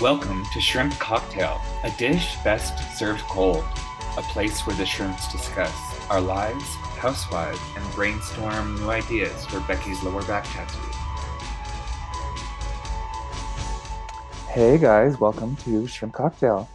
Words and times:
Welcome 0.00 0.44
to 0.52 0.60
Shrimp 0.60 0.92
Cocktail, 0.98 1.60
a 1.82 1.90
dish 1.92 2.36
best 2.44 2.98
served 2.98 3.22
cold, 3.22 3.64
a 4.18 4.22
place 4.22 4.66
where 4.66 4.76
the 4.76 4.84
shrimps 4.84 5.30
discuss 5.32 5.72
our 6.10 6.20
lives, 6.20 6.64
housewives, 6.98 7.58
and 7.76 7.94
brainstorm 7.94 8.76
new 8.76 8.90
ideas 8.90 9.46
for 9.46 9.60
Becky's 9.60 10.02
lower 10.02 10.22
back 10.24 10.44
tattoo. 10.48 10.78
Hey 14.50 14.76
guys, 14.78 15.18
welcome 15.18 15.56
to 15.56 15.86
Shrimp 15.86 16.12
Cocktail. 16.14 16.68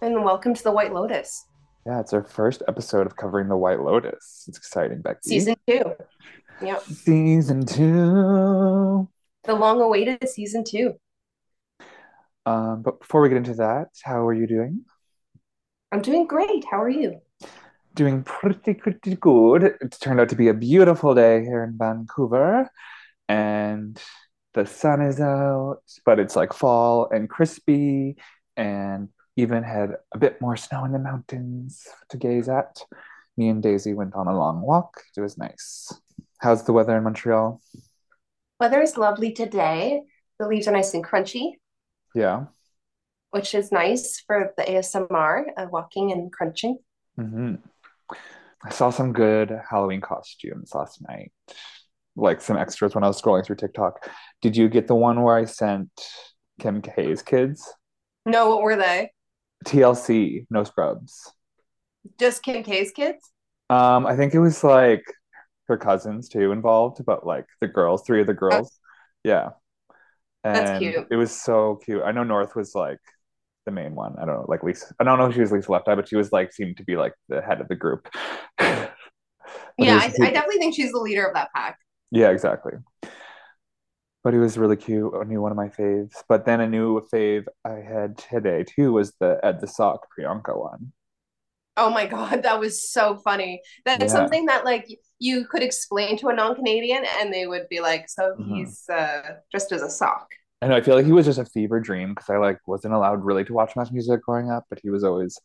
And 0.00 0.24
welcome 0.24 0.54
to 0.54 0.62
the 0.62 0.72
White 0.72 0.92
Lotus, 0.92 1.46
Yeah, 1.86 2.00
it's 2.00 2.12
our 2.12 2.24
first 2.24 2.62
episode 2.66 3.06
of 3.06 3.16
covering 3.16 3.48
the 3.48 3.56
White 3.56 3.80
Lotus. 3.80 4.44
It's 4.48 4.58
exciting, 4.58 5.02
Becky. 5.02 5.20
season 5.24 5.54
two. 5.68 5.92
Yep, 6.62 6.82
Season 6.82 7.64
two. 7.64 9.08
the 9.44 9.54
long-awaited 9.54 10.28
season 10.28 10.64
two. 10.64 10.94
Um, 12.46 12.82
but 12.82 13.00
before 13.00 13.20
we 13.20 13.28
get 13.28 13.38
into 13.38 13.54
that, 13.54 13.88
how 14.02 14.26
are 14.26 14.34
you 14.34 14.46
doing? 14.46 14.84
I'm 15.92 16.02
doing 16.02 16.26
great. 16.26 16.64
How 16.70 16.82
are 16.82 16.88
you? 16.88 17.20
Doing 17.94 18.22
pretty, 18.22 18.74
pretty 18.74 19.16
good. 19.16 19.76
It's 19.80 19.98
turned 19.98 20.20
out 20.20 20.28
to 20.30 20.36
be 20.36 20.48
a 20.48 20.54
beautiful 20.54 21.14
day 21.14 21.42
here 21.42 21.64
in 21.64 21.76
Vancouver, 21.78 22.70
and 23.28 24.00
the 24.54 24.66
sun 24.66 25.02
is 25.02 25.20
out, 25.20 25.82
but 26.04 26.18
it's 26.18 26.36
like 26.36 26.52
fall 26.52 27.08
and 27.10 27.28
crispy, 27.28 28.16
and 28.56 29.08
even 29.36 29.62
had 29.62 29.90
a 30.12 30.18
bit 30.18 30.40
more 30.40 30.56
snow 30.56 30.84
in 30.84 30.92
the 30.92 30.98
mountains 30.98 31.86
to 32.10 32.16
gaze 32.16 32.48
at. 32.48 32.82
Me 33.36 33.48
and 33.48 33.62
Daisy 33.62 33.94
went 33.94 34.14
on 34.14 34.26
a 34.26 34.36
long 34.36 34.60
walk. 34.62 35.02
It 35.16 35.20
was 35.20 35.38
nice. 35.38 35.92
How's 36.38 36.64
the 36.64 36.72
weather 36.72 36.96
in 36.96 37.04
Montreal? 37.04 37.60
Weather 38.58 38.80
is 38.80 38.96
lovely 38.96 39.32
today. 39.32 40.02
The 40.40 40.48
leaves 40.48 40.66
are 40.66 40.72
nice 40.72 40.92
and 40.94 41.04
crunchy, 41.04 41.52
Yeah. 42.14 42.46
which 43.30 43.54
is 43.54 43.70
nice 43.72 44.20
for 44.26 44.52
the 44.56 44.62
ASMR, 44.64 45.46
uh, 45.56 45.66
walking 45.70 46.12
and 46.12 46.32
crunching. 46.32 46.78
hmm 47.16 47.56
I 48.64 48.70
saw 48.70 48.90
some 48.90 49.12
good 49.12 49.52
Halloween 49.70 50.00
costumes 50.00 50.74
last 50.74 51.00
night, 51.06 51.30
like 52.16 52.40
some 52.40 52.56
extras 52.56 52.94
when 52.94 53.04
I 53.04 53.06
was 53.06 53.20
scrolling 53.20 53.44
through 53.44 53.56
TikTok. 53.56 54.10
Did 54.42 54.56
you 54.56 54.68
get 54.68 54.88
the 54.88 54.96
one 54.96 55.22
where 55.22 55.36
I 55.36 55.44
sent 55.44 55.90
Kim 56.60 56.82
K's 56.82 57.22
kids? 57.22 57.72
No, 58.26 58.50
what 58.50 58.62
were 58.62 58.76
they? 58.76 59.12
TLC, 59.64 60.46
no 60.50 60.64
scrubs. 60.64 61.32
Just 62.18 62.42
Kim 62.42 62.64
K's 62.64 62.90
kids? 62.90 63.30
Um, 63.70 64.06
I 64.06 64.16
think 64.16 64.34
it 64.34 64.40
was 64.40 64.64
like 64.64 65.04
her 65.68 65.76
cousins 65.76 66.28
too 66.28 66.50
involved, 66.52 67.04
but 67.04 67.24
like 67.24 67.46
the 67.60 67.68
girls, 67.68 68.02
three 68.04 68.20
of 68.20 68.26
the 68.26 68.34
girls. 68.34 68.76
Yeah. 69.22 69.50
That's 70.52 70.70
And 70.70 70.78
cute. 70.78 71.08
it 71.10 71.16
was 71.16 71.32
so 71.32 71.76
cute. 71.84 72.02
I 72.04 72.12
know 72.12 72.24
North 72.24 72.54
was 72.56 72.74
like 72.74 72.98
the 73.66 73.72
main 73.72 73.94
one. 73.94 74.16
I 74.18 74.24
don't 74.26 74.36
know, 74.36 74.46
like 74.48 74.62
Lisa. 74.62 74.94
I 75.00 75.04
don't 75.04 75.18
know 75.18 75.26
if 75.26 75.34
she 75.34 75.40
was 75.40 75.52
Lisa 75.52 75.72
Left 75.72 75.88
Eye, 75.88 75.94
but 75.94 76.08
she 76.08 76.16
was 76.16 76.32
like 76.32 76.52
seemed 76.52 76.78
to 76.78 76.84
be 76.84 76.96
like 76.96 77.14
the 77.28 77.42
head 77.42 77.60
of 77.60 77.68
the 77.68 77.76
group. 77.76 78.08
Yeah, 79.78 79.96
I. 79.96 80.12
I 80.20 80.30
definitely 80.30 80.58
think 80.58 80.74
she's 80.74 80.92
the 80.92 80.98
leader 80.98 81.24
of 81.24 81.34
that 81.34 81.50
pack. 81.54 81.78
Yeah, 82.10 82.30
exactly. 82.30 82.72
But 84.22 84.34
it 84.34 84.38
was 84.38 84.58
really 84.58 84.76
cute. 84.76 85.12
I 85.14 85.24
knew 85.24 85.40
one 85.40 85.50
of 85.52 85.56
my 85.56 85.68
faves. 85.68 86.12
But 86.28 86.44
then 86.44 86.60
a 86.60 86.68
new 86.68 87.00
fave 87.12 87.46
I 87.64 87.76
had 87.80 88.16
today 88.18 88.64
too 88.64 88.92
was 88.92 89.12
the 89.20 89.40
Ed 89.42 89.60
the 89.60 89.66
Sock 89.66 90.06
Priyanka 90.16 90.56
one. 90.56 90.92
Oh 91.78 91.90
my 91.90 92.06
God, 92.06 92.42
that 92.42 92.60
was 92.60 92.90
so 92.90 93.16
funny. 93.18 93.62
That's 93.84 94.02
Yeah. 94.04 94.08
something 94.08 94.46
that 94.46 94.64
like 94.64 94.86
you 95.18 95.46
could 95.46 95.62
explain 95.62 96.16
to 96.18 96.28
a 96.28 96.34
non-Canadian 96.34 97.04
and 97.20 97.32
they 97.32 97.46
would 97.46 97.68
be 97.68 97.80
like, 97.80 98.08
so 98.08 98.34
Mhm. 98.38 98.56
he's 98.56 98.88
uh, 98.88 99.22
dressed 99.50 99.72
as 99.72 99.82
a 99.82 99.90
sock. 99.90 100.28
And 100.60 100.74
I 100.74 100.80
feel 100.80 100.96
like 100.96 101.06
he 101.06 101.12
was 101.12 101.26
just 101.26 101.38
a 101.38 101.44
fever 101.44 101.80
dream 101.80 102.10
because 102.14 102.28
I 102.30 102.36
like 102.38 102.58
wasn't 102.66 102.94
allowed 102.94 103.24
really 103.24 103.44
to 103.44 103.52
watch 103.52 103.74
MuchMusic 103.74 104.20
growing 104.22 104.50
up, 104.50 104.64
but 104.68 104.80
he 104.82 104.90
was 104.90 105.04
always 105.04 105.38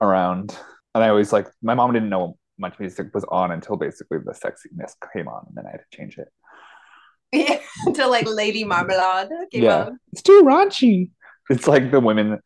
around. 0.00 0.56
And 0.94 1.02
I 1.04 1.08
always 1.08 1.32
like 1.32 1.48
my 1.62 1.74
mom 1.74 1.92
didn't 1.92 2.08
know 2.10 2.36
MuchMusic 2.62 3.12
was 3.12 3.24
on 3.24 3.50
until 3.50 3.76
basically 3.76 4.18
the 4.18 4.32
sexiness 4.32 4.92
came 5.12 5.26
on, 5.28 5.44
and 5.48 5.56
then 5.56 5.66
I 5.66 5.70
had 5.72 5.80
to 5.90 5.96
change 5.96 6.16
it. 6.18 6.28
Yeah, 7.32 7.58
to 7.94 8.06
like 8.08 8.26
Lady 8.26 8.62
Marmalade 8.62 9.30
came 9.50 9.62
Yeah. 9.64 9.76
out. 9.84 9.92
It's 10.12 10.22
too 10.22 10.42
raunchy. 10.44 11.10
It's 11.50 11.66
like 11.66 11.90
the 11.90 11.98
women. 12.00 12.40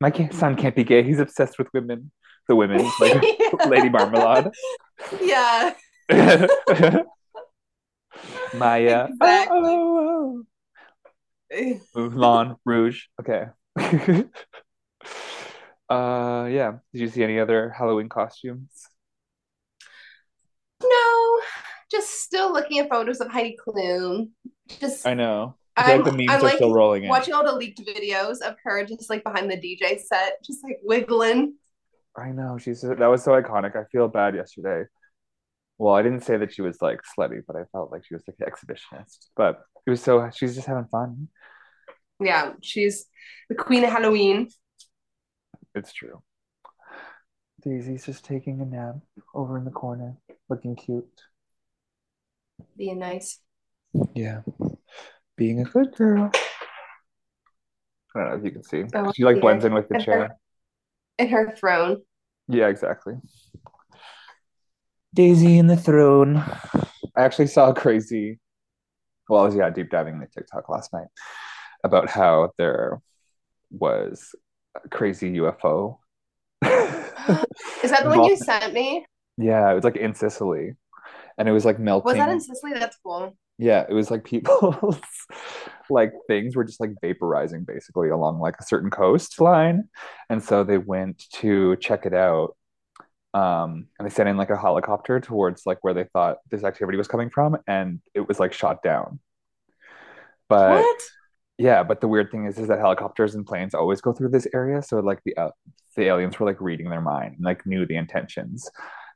My 0.00 0.28
son 0.30 0.56
can't 0.56 0.74
be 0.74 0.84
gay. 0.84 1.02
He's 1.02 1.20
obsessed 1.20 1.58
with 1.58 1.68
women. 1.72 2.10
The 2.48 2.56
women, 2.56 2.90
like 3.00 3.22
Lady 3.68 3.88
Marmalade. 3.88 4.50
Yeah. 5.20 5.72
Mya. 8.52 9.08
Exactly. 9.10 9.58
Oh, 9.62 10.44
oh, 11.52 11.80
oh. 11.96 12.10
Moulin 12.10 12.56
Rouge. 12.64 13.04
Okay. 13.20 13.46
uh 15.88 16.48
yeah. 16.50 16.72
Did 16.92 17.00
you 17.00 17.08
see 17.08 17.24
any 17.24 17.38
other 17.38 17.70
Halloween 17.70 18.08
costumes? 18.08 18.68
No, 20.82 21.40
just 21.90 22.22
still 22.22 22.52
looking 22.52 22.78
at 22.78 22.90
photos 22.90 23.20
of 23.20 23.30
Heidi 23.30 23.56
Klum. 23.66 24.30
Just 24.80 25.06
I 25.06 25.14
know. 25.14 25.56
I 25.76 25.96
like 25.96 26.04
the 26.04 26.12
memes 26.12 26.30
are 26.30 26.40
like 26.40 26.56
still 26.56 26.72
rolling 26.72 27.04
in. 27.04 27.08
watching 27.08 27.34
all 27.34 27.44
the 27.44 27.54
leaked 27.54 27.80
videos 27.80 28.40
of 28.40 28.54
her 28.62 28.84
just 28.84 29.10
like 29.10 29.24
behind 29.24 29.50
the 29.50 29.56
DJ 29.56 30.00
set, 30.00 30.44
just 30.44 30.62
like 30.62 30.78
wiggling. 30.82 31.54
I 32.16 32.30
know. 32.30 32.58
She's 32.58 32.82
that 32.82 32.98
was 32.98 33.24
so 33.24 33.32
iconic. 33.32 33.76
I 33.76 33.84
feel 33.90 34.08
bad 34.08 34.36
yesterday. 34.36 34.84
Well, 35.78 35.94
I 35.94 36.02
didn't 36.02 36.20
say 36.22 36.36
that 36.36 36.54
she 36.54 36.62
was 36.62 36.80
like 36.80 37.00
slutty, 37.18 37.40
but 37.46 37.56
I 37.56 37.64
felt 37.72 37.90
like 37.90 38.04
she 38.06 38.14
was 38.14 38.22
like 38.28 38.36
an 38.38 38.46
exhibitionist. 38.46 39.26
But 39.36 39.62
it 39.86 39.90
was 39.90 40.00
so 40.00 40.30
she's 40.32 40.54
just 40.54 40.68
having 40.68 40.86
fun. 40.86 41.28
Yeah, 42.20 42.52
she's 42.62 43.06
the 43.48 43.56
queen 43.56 43.82
of 43.84 43.90
Halloween. 43.90 44.48
It's 45.74 45.92
true. 45.92 46.22
Daisy's 47.62 48.06
just 48.06 48.24
taking 48.24 48.60
a 48.60 48.64
nap 48.64 48.96
over 49.34 49.58
in 49.58 49.64
the 49.64 49.70
corner, 49.70 50.16
looking 50.48 50.76
cute. 50.76 51.22
Being 52.76 52.98
nice. 53.00 53.40
Yeah. 54.14 54.42
Being 55.36 55.60
a 55.60 55.64
good 55.64 55.94
girl. 55.96 56.30
I 58.16 58.20
don't 58.20 58.28
know 58.30 58.36
if 58.36 58.44
you 58.44 58.50
can 58.52 58.62
see. 58.62 58.84
Oh, 58.94 59.12
She 59.12 59.24
like 59.24 59.36
yeah. 59.36 59.40
blends 59.42 59.64
in 59.64 59.74
with 59.74 59.88
the 59.88 59.96
And 59.96 60.04
chair. 60.04 60.18
her, 60.20 60.36
and 61.18 61.30
her 61.30 61.54
throne. 61.56 62.02
Yeah, 62.48 62.68
exactly. 62.68 63.14
Daisy 65.14 65.58
in 65.58 65.66
the 65.66 65.76
throne. 65.76 66.36
I 67.16 67.22
actually 67.22 67.46
saw 67.48 67.72
crazy. 67.72 68.38
Well, 69.28 69.42
I 69.42 69.44
was 69.46 69.54
yeah 69.54 69.70
deep 69.70 69.90
diving 69.90 70.14
into 70.14 70.28
TikTok 70.28 70.68
last 70.68 70.92
night 70.92 71.06
about 71.82 72.10
how 72.10 72.50
there 72.58 73.00
was 73.70 74.34
a 74.84 74.88
crazy 74.88 75.32
UFO. 75.38 75.98
Is 76.64 77.90
that 77.90 78.02
the 78.04 78.10
one 78.10 78.24
you 78.24 78.36
sent 78.48 78.72
me? 78.74 79.06
Yeah, 79.36 79.70
it 79.70 79.74
was 79.74 79.84
like 79.84 79.96
in 79.96 80.14
Sicily, 80.14 80.74
and 81.38 81.48
it 81.48 81.52
was 81.52 81.64
like 81.64 81.78
melting. 81.78 82.04
Was 82.06 82.16
that 82.16 82.28
in 82.28 82.40
Sicily? 82.40 82.72
That's 82.74 82.96
cool. 83.02 83.36
Yeah, 83.58 83.84
it 83.88 83.92
was 83.94 84.10
like 84.10 84.24
people's 84.24 85.00
like 85.90 86.12
things 86.26 86.56
were 86.56 86.64
just 86.64 86.80
like 86.80 86.90
vaporizing 87.02 87.64
basically 87.66 88.08
along 88.08 88.40
like 88.40 88.56
a 88.60 88.64
certain 88.64 88.90
coastline. 88.90 89.88
And 90.28 90.42
so 90.42 90.64
they 90.64 90.78
went 90.78 91.22
to 91.34 91.76
check 91.76 92.04
it 92.06 92.14
out. 92.14 92.56
Um, 93.34 93.88
and 93.98 94.06
they 94.08 94.14
sent 94.14 94.28
in 94.28 94.36
like 94.36 94.50
a 94.50 94.58
helicopter 94.58 95.20
towards 95.20 95.66
like 95.66 95.78
where 95.82 95.94
they 95.94 96.04
thought 96.12 96.38
this 96.50 96.64
activity 96.64 96.98
was 96.98 97.08
coming 97.08 97.30
from, 97.30 97.58
and 97.68 98.00
it 98.14 98.28
was 98.28 98.40
like 98.40 98.52
shot 98.54 98.82
down. 98.82 99.20
But 100.48 100.86
what? 100.86 101.02
yeah, 101.58 101.82
but 101.82 102.00
the 102.00 102.08
weird 102.08 102.30
thing 102.30 102.46
is, 102.46 102.58
is 102.58 102.68
that 102.68 102.78
helicopters 102.80 103.34
and 103.34 103.46
planes 103.46 103.74
always 103.74 104.00
go 104.00 104.12
through 104.12 104.30
this 104.30 104.46
area. 104.54 104.82
So 104.82 105.00
like 105.00 105.20
the 105.24 105.36
uh, 105.36 105.50
the 105.96 106.04
aliens 106.04 106.38
were 106.38 106.46
like 106.46 106.60
reading 106.60 106.90
their 106.90 107.00
mind 107.00 107.36
and 107.36 107.44
like 107.44 107.66
knew 107.66 107.86
the 107.86 107.96
intentions. 107.96 108.70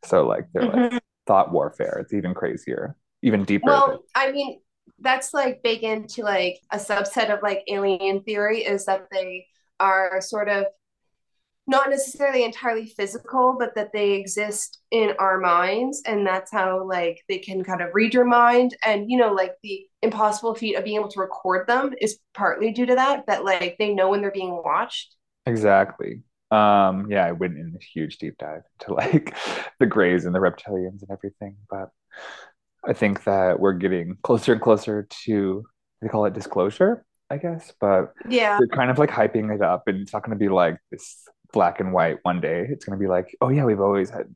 So 0.04 0.26
like 0.26 0.46
they're 0.52 0.66
like 0.66 0.84
Mhm. 0.92 1.00
thought 1.26 1.52
warfare. 1.52 1.98
It's 2.00 2.14
even 2.14 2.34
crazier, 2.34 2.96
even 3.22 3.44
deeper. 3.44 3.66
Well, 3.66 4.04
I 4.14 4.32
mean, 4.32 4.60
that's 5.00 5.32
like 5.32 5.62
big 5.62 5.82
into 5.84 6.22
like 6.22 6.60
a 6.72 6.78
subset 6.78 7.32
of 7.32 7.42
like 7.42 7.62
alien 7.68 8.22
theory 8.22 8.64
is 8.64 8.86
that 8.86 9.08
they 9.10 9.46
are 9.80 10.20
sort 10.20 10.48
of 10.48 10.66
not 11.68 11.90
necessarily 11.90 12.44
entirely 12.44 12.86
physical, 12.86 13.54
but 13.58 13.74
that 13.74 13.92
they 13.92 14.12
exist 14.12 14.80
in 14.90 15.12
our 15.18 15.38
minds. 15.38 16.02
And 16.06 16.26
that's 16.26 16.50
how 16.50 16.88
like 16.88 17.22
they 17.28 17.38
can 17.38 17.62
kind 17.62 17.82
of 17.82 17.90
read 17.92 18.14
your 18.14 18.24
mind. 18.24 18.74
And 18.82 19.10
you 19.10 19.18
know, 19.18 19.32
like 19.32 19.52
the 19.62 19.86
impossible 20.02 20.54
feat 20.54 20.76
of 20.76 20.84
being 20.84 20.98
able 20.98 21.10
to 21.10 21.20
record 21.20 21.68
them 21.68 21.92
is 22.00 22.18
partly 22.32 22.72
due 22.72 22.86
to 22.86 22.94
that, 22.94 23.26
that 23.26 23.44
like 23.44 23.76
they 23.78 23.92
know 23.92 24.08
when 24.08 24.22
they're 24.22 24.30
being 24.30 24.62
watched. 24.64 25.14
Exactly. 25.44 26.22
Um, 26.50 27.08
yeah, 27.10 27.26
I 27.26 27.32
went 27.32 27.58
in 27.58 27.76
a 27.78 27.84
huge 27.84 28.16
deep 28.16 28.38
dive 28.38 28.62
into 28.80 28.94
like 28.94 29.36
the 29.78 29.86
Greys 29.86 30.24
and 30.24 30.34
the 30.34 30.38
reptilians 30.38 31.02
and 31.02 31.10
everything, 31.10 31.56
but 31.68 31.90
I 32.86 32.92
think 32.92 33.24
that 33.24 33.60
we're 33.60 33.74
getting 33.74 34.16
closer 34.22 34.52
and 34.52 34.62
closer 34.62 35.06
to 35.24 35.64
they 36.00 36.08
call 36.08 36.26
it 36.26 36.34
disclosure, 36.34 37.04
I 37.30 37.38
guess, 37.38 37.72
but 37.80 38.12
Yeah. 38.28 38.58
they're 38.58 38.68
kind 38.68 38.90
of 38.90 38.98
like 38.98 39.10
hyping 39.10 39.54
it 39.54 39.62
up 39.62 39.88
and 39.88 40.00
it's 40.00 40.12
not 40.12 40.22
gonna 40.22 40.36
be 40.36 40.48
like 40.48 40.78
this 40.90 41.24
black 41.52 41.80
and 41.80 41.92
white 41.92 42.18
one 42.22 42.40
day. 42.40 42.66
It's 42.68 42.84
gonna 42.84 42.98
be 42.98 43.08
like, 43.08 43.36
oh 43.40 43.48
yeah, 43.48 43.64
we've 43.64 43.80
always 43.80 44.10
had 44.10 44.34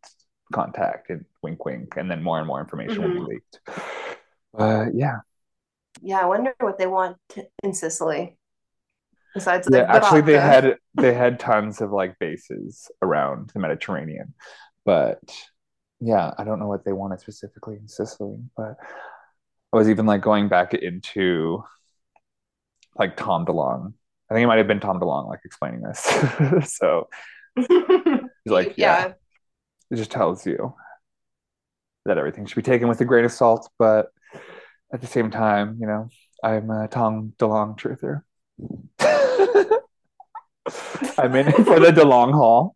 contact 0.52 1.10
and 1.10 1.24
wink 1.42 1.64
wink, 1.64 1.94
and 1.96 2.10
then 2.10 2.22
more 2.22 2.38
and 2.38 2.46
more 2.46 2.60
information 2.60 3.02
will 3.02 3.10
be 3.10 3.20
leaked. 3.34 3.60
Uh 4.58 4.86
yeah, 4.92 5.18
Yeah, 6.02 6.20
I 6.20 6.26
wonder 6.26 6.54
what 6.60 6.78
they 6.78 6.86
want 6.86 7.18
in 7.62 7.74
Sicily. 7.74 8.36
Besides, 9.34 9.68
yeah, 9.70 9.86
actually, 9.88 10.20
they 10.22 10.38
had 10.38 10.76
they 10.94 11.14
had 11.14 11.38
tons 11.40 11.80
of 11.80 11.90
like 11.90 12.18
bases 12.18 12.90
around 13.00 13.50
the 13.54 13.60
Mediterranean, 13.60 14.34
but 14.84 15.20
yeah, 16.02 16.34
I 16.36 16.44
don't 16.44 16.58
know 16.58 16.66
what 16.66 16.84
they 16.84 16.92
wanted 16.92 17.20
specifically 17.20 17.76
in 17.76 17.88
Sicily. 17.88 18.38
But 18.56 18.76
I 19.72 19.76
was 19.76 19.88
even 19.88 20.04
like 20.04 20.20
going 20.20 20.48
back 20.48 20.74
into 20.74 21.62
like 22.98 23.16
Tom 23.16 23.46
DeLong. 23.46 23.94
I 24.30 24.34
think 24.34 24.44
it 24.44 24.48
might 24.48 24.58
have 24.58 24.66
been 24.66 24.80
Tom 24.80 24.98
DeLong 24.98 25.28
like 25.28 25.40
explaining 25.44 25.82
this. 25.82 26.00
so 26.74 27.08
he's 27.56 27.68
like, 28.46 28.74
yeah, 28.76 29.06
yeah. 29.06 29.12
it 29.90 29.96
just 29.96 30.10
tells 30.10 30.44
you 30.44 30.74
that 32.04 32.18
everything 32.18 32.46
should 32.46 32.56
be 32.56 32.62
taken 32.62 32.88
with 32.88 33.00
a 33.00 33.04
grain 33.04 33.24
of 33.24 33.32
salt, 33.32 33.70
but 33.78 34.08
at 34.92 35.00
the 35.00 35.06
same 35.06 35.30
time, 35.30 35.78
you 35.80 35.86
know, 35.86 36.08
I'm 36.42 36.68
a 36.70 36.88
Tom 36.88 37.32
DeLong 37.38 37.78
truther. 37.78 38.22
I'm 41.18 41.36
in 41.36 41.48
it 41.48 41.54
for 41.54 41.78
the 41.78 41.92
DeLong 41.92 42.32
haul. 42.32 42.74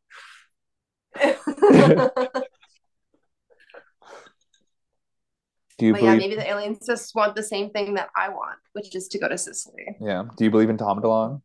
Do 5.78 5.86
you 5.86 5.92
But 5.92 6.02
yeah, 6.02 6.14
maybe 6.14 6.36
the 6.36 6.48
aliens 6.48 6.86
just 6.86 7.14
want 7.14 7.34
the 7.34 7.42
same 7.42 7.70
thing 7.70 7.94
that 7.94 8.08
I 8.16 8.30
want, 8.30 8.58
which 8.72 8.94
is 8.94 9.08
to 9.08 9.18
go 9.18 9.28
to 9.28 9.36
Sicily. 9.36 9.96
Yeah. 10.00 10.24
Do 10.36 10.44
you 10.44 10.50
believe 10.50 10.70
in 10.70 10.78
Tom 10.78 11.00
DeLong? 11.02 11.42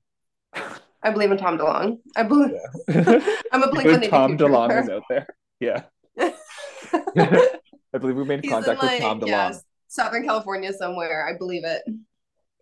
I 1.03 1.11
believe 1.11 1.31
in 1.31 1.37
Tom 1.37 1.57
DeLong. 1.57 1.97
I 2.15 2.23
believe 2.23 2.51
I'm 2.89 3.63
a 3.63 3.67
I 3.67 3.69
Blink 3.71 3.89
believe 3.89 4.09
Tom 4.09 4.37
DeLong 4.37 4.83
is 4.83 4.89
out 4.89 5.03
there. 5.09 5.27
Yeah. 5.59 5.83
I 6.19 7.97
believe 7.99 8.15
we 8.15 8.23
made 8.23 8.41
He's 8.43 8.51
contact 8.51 8.81
with 8.81 9.01
Tom 9.01 9.19
DeLong. 9.19 9.27
yeah, 9.27 9.53
Southern 9.87 10.23
California 10.23 10.71
somewhere. 10.71 11.27
I 11.27 11.37
believe 11.37 11.65
it. 11.65 11.83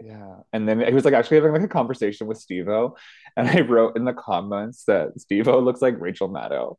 Yeah. 0.02 0.38
And 0.54 0.68
then 0.68 0.80
he 0.80 0.94
was 0.94 1.06
like 1.06 1.14
actually 1.14 1.38
having 1.38 1.52
like 1.52 1.62
a 1.62 1.68
conversation 1.68 2.26
with 2.26 2.40
Steve-O. 2.40 2.96
And 3.38 3.48
I 3.48 3.62
wrote 3.62 3.96
in 3.96 4.06
the 4.06 4.14
comments 4.14 4.86
that 4.86 5.20
Steve-O 5.20 5.60
looks 5.60 5.82
like 5.82 6.00
Rachel 6.00 6.30
Maddow. 6.30 6.78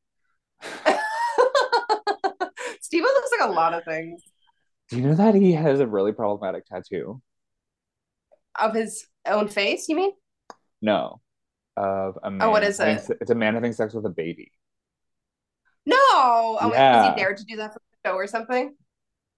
Steve 2.80 3.02
looks 3.02 3.30
like 3.38 3.48
a 3.48 3.52
lot 3.52 3.72
of 3.74 3.84
things 3.84 4.20
Do 4.90 4.96
you 4.96 5.02
know 5.06 5.14
that 5.14 5.34
he 5.34 5.52
has 5.52 5.80
a 5.80 5.86
really 5.86 6.12
problematic 6.12 6.66
tattoo? 6.66 7.22
of 8.58 8.74
his 8.74 9.06
own 9.26 9.46
face. 9.48 9.88
You 9.88 9.94
mean? 9.96 10.10
No. 10.82 11.20
Of 11.76 12.18
a 12.22 12.30
man. 12.30 12.42
Oh, 12.46 12.50
what 12.50 12.64
is 12.64 12.80
it? 12.80 13.00
It's 13.20 13.30
a 13.30 13.34
man 13.34 13.54
having 13.54 13.72
sex 13.72 13.94
with 13.94 14.04
a 14.04 14.10
baby. 14.10 14.50
No. 15.86 15.96
Oh, 15.96 16.70
Yeah. 16.72 16.92
does 17.04 17.14
he 17.14 17.20
dare 17.20 17.34
to 17.34 17.44
do 17.44 17.56
that 17.56 17.72
for 17.72 17.78
the 17.78 18.08
show 18.10 18.16
or 18.16 18.26
something? 18.26 18.74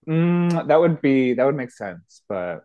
Mm, 0.09 0.67
that 0.67 0.81
would 0.81 1.01
be 1.03 1.35
that 1.35 1.45
would 1.45 1.55
make 1.55 1.71
sense, 1.71 2.23
but 2.29 2.65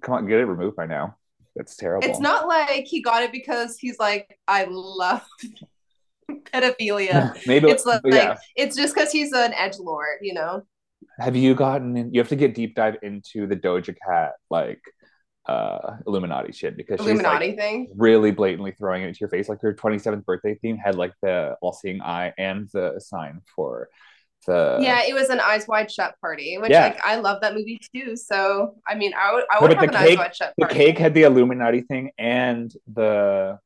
come 0.00 0.14
on, 0.14 0.26
get 0.26 0.40
it 0.40 0.46
removed 0.46 0.74
by 0.76 0.86
now. 0.86 1.16
That's 1.54 1.76
terrible. 1.76 2.08
It's 2.08 2.18
not 2.18 2.48
like 2.48 2.86
he 2.86 3.02
got 3.02 3.22
it 3.22 3.30
because 3.30 3.76
he's 3.78 3.98
like, 4.00 4.40
I 4.48 4.66
love 4.68 5.22
pedophilia. 6.30 7.36
Maybe 7.46 7.70
It's 7.70 7.84
like, 7.86 8.00
yeah. 8.04 8.36
it's 8.56 8.74
just 8.76 8.94
because 8.94 9.12
he's 9.12 9.32
an 9.32 9.52
edge 9.52 9.78
lord, 9.78 10.18
you 10.22 10.34
know. 10.34 10.66
Have 11.22 11.36
you 11.36 11.54
gotten 11.54 11.96
in? 11.96 12.12
You 12.12 12.20
have 12.20 12.28
to 12.28 12.36
get 12.36 12.54
deep 12.54 12.74
dive 12.74 12.96
into 13.02 13.46
the 13.46 13.56
Doja 13.56 13.94
Cat 14.08 14.32
like 14.50 14.80
uh 15.46 15.96
Illuminati 16.06 16.52
shit 16.52 16.76
because 16.76 16.98
she's 17.00 17.06
Illuminati 17.08 17.48
like 17.48 17.56
thing. 17.58 17.88
really 17.96 18.30
blatantly 18.30 18.72
throwing 18.78 19.02
it 19.02 19.08
into 19.08 19.18
your 19.20 19.28
face. 19.28 19.48
Like 19.48 19.60
her 19.62 19.74
27th 19.74 20.24
birthday 20.24 20.54
theme 20.62 20.76
had 20.76 20.94
like 20.94 21.12
the 21.22 21.56
all-seeing 21.60 22.00
eye 22.00 22.32
and 22.38 22.68
the 22.72 23.00
sign 23.00 23.40
for 23.56 23.88
the 24.46 24.78
yeah, 24.80 25.02
it 25.06 25.14
was 25.14 25.28
an 25.30 25.40
eyes 25.40 25.66
wide 25.68 25.90
shut 25.90 26.14
party, 26.20 26.58
which 26.58 26.70
Yeah. 26.70 26.84
like 26.84 27.00
I 27.04 27.16
love 27.16 27.40
that 27.42 27.54
movie 27.54 27.80
too. 27.94 28.16
So 28.16 28.74
I 28.86 28.94
mean, 28.94 29.12
I 29.14 29.32
would 29.34 29.44
I 29.50 29.60
would 29.60 29.68
but 29.68 29.78
have 29.78 29.90
the 29.92 29.96
an 29.98 30.04
cake- 30.04 30.10
eyes 30.12 30.18
wide 30.18 30.36
shut 30.36 30.54
the 30.58 30.66
cake 30.66 30.98
had 30.98 31.14
the 31.14 31.22
Illuminati 31.24 31.82
thing 31.82 32.10
and 32.18 32.72
the 32.92 33.58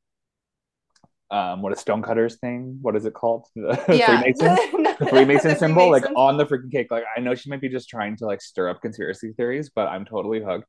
um 1.31 1.61
what 1.63 1.73
a 1.73 1.77
stonecutters 1.77 2.37
thing. 2.37 2.79
What 2.83 2.95
is 2.97 3.05
it 3.05 3.15
called? 3.15 3.47
The 3.55 3.97
yeah, 3.97 4.21
Freemason. 4.21 4.55
the 5.01 5.07
Freemason 5.09 5.51
The 5.51 5.57
symbol, 5.57 5.91
like 5.91 6.05
on 6.17 6.37
the 6.37 6.47
freaking 6.47 6.71
cake. 6.71 6.89
Like 6.91 7.05
I 7.17 7.21
know 7.21 7.35
she 7.35 7.51
might 7.51 7.61
be 7.61 7.69
just 7.69 7.89
trying 7.89 8.17
to 8.19 8.27
like 8.27 8.41
stir 8.41 8.69
up 8.69 8.81
conspiracy 8.83 9.33
theories, 9.37 9.71
but 9.75 9.89
I'm 9.89 10.05
totally 10.05 10.41
hooked. 10.43 10.69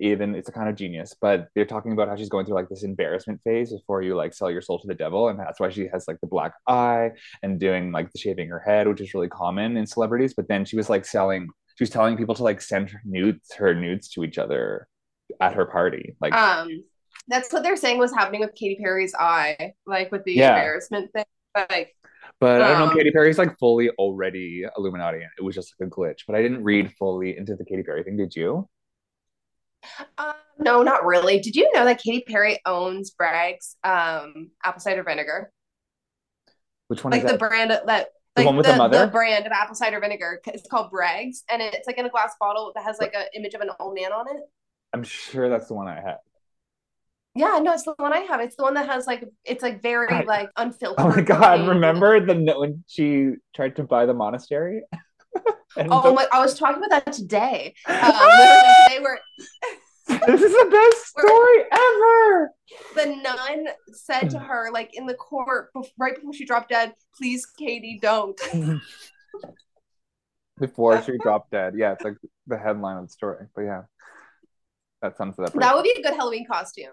Even 0.00 0.36
it's 0.36 0.48
a 0.48 0.52
kind 0.52 0.68
of 0.68 0.76
genius. 0.76 1.16
But 1.20 1.48
they're 1.54 1.64
talking 1.66 1.92
about 1.92 2.08
how 2.08 2.14
she's 2.16 2.28
going 2.28 2.46
through 2.46 2.54
like 2.54 2.68
this 2.68 2.84
embarrassment 2.84 3.40
phase 3.42 3.72
before 3.72 4.02
you 4.02 4.14
like 4.14 4.32
sell 4.32 4.50
your 4.50 4.62
soul 4.62 4.78
to 4.78 4.86
the 4.86 4.94
devil, 4.94 5.28
and 5.28 5.38
that's 5.38 5.58
why 5.58 5.70
she 5.70 5.88
has 5.92 6.06
like 6.06 6.20
the 6.20 6.28
black 6.28 6.52
eye 6.68 7.10
and 7.42 7.58
doing 7.58 7.90
like 7.90 8.12
the 8.12 8.18
shaving 8.18 8.48
her 8.48 8.60
head, 8.60 8.86
which 8.86 9.00
is 9.00 9.12
really 9.14 9.28
common 9.28 9.76
in 9.76 9.86
celebrities. 9.86 10.34
But 10.34 10.46
then 10.48 10.64
she 10.64 10.76
was 10.76 10.88
like 10.88 11.04
selling. 11.04 11.48
She 11.76 11.82
was 11.82 11.90
telling 11.90 12.16
people 12.16 12.34
to 12.36 12.44
like 12.44 12.60
send 12.60 12.90
her 12.90 13.00
nudes, 13.04 13.52
her 13.54 13.74
nudes 13.74 14.08
to 14.10 14.22
each 14.24 14.38
other 14.38 14.86
at 15.40 15.54
her 15.54 15.66
party. 15.66 16.14
Like 16.20 16.32
Um, 16.34 16.84
that's 17.28 17.52
what 17.52 17.62
they're 17.62 17.76
saying 17.76 17.98
was 17.98 18.12
happening 18.12 18.40
with 18.40 18.54
Katy 18.54 18.76
Perry's 18.82 19.14
eye, 19.14 19.74
like 19.86 20.10
with 20.12 20.24
the 20.24 20.40
Yeah. 20.40 20.48
embarrassment 20.48 21.12
thing. 21.12 21.24
But 21.54 21.70
like, 21.70 21.94
But 22.40 22.62
I 22.62 22.68
don't 22.68 22.78
know. 22.78 22.88
Um, 22.88 22.96
Katy 22.96 23.10
Perry's 23.10 23.38
like 23.38 23.58
fully 23.58 23.90
already 23.90 24.64
Illuminati. 24.76 25.18
It 25.38 25.42
was 25.42 25.54
just 25.54 25.74
like 25.78 25.88
a 25.88 25.90
glitch. 25.90 26.20
But 26.26 26.36
I 26.36 26.42
didn't 26.42 26.62
read 26.62 26.92
fully 26.98 27.36
into 27.36 27.56
the 27.56 27.64
Katy 27.64 27.82
Perry 27.82 28.04
thing. 28.04 28.16
Did 28.16 28.34
you? 28.36 28.68
uh, 30.18 30.32
no, 30.58 30.82
not 30.82 31.04
really. 31.04 31.40
Did 31.40 31.56
you 31.56 31.70
know 31.74 31.84
that 31.84 32.00
Katy 32.02 32.24
Perry 32.26 32.58
owns 32.66 33.10
Bragg's 33.10 33.76
um 33.84 34.50
apple 34.64 34.80
cider 34.80 35.02
vinegar? 35.02 35.52
Which 36.88 37.04
one 37.04 37.12
Like 37.12 37.22
is 37.22 37.24
the 37.26 37.34
that? 37.34 37.38
brand 37.38 37.70
that 37.70 38.08
The 38.36 38.42
like 38.42 38.46
one 38.46 38.56
with 38.56 38.66
the 38.66 38.72
mother? 38.72 39.10
brand 39.10 39.46
of 39.46 39.52
apple 39.52 39.74
cider 39.74 40.00
vinegar. 40.00 40.40
It's 40.46 40.68
called 40.68 40.90
Bragg's, 40.90 41.44
and 41.50 41.62
it's 41.62 41.86
like 41.86 41.98
in 41.98 42.06
a 42.06 42.10
glass 42.10 42.34
bottle 42.38 42.72
that 42.74 42.84
has 42.84 42.98
like 42.98 43.14
an 43.14 43.26
image 43.34 43.54
of 43.54 43.60
an 43.60 43.70
old 43.80 43.94
man 43.94 44.12
on 44.12 44.26
it. 44.36 44.42
I'm 44.92 45.04
sure 45.04 45.48
that's 45.48 45.68
the 45.68 45.74
one 45.74 45.88
I 45.88 46.00
had. 46.00 46.18
Yeah, 47.38 47.60
no, 47.62 47.72
it's 47.72 47.84
the 47.84 47.94
one 47.98 48.12
I 48.12 48.18
have. 48.20 48.40
It's 48.40 48.56
the 48.56 48.64
one 48.64 48.74
that 48.74 48.88
has 48.88 49.06
like 49.06 49.24
it's 49.44 49.62
like 49.62 49.80
very 49.80 50.08
God. 50.08 50.26
like 50.26 50.50
unfiltered. 50.56 51.06
Oh 51.06 51.08
my 51.08 51.20
god! 51.22 51.68
Remember 51.68 52.18
the 52.24 52.34
no- 52.34 52.58
when 52.60 52.82
she 52.88 53.34
tried 53.54 53.76
to 53.76 53.84
buy 53.84 54.06
the 54.06 54.14
monastery? 54.14 54.82
Oh 55.76 56.02
the- 56.02 56.12
my! 56.14 56.26
I 56.32 56.40
was 56.40 56.58
talking 56.58 56.82
about 56.82 57.04
that 57.04 57.12
today. 57.12 57.74
Um, 57.86 57.96
literally 58.10 58.74
today, 58.88 59.00
where 59.02 59.20
this 60.26 60.42
is 60.42 60.50
the 60.50 60.68
best 60.70 61.06
story 61.06 61.58
ever. 61.70 62.50
the 62.96 63.22
nun 63.22 63.68
said 63.92 64.30
to 64.30 64.38
her, 64.38 64.70
like 64.72 64.90
in 64.94 65.06
the 65.06 65.14
court, 65.14 65.70
right 65.98 66.16
before 66.16 66.32
she 66.32 66.44
dropped 66.46 66.70
dead, 66.70 66.94
"Please, 67.16 67.46
Katie, 67.46 67.98
don't." 68.02 68.40
Before 70.58 71.00
she 71.02 71.16
dropped 71.18 71.52
dead. 71.52 71.74
Yeah, 71.76 71.92
it's 71.92 72.02
like 72.02 72.16
the 72.48 72.58
headline 72.58 72.96
of 72.96 73.04
the 73.06 73.12
story. 73.12 73.46
But 73.54 73.62
yeah, 73.62 73.82
that 75.02 75.16
sums 75.16 75.38
it 75.38 75.44
up. 75.44 75.54
right 75.54 75.60
That 75.60 75.76
would 75.76 75.84
be 75.84 75.94
a 75.96 76.02
good 76.02 76.14
Halloween 76.14 76.46
costume. 76.50 76.90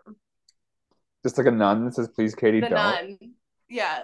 Just 1.25 1.37
like 1.39 1.47
a 1.47 1.51
nun 1.51 1.85
that 1.85 1.95
says, 1.95 2.07
"Please, 2.09 2.35
Katie, 2.35 2.59
The 2.61 2.69
don't." 2.69 2.77
nun. 2.77 3.17
Yeah. 3.67 4.03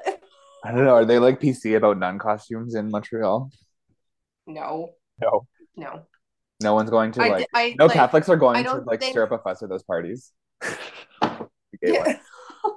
I 0.63 0.72
don't 0.72 0.86
know. 0.86 0.96
Are 0.96 1.06
they 1.06 1.20
like 1.20 1.40
PC 1.40 1.75
about 1.78 2.00
nun 2.00 2.18
costumes 2.18 2.74
in 2.74 2.90
Montreal? 2.90 3.51
No. 4.48 4.90
No, 5.22 5.46
No. 5.75 6.08
no 6.63 6.74
one's 6.74 6.90
going 6.90 7.12
to 7.12 7.20
like. 7.20 7.48
I 7.54 7.75
no 7.78 7.86
like, 7.86 7.94
Catholics 7.96 8.28
are 8.30 8.38
going 8.38 8.63
to 8.63 8.78
like 8.88 9.00
think- 9.01 9.12
stir 9.12 9.24
up 9.24 9.32
a 9.32 9.38
fuss 9.38 9.62
at 9.62 9.70
those 9.70 9.84
parties. 9.84 10.32
Yeah. 11.82 12.18
um, 12.66 12.75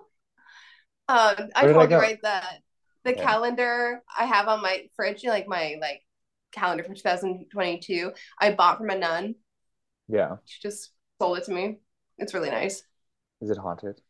I 1.09 1.37
Where 1.37 1.67
did 1.67 1.71
I 1.71 1.73
told 1.73 1.91
you 1.91 1.97
right 1.99 2.19
that 2.23 2.61
the 3.05 3.15
Yeah. 3.15 3.23
calendar 3.23 4.03
I 4.19 4.25
have 4.25 4.49
on 4.49 4.63
my 4.63 4.89
fridge, 4.97 5.25
like 5.25 5.47
my 5.47 5.77
like 5.81 6.01
calendar 6.53 6.85
for 6.85 6.95
2022, 6.95 8.13
I 8.41 8.53
bought 8.53 8.79
from 8.79 8.89
a 8.91 8.97
nun. 8.99 9.35
Yeah, 10.09 10.37
She 10.47 10.61
just 10.63 10.91
sold 11.21 11.39
it 11.39 11.45
to 11.45 11.53
me. 11.53 11.81
It's 12.19 12.33
really 12.35 12.51
nice. 12.51 12.83
is 13.43 13.51
it 13.51 13.59
haunted? 13.59 14.01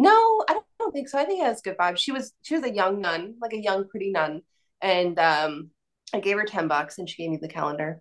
No, 0.00 0.44
I 0.48 0.54
don't, 0.78 0.92
think 0.94 1.10
so. 1.10 1.18
I 1.18 1.26
think 1.26 1.42
it 1.42 1.44
has 1.44 1.60
good 1.60 1.76
vibes. 1.76 1.98
She 1.98 2.10
was 2.10 2.32
she 2.40 2.54
was 2.54 2.64
a 2.64 2.72
young 2.72 3.02
nun, 3.02 3.34
like 3.38 3.52
a 3.52 3.60
young 3.60 3.86
pretty 3.86 4.10
nun, 4.10 4.40
and 4.80 5.18
um, 5.18 5.70
I 6.14 6.20
gave 6.20 6.38
her 6.38 6.46
ten 6.46 6.68
bucks, 6.68 6.96
and 6.96 7.06
she 7.06 7.22
gave 7.22 7.30
me 7.30 7.36
the 7.36 7.48
calendar. 7.48 8.00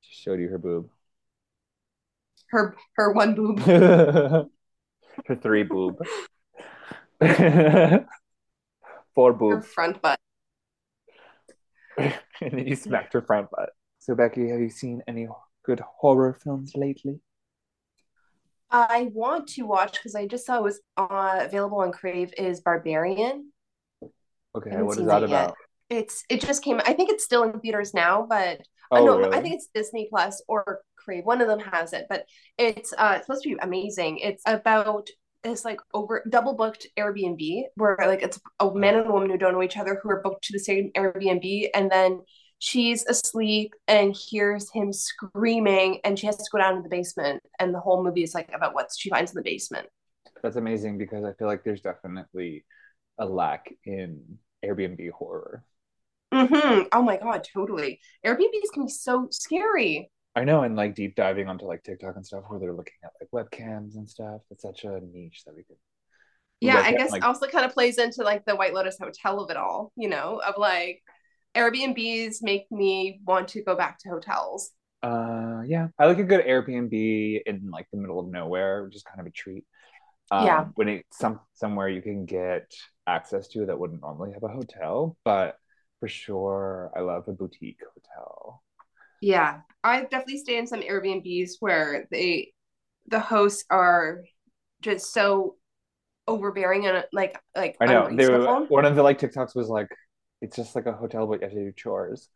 She 0.00 0.14
showed 0.14 0.38
you 0.38 0.48
her 0.48 0.58
boob. 0.58 0.90
Her 2.50 2.76
her 2.94 3.12
one 3.12 3.34
boob. 3.34 3.58
her 3.60 4.46
three 5.42 5.64
boob. 5.64 5.96
Four 9.14 9.32
her 9.32 9.38
boob. 9.38 9.64
front 9.64 10.00
butt. 10.00 10.20
and 11.98 12.14
then 12.40 12.68
you 12.68 12.76
smacked 12.76 13.12
her 13.12 13.22
front 13.22 13.50
butt. 13.50 13.70
So 13.98 14.14
Becky, 14.14 14.50
have 14.50 14.60
you 14.60 14.70
seen 14.70 15.02
any 15.08 15.26
good 15.64 15.80
horror 15.80 16.38
films 16.44 16.74
lately? 16.76 17.18
I 18.74 19.08
want 19.12 19.46
to 19.50 19.62
watch 19.62 19.92
because 19.92 20.14
I 20.14 20.26
just 20.26 20.44
saw 20.44 20.58
it 20.58 20.62
was 20.62 20.80
uh, 20.96 21.40
available 21.40 21.78
on 21.78 21.92
Crave. 21.92 22.34
Is 22.36 22.60
Barbarian? 22.60 23.52
Okay, 24.56 24.82
what 24.82 24.98
is 24.98 25.06
that 25.06 25.20
yet. 25.20 25.28
about? 25.28 25.54
It's 25.90 26.24
it 26.28 26.40
just 26.40 26.62
came. 26.62 26.80
I 26.84 26.92
think 26.92 27.10
it's 27.10 27.24
still 27.24 27.44
in 27.44 27.60
theaters 27.60 27.94
now, 27.94 28.26
but 28.28 28.60
Oh, 28.90 28.96
uh, 28.96 29.04
no, 29.04 29.18
really? 29.18 29.36
I 29.36 29.40
think 29.40 29.54
it's 29.54 29.68
Disney 29.74 30.08
Plus 30.10 30.42
or 30.48 30.80
Crave. 30.96 31.24
One 31.24 31.40
of 31.40 31.48
them 31.48 31.60
has 31.60 31.92
it, 31.92 32.06
but 32.08 32.26
it's 32.58 32.92
uh 32.96 33.14
it's 33.16 33.26
supposed 33.26 33.42
to 33.44 33.50
be 33.50 33.56
amazing. 33.60 34.18
It's 34.18 34.42
about 34.46 35.08
this 35.42 35.64
like 35.64 35.78
over 35.92 36.24
double 36.28 36.54
booked 36.54 36.86
Airbnb 36.98 37.64
where 37.76 37.96
like 38.00 38.22
it's 38.22 38.40
a 38.60 38.74
man 38.74 38.96
and 38.96 39.06
a 39.06 39.12
woman 39.12 39.30
who 39.30 39.36
don't 39.38 39.52
know 39.52 39.62
each 39.62 39.76
other 39.76 40.00
who 40.02 40.10
are 40.10 40.22
booked 40.22 40.44
to 40.44 40.52
the 40.52 40.58
same 40.58 40.90
Airbnb, 40.96 41.68
and 41.74 41.90
then 41.90 42.20
she's 42.64 43.04
asleep 43.06 43.74
and 43.88 44.14
hears 44.16 44.70
him 44.72 44.92
screaming, 44.92 46.00
and 46.04 46.18
she 46.18 46.26
has 46.26 46.36
to 46.38 46.44
go 46.50 46.58
down 46.58 46.76
to 46.76 46.82
the 46.82 46.88
basement, 46.88 47.42
and 47.58 47.74
the 47.74 47.80
whole 47.80 48.02
movie 48.02 48.22
is 48.22 48.34
like 48.34 48.50
about 48.54 48.74
what 48.74 48.88
she 48.98 49.10
finds 49.10 49.32
in 49.32 49.36
the 49.36 49.42
basement. 49.42 49.86
that's 50.42 50.56
amazing 50.56 50.98
because 50.98 51.24
I 51.24 51.32
feel 51.34 51.46
like 51.48 51.64
there's 51.64 51.80
definitely 51.82 52.64
a 53.18 53.26
lack 53.26 53.72
in 53.84 54.38
Airbnb 54.64 55.10
horror. 55.10 55.64
hmm 56.32 56.82
Oh 56.92 57.02
my 57.02 57.16
god, 57.16 57.46
totally. 57.52 58.00
Airbnbs 58.24 58.72
can 58.72 58.84
be 58.86 58.90
so 58.90 59.28
scary. 59.30 60.10
I 60.36 60.42
know, 60.44 60.62
and 60.62 60.74
like 60.74 60.94
deep 60.96 61.14
diving 61.14 61.48
onto 61.48 61.64
like 61.66 61.82
TikTok 61.84 62.16
and 62.16 62.26
stuff 62.26 62.44
where 62.48 62.58
they're 62.58 62.72
looking 62.72 62.94
at 63.04 63.12
like 63.20 63.30
webcams 63.30 63.94
and 63.94 64.08
stuff. 64.08 64.40
It's 64.50 64.62
such 64.62 64.84
a 64.84 65.00
niche 65.00 65.42
that 65.46 65.54
we 65.54 65.62
could. 65.62 65.76
Yeah, 66.60 66.80
I 66.82 66.88
at, 66.88 66.96
guess 66.98 67.10
like- 67.12 67.24
also 67.24 67.46
kind 67.46 67.64
of 67.64 67.72
plays 67.72 67.98
into 67.98 68.22
like 68.22 68.44
the 68.44 68.56
White 68.56 68.74
Lotus 68.74 68.96
Hotel 68.98 69.38
of 69.40 69.50
it 69.50 69.56
all, 69.56 69.92
you 69.96 70.08
know, 70.08 70.40
of 70.44 70.54
like 70.58 71.02
Airbnbs 71.56 72.42
make 72.42 72.70
me 72.70 73.20
want 73.24 73.48
to 73.48 73.62
go 73.62 73.76
back 73.76 73.98
to 74.00 74.08
hotels. 74.08 74.72
Uh, 75.02 75.62
yeah, 75.66 75.88
I 75.98 76.06
like 76.06 76.18
a 76.18 76.24
good 76.24 76.44
Airbnb 76.46 77.42
in 77.46 77.70
like 77.70 77.86
the 77.92 77.98
middle 77.98 78.18
of 78.18 78.28
nowhere, 78.28 78.84
which 78.84 78.96
is 78.96 79.02
kind 79.02 79.20
of 79.20 79.26
a 79.26 79.30
treat. 79.30 79.64
Um, 80.30 80.46
Yeah. 80.46 80.66
when 80.76 80.88
it's 80.88 81.18
some 81.18 81.40
somewhere 81.54 81.88
you 81.88 82.02
can 82.02 82.26
get 82.26 82.72
access 83.06 83.48
to 83.48 83.66
that 83.66 83.78
wouldn't 83.78 84.02
normally 84.02 84.32
have 84.32 84.44
a 84.44 84.48
hotel, 84.48 85.16
but 85.24 85.58
for 86.00 86.08
sure, 86.08 86.92
I 86.96 87.00
love 87.00 87.28
a 87.28 87.32
boutique 87.32 87.80
hotel. 87.94 88.62
Yeah, 89.20 89.60
I've 89.82 90.10
definitely 90.10 90.38
stayed 90.38 90.58
in 90.58 90.66
some 90.66 90.82
Airbnbs 90.82 91.52
where 91.60 92.06
they, 92.10 92.52
the 93.08 93.20
hosts 93.20 93.64
are 93.70 94.22
just 94.82 95.12
so 95.12 95.56
overbearing 96.26 96.86
and 96.86 97.04
like 97.12 97.38
like 97.54 97.76
I 97.80 97.86
know 97.86 98.08
they 98.14 98.26
were, 98.26 98.66
one 98.68 98.84
of 98.84 98.96
the 98.96 99.02
like 99.02 99.18
TikToks 99.18 99.54
was 99.54 99.68
like, 99.68 99.88
it's 100.44 100.56
just 100.56 100.76
like 100.76 100.86
a 100.86 100.92
hotel, 100.92 101.26
but 101.26 101.40
you 101.40 101.46
have 101.46 101.52
to 101.52 101.64
do 101.64 101.72
chores. 101.72 102.28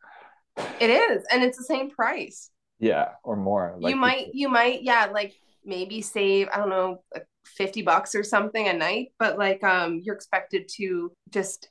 It 0.79 0.89
is, 0.89 1.23
and 1.31 1.43
it's 1.43 1.57
the 1.57 1.63
same 1.63 1.89
price. 1.89 2.49
Yeah, 2.79 3.09
or 3.23 3.35
more. 3.35 3.75
Like 3.79 3.91
you 3.91 3.95
might, 3.95 4.27
you 4.33 4.49
might, 4.49 4.83
yeah, 4.83 5.07
like 5.11 5.33
maybe 5.65 6.01
save 6.01 6.47
I 6.53 6.57
don't 6.57 6.69
know, 6.69 7.03
like 7.13 7.27
fifty 7.45 7.81
bucks 7.81 8.15
or 8.15 8.23
something 8.23 8.67
a 8.67 8.73
night, 8.73 9.09
but 9.19 9.37
like 9.37 9.63
um, 9.63 9.99
you're 10.03 10.15
expected 10.15 10.69
to 10.77 11.11
just 11.31 11.69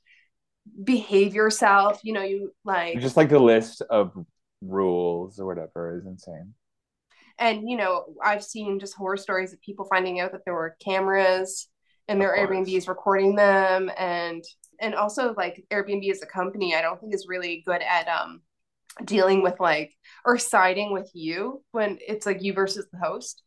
behave 0.85 1.35
yourself. 1.35 2.01
You 2.05 2.13
know, 2.15 2.23
you 2.23 2.53
like 2.65 3.01
just 3.01 3.17
like 3.17 3.31
the 3.31 3.39
list 3.39 3.83
of 3.91 4.13
rules 4.61 5.39
or 5.39 5.47
whatever 5.47 5.99
is 5.99 6.07
insane. 6.07 6.55
and 7.39 7.69
you 7.71 7.77
know 7.77 8.07
i've 8.25 8.43
seen 8.43 8.81
just 8.81 8.95
horror 8.95 9.17
stories 9.17 9.53
of 9.53 9.61
people 9.61 9.85
finding 9.85 10.19
out 10.19 10.33
that 10.33 10.45
there 10.45 10.55
were 10.55 10.77
cameras 10.85 11.69
and 12.09 12.21
their 12.21 12.37
airbnbs 12.37 12.89
recording 12.89 13.37
them 13.37 13.91
and 13.97 14.43
and 14.81 14.95
also 14.95 15.35
like 15.37 15.65
airbnb 15.71 16.11
as 16.11 16.23
a 16.23 16.27
company 16.27 16.75
i 16.75 16.83
don't 16.83 17.01
think 17.01 17.15
is 17.15 17.27
really 17.29 17.63
good 17.67 17.83
at 17.83 18.07
um 18.09 18.41
dealing 19.05 19.43
with 19.43 19.59
like 19.61 19.95
or 20.25 20.39
siding 20.39 20.93
with 20.93 21.11
you 21.15 21.63
when 21.73 21.99
it's 22.07 22.27
like 22.27 22.43
you 22.43 22.53
versus 22.53 22.87
the 22.93 22.99
host 22.99 23.43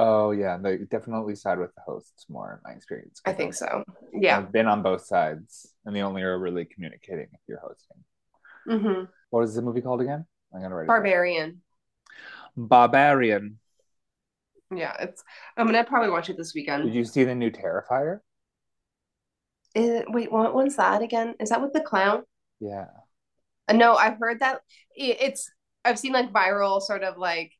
Oh 0.00 0.30
yeah, 0.30 0.56
they 0.58 0.76
definitely 0.76 1.34
side 1.34 1.58
with 1.58 1.74
the 1.74 1.80
hosts 1.84 2.26
more 2.28 2.52
in 2.64 2.70
my 2.70 2.76
experience. 2.76 3.20
i 3.24 3.32
think 3.32 3.52
so 3.52 3.82
yeah 4.12 4.38
I've 4.38 4.52
been 4.52 4.68
on 4.68 4.80
both 4.80 5.04
sides, 5.04 5.74
and 5.84 5.94
they 5.96 6.02
only 6.02 6.22
are 6.22 6.38
really 6.38 6.64
communicating 6.66 7.26
if 7.32 7.40
you're 7.48 7.58
hosting. 7.58 8.04
Mm-hmm. 8.68 9.04
What 9.30 9.42
is 9.42 9.56
the 9.56 9.62
movie 9.62 9.80
called 9.80 10.00
again? 10.00 10.24
I'm 10.54 10.62
gonna 10.62 10.72
write 10.76 10.84
it. 10.84 10.86
barbarian 10.86 11.62
Barbarian. 12.56 13.58
yeah 14.74 14.94
it's 15.00 15.24
i'm 15.56 15.66
gonna 15.66 15.82
probably 15.82 16.10
watch 16.10 16.30
it 16.30 16.36
this 16.36 16.54
weekend. 16.54 16.84
Did 16.84 16.94
you 16.94 17.04
see 17.04 17.24
the 17.24 17.34
new 17.34 17.50
Terrifier? 17.50 18.20
Is- 19.74 20.04
wait 20.08 20.30
what 20.32 20.54
one's 20.54 20.76
that 20.76 21.02
again 21.02 21.34
is 21.40 21.50
that 21.50 21.60
with 21.62 21.72
the 21.72 21.80
clown 21.80 22.22
Yeah. 22.60 22.86
Uh, 23.68 23.74
No, 23.74 23.94
I've 23.94 24.18
heard 24.18 24.40
that 24.40 24.60
it's 24.96 25.50
I've 25.84 25.98
seen 25.98 26.12
like 26.12 26.32
viral 26.32 26.80
sort 26.80 27.02
of 27.04 27.18
like 27.18 27.52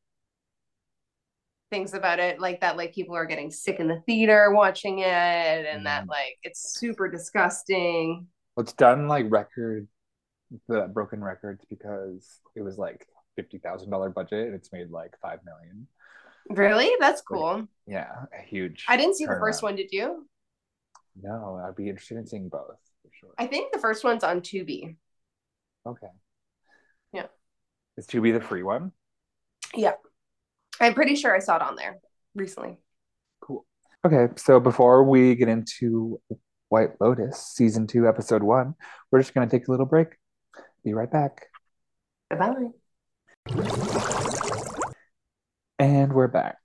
things 1.71 1.93
about 1.93 2.19
it 2.19 2.39
like 2.39 2.61
that 2.61 2.77
like 2.77 2.93
people 2.95 3.15
are 3.15 3.25
getting 3.27 3.51
sick 3.51 3.79
in 3.79 3.87
the 3.87 4.01
theater 4.07 4.51
watching 4.51 4.99
it 4.99 5.05
and 5.07 5.85
that 5.85 6.05
Mhm. 6.05 6.09
like 6.09 6.37
it's 6.43 6.73
super 6.79 7.07
disgusting. 7.07 8.27
Well, 8.55 8.63
it's 8.63 8.73
done 8.73 9.07
like 9.07 9.27
record, 9.29 9.87
the 10.67 10.87
broken 10.87 11.23
records 11.23 11.63
because 11.69 12.41
it 12.55 12.61
was 12.61 12.77
like 12.79 13.07
fifty 13.35 13.59
thousand 13.59 13.91
dollar 13.91 14.09
budget 14.09 14.47
and 14.47 14.55
it's 14.55 14.71
made 14.73 14.89
like 14.89 15.15
five 15.21 15.39
million. 15.45 15.87
Really? 16.49 16.91
That's 16.99 17.21
cool. 17.21 17.67
Yeah, 17.85 18.25
a 18.37 18.41
huge. 18.41 18.85
I 18.89 18.97
didn't 18.97 19.15
see 19.15 19.25
the 19.25 19.37
first 19.39 19.61
one, 19.61 19.75
did 19.75 19.91
you? 19.91 20.27
No, 21.21 21.61
I'd 21.65 21.75
be 21.75 21.89
interested 21.89 22.17
in 22.17 22.25
seeing 22.25 22.49
both 22.49 22.77
for 23.01 23.09
sure. 23.11 23.29
I 23.37 23.47
think 23.47 23.73
the 23.73 23.79
first 23.79 24.03
one's 24.03 24.23
on 24.23 24.41
Tubi. 24.41 24.95
Okay. 25.85 26.07
Yeah. 27.13 27.25
Is 27.97 28.07
Tubi 28.07 28.33
the 28.33 28.41
free 28.41 28.63
one? 28.63 28.91
Yeah. 29.75 29.93
I'm 30.79 30.93
pretty 30.93 31.15
sure 31.15 31.35
I 31.35 31.39
saw 31.39 31.57
it 31.57 31.61
on 31.61 31.75
there 31.75 31.99
recently. 32.35 32.77
Cool. 33.41 33.65
Okay, 34.05 34.33
so 34.37 34.59
before 34.59 35.03
we 35.03 35.35
get 35.35 35.49
into 35.49 36.21
White 36.69 36.91
Lotus 37.01 37.51
season 37.53 37.85
two, 37.87 38.07
episode 38.07 38.43
one, 38.43 38.75
we're 39.11 39.19
just 39.19 39.33
gonna 39.33 39.49
take 39.49 39.67
a 39.67 39.71
little 39.71 39.85
break. 39.85 40.15
Be 40.85 40.93
right 40.93 41.11
back. 41.11 41.47
Bye-bye. 42.29 42.69
And 45.79 46.13
we're 46.13 46.27
back. 46.27 46.57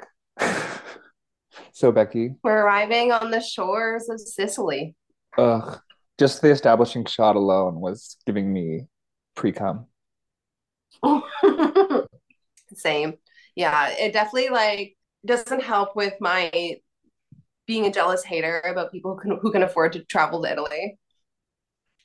So 1.75 1.91
Becky, 1.91 2.37
We're 2.45 2.63
arriving 2.63 3.11
on 3.11 3.33
the 3.33 3.41
shores 3.41 4.09
of 4.09 4.21
Sicily. 4.21 4.95
ugh, 5.37 5.81
just 6.19 6.41
the 6.41 6.51
establishing 6.51 7.05
shot 7.05 7.35
alone 7.35 7.81
was 7.81 8.17
giving 8.27 8.53
me 8.53 8.87
pre-cum. 9.35 9.87
Same. 12.75 13.15
Yeah, 13.57 13.89
it 13.91 14.13
definitely 14.13 14.51
like 14.51 14.97
doesn't 15.27 15.63
help 15.63 15.97
with 15.97 16.15
my 16.21 16.77
being 17.67 17.87
a 17.87 17.91
jealous 17.91 18.23
hater 18.23 18.61
about 18.61 18.93
people 18.93 19.17
who 19.17 19.21
can, 19.21 19.39
who 19.43 19.51
can 19.51 19.63
afford 19.65 19.95
to 19.95 20.05
travel 20.05 20.43
to 20.43 20.53
Italy. 20.53 20.97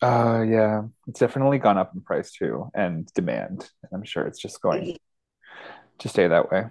Uh 0.01 0.43
yeah, 0.47 0.83
it's 1.07 1.19
definitely 1.19 1.59
gone 1.59 1.77
up 1.77 1.91
in 1.93 2.01
price 2.01 2.31
too, 2.31 2.69
and 2.73 3.05
demand. 3.13 3.69
And 3.83 3.91
I'm 3.93 4.03
sure 4.03 4.25
it's 4.25 4.39
just 4.39 4.61
going 4.61 4.97
to 5.99 6.09
stay 6.09 6.27
that 6.27 6.49
way. 6.49 6.65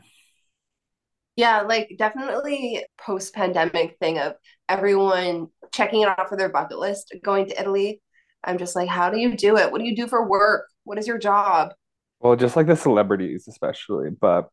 Yeah, 1.38 1.60
like 1.60 1.94
definitely 1.96 2.84
post-pandemic 3.00 3.96
thing 4.00 4.18
of 4.18 4.34
everyone 4.68 5.46
checking 5.72 6.02
it 6.02 6.08
off 6.08 6.32
of 6.32 6.38
their 6.38 6.48
bucket 6.48 6.80
list, 6.80 7.14
going 7.22 7.46
to 7.46 7.60
Italy. 7.60 8.02
I'm 8.42 8.58
just 8.58 8.74
like, 8.74 8.88
how 8.88 9.08
do 9.08 9.20
you 9.20 9.36
do 9.36 9.56
it? 9.56 9.70
What 9.70 9.78
do 9.78 9.84
you 9.84 9.94
do 9.94 10.08
for 10.08 10.28
work? 10.28 10.66
What 10.82 10.98
is 10.98 11.06
your 11.06 11.16
job? 11.16 11.74
Well, 12.18 12.34
just 12.34 12.56
like 12.56 12.66
the 12.66 12.74
celebrities, 12.74 13.46
especially, 13.46 14.10
but 14.10 14.50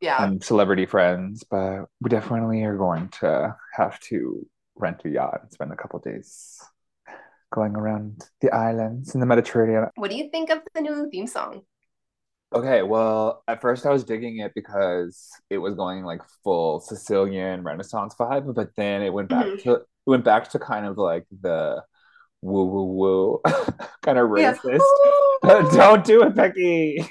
Yeah. 0.00 0.24
and 0.24 0.42
celebrity 0.42 0.86
friends, 0.86 1.44
but 1.44 1.84
we 2.00 2.08
definitely 2.08 2.62
are 2.62 2.78
going 2.78 3.10
to 3.20 3.54
have 3.74 4.00
to 4.08 4.46
rent 4.74 5.02
a 5.04 5.10
yacht 5.10 5.40
and 5.42 5.52
spend 5.52 5.70
a 5.70 5.76
couple 5.76 5.98
days 5.98 6.58
going 7.52 7.76
around 7.76 8.24
the 8.40 8.50
islands 8.54 9.14
in 9.14 9.20
the 9.20 9.26
Mediterranean. 9.26 9.88
What 9.96 10.10
do 10.10 10.16
you 10.16 10.30
think 10.30 10.48
of 10.48 10.62
the 10.72 10.80
new 10.80 11.10
theme 11.10 11.26
song? 11.26 11.60
Okay, 12.54 12.82
well, 12.82 13.42
at 13.48 13.60
first 13.60 13.84
I 13.86 13.90
was 13.90 14.04
digging 14.04 14.38
it 14.38 14.52
because 14.54 15.28
it 15.50 15.58
was 15.58 15.74
going 15.74 16.04
like 16.04 16.20
full 16.44 16.80
Sicilian 16.80 17.62
Renaissance 17.62 18.14
vibe, 18.18 18.54
but 18.54 18.70
then 18.76 19.02
it 19.02 19.12
went 19.12 19.28
back 19.28 19.46
Mhm. 19.46 19.62
to 19.62 19.72
it 19.74 19.82
went 20.06 20.24
back 20.24 20.48
to 20.50 20.58
kind 20.60 20.86
of 20.86 20.96
like 20.96 21.26
the 21.40 21.82
woo 22.42 22.64
woo 22.66 22.84
woo 22.94 23.40
kind 24.02 24.18
of 24.18 24.30
Yeah. 24.36 24.54
racist. 24.54 24.80
Don't 25.76 26.04
do 26.04 26.22
it, 26.22 26.34
Becky. 26.36 27.04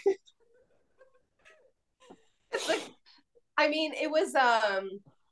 It's 2.52 2.68
like, 2.70 2.82
I 3.58 3.68
mean, 3.68 3.92
it 3.94 4.10
was 4.10 4.34
um, 4.36 4.90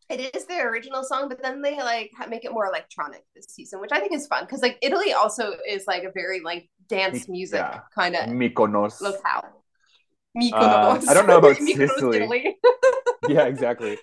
it 0.09 0.35
is 0.35 0.45
their 0.45 0.69
original 0.69 1.03
song, 1.05 1.29
but 1.29 1.41
then 1.41 1.61
they 1.61 1.77
like 1.77 2.11
make 2.29 2.43
it 2.43 2.51
more 2.51 2.67
electronic 2.67 3.23
this 3.35 3.45
season, 3.49 3.79
which 3.79 3.93
I 3.93 3.99
think 4.01 4.11
is 4.11 4.27
fun 4.27 4.43
because 4.43 4.61
like 4.61 4.77
Italy 4.81 5.13
also 5.13 5.53
is 5.67 5.87
like 5.87 6.03
a 6.03 6.11
very 6.11 6.41
like 6.41 6.69
dance 6.89 7.29
music 7.29 7.59
Yeah. 7.59 7.79
kind 7.95 8.15
of 8.17 8.25
Mykonos. 8.27 8.99
locale. 9.01 9.62
Uh, 10.35 10.99
I 11.07 11.13
don't 11.13 11.27
know 11.27 11.37
about 11.37 11.57
Mykonos, 11.57 11.89
Sicily. 11.89 12.57
Yeah, 13.29 13.43
exactly. 13.45 13.97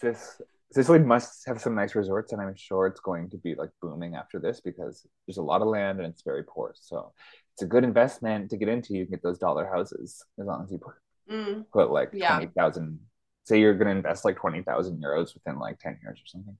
Sis- 0.00 0.40
Sicily 0.72 0.98
must 0.98 1.46
have 1.46 1.60
some 1.60 1.74
nice 1.74 1.94
resorts, 1.94 2.32
and 2.32 2.42
I'm 2.42 2.54
sure 2.54 2.86
it's 2.86 3.00
going 3.00 3.30
to 3.30 3.38
be 3.38 3.54
like 3.54 3.70
booming 3.80 4.14
after 4.14 4.38
this 4.38 4.60
because 4.60 5.06
there's 5.26 5.38
a 5.38 5.42
lot 5.42 5.62
of 5.62 5.68
land 5.68 5.98
and 6.00 6.06
it's 6.08 6.22
very 6.22 6.44
poor. 6.44 6.74
So 6.74 7.12
it's 7.54 7.62
a 7.62 7.66
good 7.66 7.82
investment 7.84 8.50
to 8.50 8.56
get 8.58 8.68
into. 8.68 8.94
You 8.94 9.06
can 9.06 9.12
get 9.12 9.22
those 9.22 9.38
dollar 9.38 9.66
houses 9.66 10.22
as 10.38 10.46
long 10.46 10.64
as 10.64 10.70
you 10.72 10.78
put, 10.78 10.94
Mm, 11.30 11.64
put 11.72 11.90
like 11.90 12.10
Yeah. 12.12 12.36
twenty 12.36 12.50
thousand. 12.54 13.00
Say 13.46 13.60
you're 13.60 13.74
going 13.74 13.86
to 13.86 13.92
invest 13.92 14.24
like 14.26 14.36
twenty 14.36 14.62
thousand 14.62 15.02
euros 15.02 15.32
within 15.34 15.58
like 15.58 15.78
ten 15.78 15.98
years 16.02 16.18
or 16.18 16.26
something. 16.26 16.56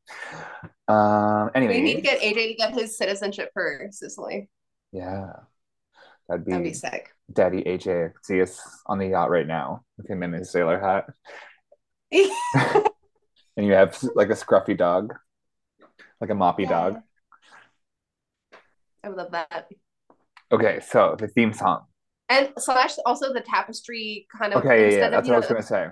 Um. 0.88 1.50
Anyway, 1.54 1.74
we 1.74 1.82
need 1.82 1.96
to 1.96 2.00
get 2.00 2.20
AJ 2.20 2.48
to 2.48 2.54
get 2.54 2.74
his 2.74 2.96
citizenship 2.96 3.50
for 3.52 3.88
Sicily. 3.90 4.48
yeah, 4.92 5.32
that'd 6.28 6.44
be, 6.44 6.52
That'd 6.52 6.64
be 6.64 6.74
sick. 6.74 7.10
Daddy 7.32 7.62
AJ. 7.64 8.14
Could 8.14 8.24
see 8.24 8.42
us 8.42 8.60
on 8.86 8.98
the 8.98 9.08
yacht 9.08 9.30
right 9.30 9.46
now 9.46 9.82
with 9.96 10.08
him 10.08 10.22
in 10.22 10.32
his 10.32 10.50
sailor 10.50 10.78
hat, 10.80 11.06
and 13.56 13.66
you 13.66 13.72
have 13.72 13.98
like 14.14 14.30
a 14.30 14.34
scruffy 14.34 14.76
dog, 14.76 15.14
like 16.20 16.30
a 16.30 16.34
moppy 16.34 16.60
Yeah. 16.60 16.68
dog. 16.68 17.02
I 19.04 19.08
would 19.08 19.18
love 19.18 19.32
that. 19.32 19.68
Okay, 20.50 20.80
so 20.80 21.16
the 21.18 21.28
theme 21.28 21.52
song. 21.52 21.84
And 22.30 22.50
slash 22.58 22.94
also 23.06 23.32
the 23.32 23.40
tapestry 23.40 24.26
kind 24.36 24.52
of 24.52 24.64
Okay, 24.64 24.92
yeah, 24.92 24.98
yeah, 24.98 25.04
of 25.06 25.12
that's 25.12 25.28
what 25.28 25.34
I 25.34 25.38
was 25.38 25.46
gonna 25.48 25.62
say. 25.62 25.88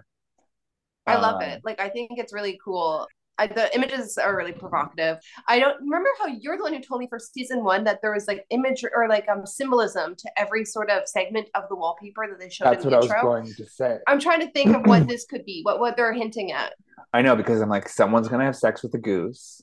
I 1.07 1.17
love 1.17 1.37
Um, 1.37 1.43
it. 1.43 1.61
Like 1.65 1.81
I 1.81 1.89
think 1.89 2.13
it's 2.19 2.33
really 2.33 2.59
cool. 2.65 3.07
I, 3.39 3.47
the 3.47 3.75
images 3.75 4.19
are 4.19 4.37
really 4.37 4.53
provocative. 4.53 5.19
I 5.47 5.59
don't 5.59 5.81
remember 5.81 6.09
how 6.19 6.27
you're 6.27 6.57
the 6.57 6.63
one 6.63 6.73
who 6.73 6.81
told 6.81 7.01
me 7.01 7.07
for 7.09 7.19
season 7.19 7.63
one 7.65 7.85
that 7.85 8.01
there 8.03 8.13
was 8.13 8.27
like 8.27 8.47
image 8.51 8.85
or 8.85 9.09
like 9.09 9.29
um 9.29 9.47
symbolism 9.47 10.15
to 10.17 10.31
every 10.37 10.65
sort 10.65 10.91
of 10.91 11.07
segment 11.07 11.49
of 11.55 11.65
the 11.69 11.77
wallpaper 11.77 12.27
that 12.29 12.39
they 12.39 12.49
showed 12.49 12.67
That's 12.67 12.85
in 12.85 12.91
what 12.91 13.03
the 13.03 13.15
I 13.15 13.19
was 13.19 13.23
going 13.23 13.55
to 13.55 13.67
say. 13.67 13.99
I'm 14.07 14.21
trying 14.21 14.41
to 14.41 14.51
think 14.51 14.75
of 14.75 14.87
what 14.87 15.07
this 15.09 15.25
could 15.27 15.45
be, 15.45 15.63
what 15.63 15.81
what 15.81 15.97
they're 15.97 16.13
hinting 16.13 16.53
at. 16.53 16.75
I 17.13 17.23
know 17.23 17.37
because 17.37 17.61
I'm 17.61 17.69
like, 17.69 17.89
someone's 17.89 18.29
gonna 18.29 18.45
have 18.45 18.57
sex 18.57 18.83
with 18.83 18.95
a 18.95 18.99
goose. 18.99 19.63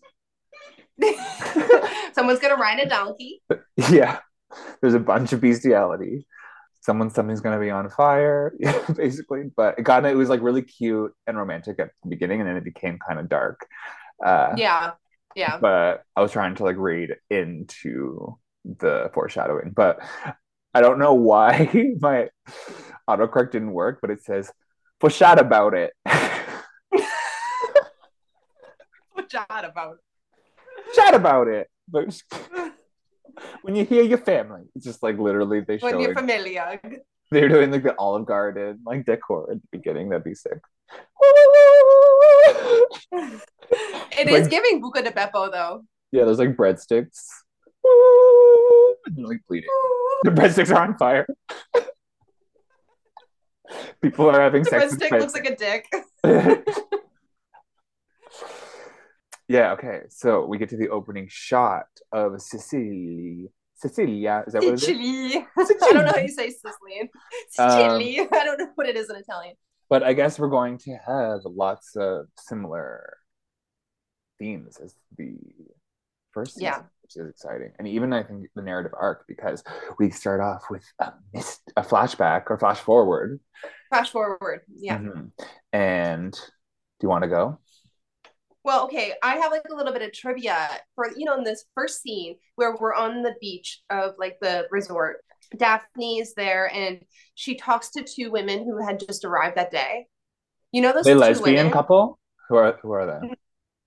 Someone's 2.13 2.39
gonna 2.39 2.56
ride 2.56 2.80
a 2.80 2.88
donkey. 2.88 3.42
Yeah, 3.89 4.20
there's 4.82 4.94
a 4.94 5.00
bunch 5.00 5.34
of 5.34 5.42
bestiality. 5.42 6.27
Someone, 6.84 7.10
something's 7.10 7.42
gonna 7.42 7.60
be 7.60 7.70
on 7.72 7.90
fire, 7.90 8.54
basically. 8.96 9.44
But 9.56 9.80
it 9.80 9.84
got 9.84 10.06
it 10.06 10.16
was 10.16 10.30
like 10.30 10.42
really 10.42 10.62
cute 10.62 11.13
and 11.25 11.38
romantic 11.38 11.80
at 11.80 11.92
the 12.04 12.10
beginning, 12.10 12.42
and 12.42 12.50
then 12.50 12.58
it 12.58 12.63
became 12.63 13.00
kind 13.00 13.20
of 13.20 13.30
dark. 13.30 13.66
Uh, 14.24 14.54
Yeah, 14.58 14.92
yeah. 15.36 15.58
but 15.60 16.04
I 16.16 16.22
was 16.22 16.32
trying 16.32 16.56
to 16.56 16.63
like 16.63 16.78
read 16.78 17.16
into 17.30 18.38
the 18.66 19.10
foreshadowing, 19.13 19.72
but 19.75 20.02
I 20.74 20.82
don't 20.82 21.00
know 21.00 21.13
why 21.13 21.70
my 22.00 22.30
autocorrect 23.10 23.52
didn't 23.52 23.72
work, 23.72 24.00
but 24.02 24.10
it 24.12 24.24
says 24.24 24.52
foreshadow 25.00 25.42
about 25.42 25.74
it. 25.74 25.94
Chat 29.30 29.66
about. 29.66 29.98
Chat 30.94 31.16
about 31.16 31.48
it. 31.48 31.68
But 31.88 32.22
when 33.62 33.75
you 33.75 33.86
hear 33.86 34.04
your 34.04 34.18
family, 34.18 34.62
it's 34.75 34.86
just 34.86 35.04
like 35.04 35.18
literally 35.18 35.62
they 35.62 35.78
when 35.78 36.00
you're 36.00 36.13
familiar. 36.13 36.80
They're 37.32 37.50
doing 37.50 37.72
like 37.72 37.84
the 37.84 37.96
Olive 37.98 38.25
Garden 38.28 38.80
like 38.86 39.06
decor 39.06 39.52
at 39.52 39.62
the 39.62 39.68
beginning. 39.72 40.10
That'd 40.10 40.24
be 40.24 40.36
sick. 40.36 40.60
It 44.16 44.28
is 44.30 44.42
Like- 44.44 44.50
giving 44.52 44.80
Buca 44.82 45.04
di 45.04 45.10
Beppo 45.10 45.52
though. 45.52 45.84
Yeah, 46.12 46.25
there's 46.25 46.38
like 46.38 46.56
breadsticks. 46.56 47.25
And 49.06 49.25
like 49.25 49.42
bleeding. 49.48 49.70
The 50.24 50.32
breadsticks 50.32 50.70
are 50.74 50.82
on 50.84 50.98
fire. 50.98 51.25
People 54.02 54.30
are 54.30 54.40
having 54.40 54.63
The 54.63 54.70
sex 54.70 54.92
with 54.92 55.00
breadstick 55.02 55.20
looks 55.20 55.34
like 55.34 55.50
a 55.50 55.56
dick. 55.56 55.92
Yeah, 59.53 59.74
okay. 59.74 60.01
So 60.10 60.45
we 60.45 60.57
get 60.57 60.69
to 60.69 60.77
the 60.77 60.89
opening 60.89 61.27
shot 61.29 61.86
of 62.12 62.41
Sicily. 62.41 63.50
Cecilia, 63.75 64.43
is 64.48 64.53
that 64.53 64.62
what 64.63 64.69
it 64.69 64.74
is? 64.75 64.86
Chili. 64.86 65.45
I 65.57 65.91
don't 65.91 66.05
know 66.05 66.12
how 66.12 66.17
you 66.19 66.29
say 66.29 66.50
Sicilian. 66.50 67.10
Um, 67.60 67.69
I 68.39 68.43
don't 68.45 68.57
know 68.60 68.69
what 68.75 68.88
it 68.88 68.95
is 68.95 69.10
in 69.10 69.15
Italian. 69.17 69.55
But 69.89 70.03
I 70.03 70.13
guess 70.13 70.39
we're 70.39 70.50
going 70.50 70.77
to 70.79 70.95
have 71.05 71.41
lots 71.43 71.95
of 71.98 72.27
similar 72.39 73.17
themes 74.39 74.77
as 74.83 74.95
the 75.17 75.38
first 76.31 76.53
season, 76.53 76.63
Yeah. 76.65 76.81
which 77.01 77.17
is 77.17 77.29
exciting. 77.29 77.74
And 77.77 77.88
even 77.88 78.13
I 78.13 78.24
think 78.24 78.48
the 78.55 78.62
narrative 78.62 78.93
arc 78.98 79.25
because 79.27 79.63
we 80.00 80.10
start 80.12 80.39
off 80.39 80.63
with 80.69 80.86
a 81.00 81.12
mist, 81.33 81.62
a 81.75 81.81
flashback 81.83 82.43
or 82.50 82.57
flash 82.57 82.79
forward. 82.79 83.39
Flash 83.89 84.12
forward. 84.12 84.62
Yeah. 84.74 84.98
Mhm. 85.00 85.31
And 85.74 86.31
do 86.31 86.39
you 87.05 87.10
want 87.10 87.24
to 87.24 87.29
go? 87.29 87.60
Well, 88.63 88.86
okay. 88.86 89.13
I 89.22 89.36
have 89.38 89.51
like 89.51 89.63
a 89.72 89.75
little 89.75 89.91
bit 89.93 90.01
of 90.01 90.13
trivia 90.13 90.70
for 90.96 91.12
you 91.15 91.25
know 91.25 91.38
in 91.38 91.43
this 91.43 91.65
first 91.75 92.01
scene 92.01 92.36
where 92.55 92.75
we're 92.79 92.93
on 92.93 93.22
the 93.22 93.36
beach 93.41 93.82
of 93.89 94.13
like 94.17 94.38
the 94.41 94.67
resort. 94.72 95.17
Daphne 95.58 96.19
is 96.19 96.34
there 96.36 96.71
and 96.73 97.02
she 97.36 97.56
talks 97.56 97.91
to 97.91 98.04
two 98.04 98.32
women 98.32 98.63
who 98.63 98.84
had 98.84 98.99
just 98.99 99.26
arrived 99.26 99.58
that 99.58 99.71
day. 99.71 100.08
You 100.71 100.82
know 100.82 100.93
those 100.93 101.04
The 101.04 101.13
two 101.13 101.19
lesbian 101.19 101.56
women? 101.58 101.71
couple? 101.73 102.19
Who 102.49 102.56
are 102.56 102.78
who 102.82 102.91
are 102.91 103.06
they? 103.06 103.34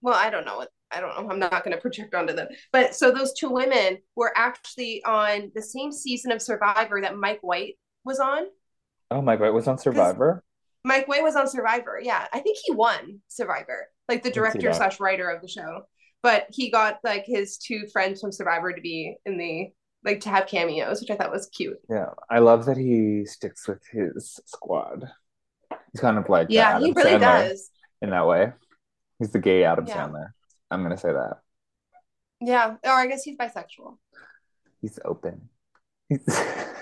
well 0.02 0.14
i 0.14 0.28
don't 0.28 0.44
know 0.44 0.64
i 0.92 1.00
don't 1.00 1.08
know 1.08 1.30
i'm 1.32 1.38
not 1.38 1.64
going 1.64 1.74
to 1.74 1.80
project 1.80 2.14
onto 2.14 2.34
them 2.34 2.46
but 2.70 2.94
so 2.94 3.10
those 3.10 3.32
two 3.32 3.48
women 3.50 3.96
were 4.14 4.30
actually 4.36 5.02
on 5.04 5.50
the 5.54 5.62
same 5.62 5.90
season 5.90 6.30
of 6.30 6.40
survivor 6.42 7.00
that 7.00 7.16
mike 7.16 7.38
white 7.40 7.74
was 8.04 8.18
on 8.20 8.44
Oh 9.10 9.22
Mike 9.22 9.40
White 9.40 9.54
was 9.54 9.66
on 9.68 9.78
Survivor. 9.78 10.44
mike 10.84 11.08
white 11.08 11.22
was 11.22 11.34
on 11.34 11.48
survivor 11.48 11.98
yeah 12.02 12.26
i 12.32 12.40
think 12.40 12.58
he 12.62 12.72
won 12.72 13.20
survivor 13.28 13.88
like 14.08 14.22
the 14.22 14.28
I 14.28 14.32
can 14.32 14.52
see 14.52 14.58
director 14.60 14.72
slash 14.72 15.00
writer 15.00 15.28
of 15.30 15.42
the 15.42 15.48
show 15.48 15.82
but 16.22 16.46
he 16.50 16.70
got 16.70 16.98
like 17.04 17.24
his 17.26 17.58
two 17.58 17.86
friends 17.92 18.20
from 18.20 18.32
survivor 18.32 18.72
to 18.72 18.80
be 18.80 19.16
in 19.26 19.36
the 19.38 19.70
like 20.04 20.20
to 20.20 20.28
have 20.28 20.46
cameos 20.46 21.00
which 21.00 21.10
i 21.10 21.16
thought 21.16 21.30
was 21.32 21.48
cute 21.48 21.78
Yeah, 21.88 22.10
I 22.30 22.38
love 22.38 22.66
that 22.66 22.76
he 22.76 23.24
sticks 23.26 23.66
with 23.68 23.82
his 23.90 24.38
squad. 24.46 25.10
He's 25.92 26.00
kind 26.00 26.18
of 26.18 26.28
like 26.28 26.48
yeah 26.50 26.78
he 26.78 26.92
really 26.92 27.12
Sandler 27.12 27.20
does 27.20 27.70
in 28.02 28.10
that 28.10 28.26
way. 28.26 28.52
He's 29.18 29.30
the 29.32 29.38
gay 29.40 29.64
Adam 29.64 29.86
Yeah. 29.86 30.06
Sandler. 30.08 30.28
I'm 30.70 30.82
gonna 30.82 30.96
say 30.98 31.12
that. 31.12 31.38
yeah 32.40 32.76
or 32.84 32.90
i 32.92 33.06
guess 33.06 33.22
he's 33.24 33.36
bisexual 33.36 33.96
He's 34.82 34.98
open. 35.04 35.48
He's, 36.08 36.22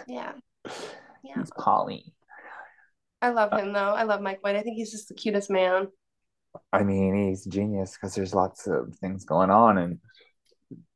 yeah 0.09 0.33
yeah 1.25 1.39
he's 1.39 1.51
poly. 1.59 2.13
i 3.23 3.31
love 3.31 3.53
uh, 3.53 3.59
him 3.59 3.73
though 3.73 3.95
i 3.95 4.03
love 4.03 4.21
mike 4.21 4.43
white 4.45 4.57
i 4.57 4.63
think 4.63 4.77
he's 4.77 4.91
just 4.91 5.09
the 5.09 5.15
cutest 5.15 5.49
man 5.51 5.89
I 6.73 6.83
mean, 6.83 7.29
he's 7.29 7.45
genius 7.45 7.93
because 7.93 8.15
there's 8.15 8.35
lots 8.35 8.67
of 8.67 8.95
things 8.97 9.25
going 9.25 9.51
on 9.51 9.79
and 9.79 9.99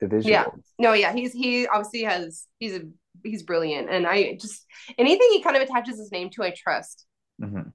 the 0.01 0.07
visuals. 0.07 0.25
Yeah. 0.25 0.47
No, 0.79 0.93
yeah, 0.93 1.13
he's 1.13 1.33
he 1.33 1.67
obviously 1.67 2.03
has 2.03 2.47
he's 2.59 2.77
a 2.77 2.83
he's 3.23 3.43
brilliant, 3.43 3.91
and 3.91 4.07
I 4.07 4.37
just 4.41 4.65
anything 4.97 5.29
he 5.33 5.43
kind 5.43 5.57
of 5.57 5.63
attaches 5.63 5.99
his 5.99 6.13
name 6.13 6.31
to, 6.31 6.43
I 6.43 6.51
trust. 6.51 7.07
Mhm. 7.41 7.73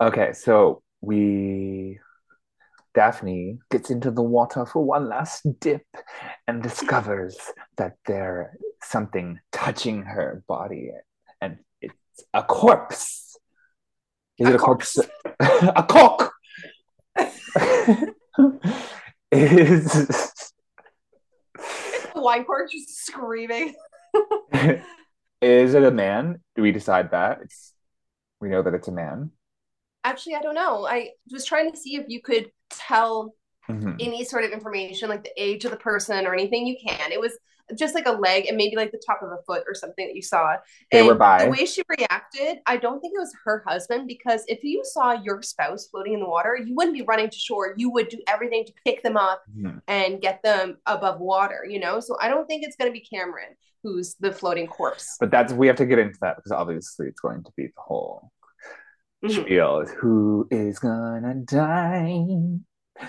Okay, 0.00 0.32
so 0.32 0.82
we 1.00 1.98
Daphne 2.94 3.58
gets 3.70 3.90
into 3.90 4.10
the 4.10 4.22
water 4.22 4.64
for 4.66 4.84
one 4.84 5.08
last 5.08 5.46
dip 5.60 5.86
and 6.46 6.62
discovers 6.62 7.36
that 7.76 7.96
there's 8.06 8.46
something 8.82 9.40
touching 9.52 10.02
her 10.02 10.42
body, 10.46 10.90
and 11.40 11.58
it's 11.80 11.94
a 12.32 12.42
corpse. 12.42 13.36
Is 14.38 14.48
A 14.48 14.50
it 14.50 14.54
a 14.56 14.58
corpse? 14.58 14.98
a 15.40 15.84
cock. 15.88 16.33
is 19.32 20.52
The 22.14 22.20
wine 22.20 22.44
cork 22.44 22.70
just 22.70 23.04
screaming. 23.06 23.74
is 25.42 25.74
it 25.74 25.82
a 25.82 25.90
man? 25.90 26.40
Do 26.56 26.62
we 26.62 26.72
decide 26.72 27.10
that? 27.12 27.40
It's 27.42 27.72
we 28.40 28.48
know 28.48 28.62
that 28.62 28.74
it's 28.74 28.88
a 28.88 28.92
man. 28.92 29.30
Actually, 30.04 30.34
I 30.34 30.42
don't 30.42 30.54
know. 30.54 30.86
I 30.86 31.10
was 31.32 31.44
trying 31.44 31.70
to 31.70 31.76
see 31.76 31.96
if 31.96 32.06
you 32.08 32.20
could 32.22 32.50
tell 32.70 33.34
Mhm. 33.70 33.96
any 33.98 34.24
sort 34.24 34.44
of 34.44 34.50
information, 34.50 35.08
like 35.08 35.24
the 35.24 35.32
age 35.42 35.64
of 35.64 35.70
the 35.70 35.78
person 35.78 36.26
or 36.26 36.34
anything 36.34 36.66
you 36.66 36.76
can. 36.86 37.10
It 37.12 37.18
was 37.20 37.32
just 37.76 37.94
like 37.94 38.06
a 38.06 38.12
leg 38.12 38.46
and 38.46 38.56
maybe 38.56 38.76
like 38.76 38.92
the 38.92 39.02
top 39.06 39.22
of 39.22 39.30
a 39.30 39.38
foot 39.46 39.64
or 39.66 39.74
something 39.74 40.06
that 40.06 40.14
you 40.14 40.22
saw. 40.22 40.56
They 40.92 40.98
and 40.98 41.06
were 41.08 41.14
by. 41.14 41.44
The 41.44 41.50
way 41.50 41.64
she 41.64 41.82
reacted, 41.88 42.58
I 42.66 42.76
don't 42.76 43.00
think 43.00 43.14
it 43.14 43.18
was 43.18 43.32
her 43.44 43.64
husband 43.66 44.06
because 44.06 44.44
if 44.48 44.62
you 44.62 44.82
saw 44.84 45.12
your 45.12 45.40
spouse 45.42 45.86
floating 45.86 46.12
in 46.14 46.20
the 46.20 46.28
water, 46.28 46.56
you 46.62 46.74
wouldn't 46.74 46.94
be 46.94 47.02
running 47.02 47.30
to 47.30 47.38
shore. 47.38 47.74
You 47.76 47.90
would 47.90 48.08
do 48.08 48.18
everything 48.28 48.64
to 48.66 48.72
pick 48.84 49.02
them 49.02 49.16
up 49.16 49.42
Mhm. 49.58 49.80
and 49.88 50.20
get 50.20 50.42
them 50.42 50.76
above 50.86 51.20
water, 51.20 51.64
you 51.68 51.80
know? 51.80 52.00
So 52.00 52.16
I 52.20 52.28
don't 52.28 52.46
think 52.46 52.64
it's 52.64 52.76
going 52.76 52.90
to 52.90 52.92
be 52.92 53.00
Cameron 53.00 53.56
who's 53.82 54.14
the 54.14 54.32
floating 54.32 54.66
corpse. 54.66 55.16
But 55.20 55.30
that's 55.30 55.52
we 55.52 55.66
have 55.66 55.76
to 55.76 55.86
get 55.86 55.98
into 55.98 56.18
that 56.22 56.36
because 56.36 56.52
obviously 56.52 57.06
it's 57.06 57.20
going 57.20 57.44
to 57.44 57.52
be 57.56 57.66
the 57.66 57.72
whole 57.76 58.30
Mhm. 59.22 59.42
spiel. 59.44 59.80
is 59.80 59.90
Who 59.92 60.46
is 60.50 60.78
gonna 60.78 61.34
die? 61.34 62.24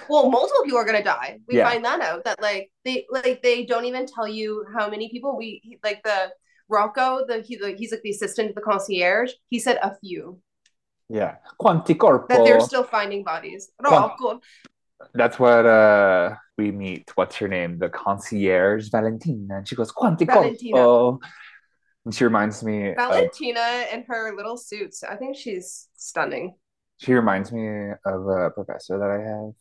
Well, 0.09 0.29
multiple 0.29 0.63
people 0.63 0.79
are 0.79 0.85
going 0.85 0.97
to 0.97 1.03
die. 1.03 1.39
We 1.47 1.57
Yeah. 1.57 1.69
find 1.69 1.85
that 1.85 2.01
out 2.01 2.23
that 2.25 2.41
like 2.41 2.71
they 2.83 3.05
like 3.11 3.41
they 3.43 3.65
don't 3.65 3.85
even 3.85 4.05
tell 4.07 4.27
you 4.27 4.65
how 4.75 4.89
many 4.89 5.09
people 5.09 5.37
we 5.37 5.79
like 5.83 6.01
the 6.03 6.31
Rocco, 6.67 7.25
the, 7.27 7.41
he, 7.41 7.55
the 7.57 7.75
he's 7.77 7.91
like 7.91 8.01
the 8.01 8.09
assistant 8.09 8.49
to 8.49 8.53
the 8.55 8.61
concierge. 8.61 9.31
He 9.49 9.59
said 9.59 9.77
a 9.83 9.95
few 10.01 10.41
Yeah, 11.09 11.35
quanti 11.59 11.93
corpo. 11.93 12.25
that 12.29 12.43
they're 12.43 12.59
still 12.61 12.83
finding 12.83 13.23
bodies. 13.23 13.69
Rocco. 13.81 14.41
That's 15.13 15.37
what 15.37 15.65
uh 15.65 16.35
we 16.57 16.71
meet. 16.71 17.11
What's 17.15 17.35
her 17.37 17.47
name? 17.47 17.77
The 17.77 17.89
concierge 17.89 18.89
Valentina, 18.89 19.57
and 19.57 19.67
she 19.67 19.75
goes 19.75 19.91
quanti 19.91 20.25
Valentina. 20.25 20.73
corpo. 20.77 21.19
And 22.05 22.13
she 22.15 22.23
reminds 22.23 22.63
me. 22.63 22.89
Of, 22.89 22.95
Valentina 22.97 23.59
and 23.91 24.05
her 24.07 24.35
little 24.35 24.57
suits. 24.57 25.03
I 25.03 25.15
think 25.15 25.35
she's 25.35 25.89
stunning. 25.95 26.55
she 26.97 27.13
reminds 27.13 27.51
me 27.51 27.91
of 28.05 28.27
a 28.27 28.49
professor 28.51 28.97
that 28.97 29.09
I 29.11 29.19
have 29.21 29.53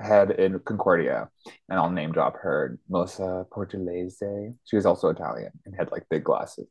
had 0.00 0.30
in 0.32 0.58
Concordia, 0.60 1.28
and 1.68 1.78
I'll 1.78 1.90
name 1.90 2.12
drop 2.12 2.36
her, 2.36 2.78
Melissa 2.88 3.46
Portolese. 3.50 4.54
She 4.64 4.76
was 4.76 4.86
also 4.86 5.08
Italian 5.08 5.52
and 5.66 5.74
had 5.74 5.90
like 5.90 6.04
big 6.08 6.24
glasses. 6.24 6.68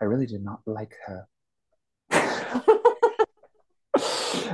I 0.00 0.04
really 0.04 0.26
did 0.26 0.44
not 0.44 0.60
like 0.66 0.94
her. 1.06 1.26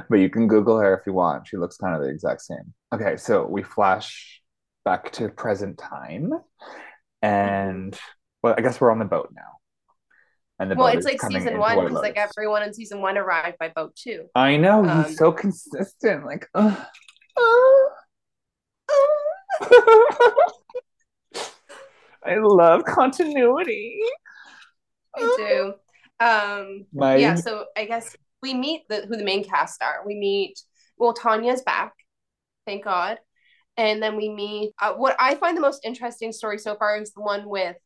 but 0.08 0.18
you 0.18 0.30
can 0.30 0.46
Google 0.46 0.78
her 0.78 0.96
if 0.98 1.06
you 1.06 1.12
want. 1.12 1.48
She 1.48 1.56
looks 1.56 1.76
kind 1.76 1.94
of 1.94 2.02
the 2.02 2.08
exact 2.08 2.42
same. 2.42 2.74
Okay, 2.92 3.16
so 3.16 3.46
we 3.46 3.62
flash 3.62 4.42
back 4.84 5.12
to 5.12 5.28
present 5.28 5.78
time, 5.78 6.32
and 7.22 7.98
well, 8.42 8.54
I 8.56 8.60
guess 8.60 8.80
we're 8.80 8.92
on 8.92 8.98
the 8.98 9.04
boat 9.04 9.30
now. 9.34 9.58
And 10.60 10.70
the 10.70 10.74
well, 10.74 10.88
it's 10.88 11.06
like 11.06 11.20
season 11.22 11.58
one 11.58 11.78
because 11.84 12.02
like 12.02 12.16
everyone 12.16 12.62
in 12.64 12.74
season 12.74 13.00
one 13.00 13.16
arrived 13.16 13.58
by 13.58 13.68
boat 13.68 13.94
too. 13.94 14.26
I 14.34 14.56
know 14.56 14.84
um, 14.84 15.04
he's 15.04 15.16
so 15.16 15.30
consistent. 15.32 16.26
Like, 16.26 16.48
ugh. 16.54 16.86
I 22.24 22.36
love 22.40 22.84
continuity. 22.84 23.98
I 25.16 25.34
do. 25.36 25.74
Um, 26.20 26.86
My 26.92 27.16
yeah, 27.16 27.34
so 27.36 27.66
I 27.76 27.84
guess 27.84 28.16
we 28.42 28.54
meet 28.54 28.82
the 28.88 29.06
who 29.06 29.16
the 29.16 29.24
main 29.24 29.44
cast 29.44 29.82
are. 29.82 30.02
We 30.04 30.14
meet 30.16 30.60
well, 30.96 31.12
Tanya's 31.14 31.62
back, 31.62 31.92
thank 32.66 32.84
God, 32.84 33.18
and 33.76 34.02
then 34.02 34.16
we 34.16 34.28
meet 34.28 34.72
uh, 34.80 34.94
what 34.94 35.16
I 35.18 35.36
find 35.36 35.56
the 35.56 35.60
most 35.60 35.84
interesting 35.84 36.32
story 36.32 36.58
so 36.58 36.74
far 36.76 37.00
is 37.00 37.12
the 37.12 37.20
one 37.20 37.48
with 37.48 37.76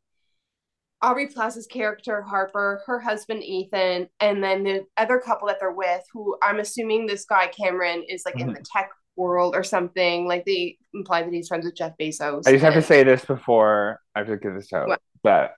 Aubrey 1.02 1.26
Plaza's 1.26 1.66
character 1.66 2.22
Harper, 2.22 2.82
her 2.86 3.00
husband 3.00 3.42
Ethan, 3.44 4.08
and 4.20 4.42
then 4.42 4.62
the 4.62 4.86
other 4.96 5.18
couple 5.18 5.48
that 5.48 5.58
they're 5.60 5.72
with, 5.72 6.02
who 6.12 6.36
I'm 6.42 6.60
assuming 6.60 7.06
this 7.06 7.24
guy 7.24 7.48
Cameron 7.48 8.04
is 8.08 8.22
like 8.24 8.40
in 8.40 8.48
Mhm. 8.48 8.56
the 8.56 8.64
tech 8.72 8.90
world 9.16 9.54
or 9.54 9.62
something. 9.62 10.26
Like 10.26 10.44
they 10.44 10.78
imply 10.94 11.22
that 11.22 11.32
he's 11.32 11.48
friends 11.48 11.64
with 11.64 11.76
Jeff 11.76 11.92
Bezos. 12.00 12.46
I 12.46 12.52
just 12.52 12.64
have 12.64 12.74
to 12.74 12.82
say 12.82 13.02
this 13.04 13.24
before 13.24 14.00
I 14.14 14.20
have 14.20 14.28
to 14.28 14.36
get 14.36 14.54
this 14.54 14.72
out. 14.72 15.00
But 15.22 15.54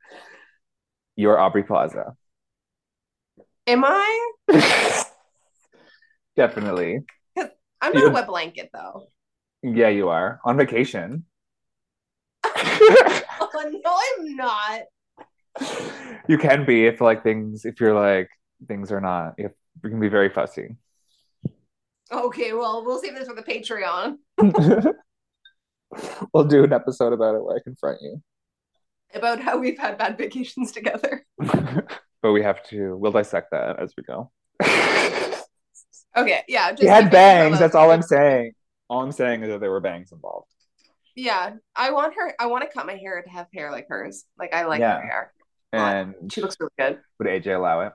you're 1.16 1.38
Aubrey 1.38 1.62
Plaza. 1.62 2.14
Am 3.66 3.84
I? 3.84 4.32
Definitely. 6.36 7.00
I'm 7.36 7.92
not 7.92 8.02
Yeah. 8.02 8.08
a 8.08 8.12
wet 8.12 8.26
blanket 8.26 8.70
though. 8.72 9.06
Yeah, 9.62 9.88
you 9.88 10.08
are. 10.08 10.40
On 10.44 10.56
vacation. 10.56 11.24
Oh, 13.56 13.70
no, 13.84 13.98
I'm 14.18 14.36
not. 14.36 14.80
you 16.28 16.38
can 16.38 16.64
be 16.66 16.86
if 16.86 17.00
like 17.00 17.22
things 17.22 17.64
if 17.64 17.80
you're 17.80 17.94
like 17.94 18.28
things 18.66 18.90
are 18.90 19.00
not 19.00 19.34
if 19.38 19.52
you 19.82 19.90
can 19.90 20.00
be 20.00 20.08
very 20.08 20.28
fussy. 20.28 20.76
Okay, 22.12 22.52
well, 22.52 22.84
we'll 22.84 22.98
save 23.00 23.14
this 23.14 23.28
for 23.28 23.34
the 23.34 23.42
Patreon 23.42 24.16
we'll 26.32 26.44
do 26.44 26.64
an 26.64 26.72
episode 26.72 27.12
about 27.12 27.34
it 27.34 27.42
where 27.44 27.56
I 27.56 27.60
confront 27.62 28.00
you. 28.02 28.20
about 29.14 29.40
how 29.40 29.56
we've 29.58 29.78
had 29.78 29.96
bad 29.96 30.18
vacations 30.18 30.72
together. 30.72 31.24
but 31.38 32.32
we 32.32 32.42
have 32.42 32.62
to 32.64 32.96
we'll 32.96 33.12
dissect 33.12 33.50
that 33.52 33.78
as 33.80 33.92
we 33.96 34.02
go. 34.02 34.30
Okay, 36.16 36.42
yeah. 36.46 36.70
Just 36.70 36.82
He 36.82 36.86
had 36.88 37.10
bangs, 37.10 37.58
that's 37.58 37.74
all 37.74 37.90
I'm 37.90 38.00
saying. 38.02 38.52
All 38.88 39.02
I'm 39.02 39.10
saying 39.10 39.42
is 39.42 39.48
that 39.48 39.58
there 39.60 39.72
were 39.72 39.80
bangs 39.80 40.12
involved. 40.12 40.46
Yeah, 41.16 41.54
I 41.74 41.90
want 41.90 42.14
her. 42.16 42.32
I 42.38 42.46
want 42.46 42.62
to 42.62 42.70
cut 42.72 42.86
my 42.86 42.94
hair 42.94 43.20
to 43.20 43.28
have 43.30 43.48
hair 43.52 43.72
like 43.72 43.86
hers. 43.88 44.24
Like 44.38 44.54
I 44.54 44.64
like 44.66 44.78
Yeah. 44.78 45.00
her 45.00 45.02
hair. 45.02 45.32
And 45.72 46.14
She 46.32 46.40
looks 46.40 46.54
really 46.60 46.70
good. 46.78 47.00
would 47.18 47.26
AJ 47.26 47.56
allow 47.56 47.80
it? 47.80 47.92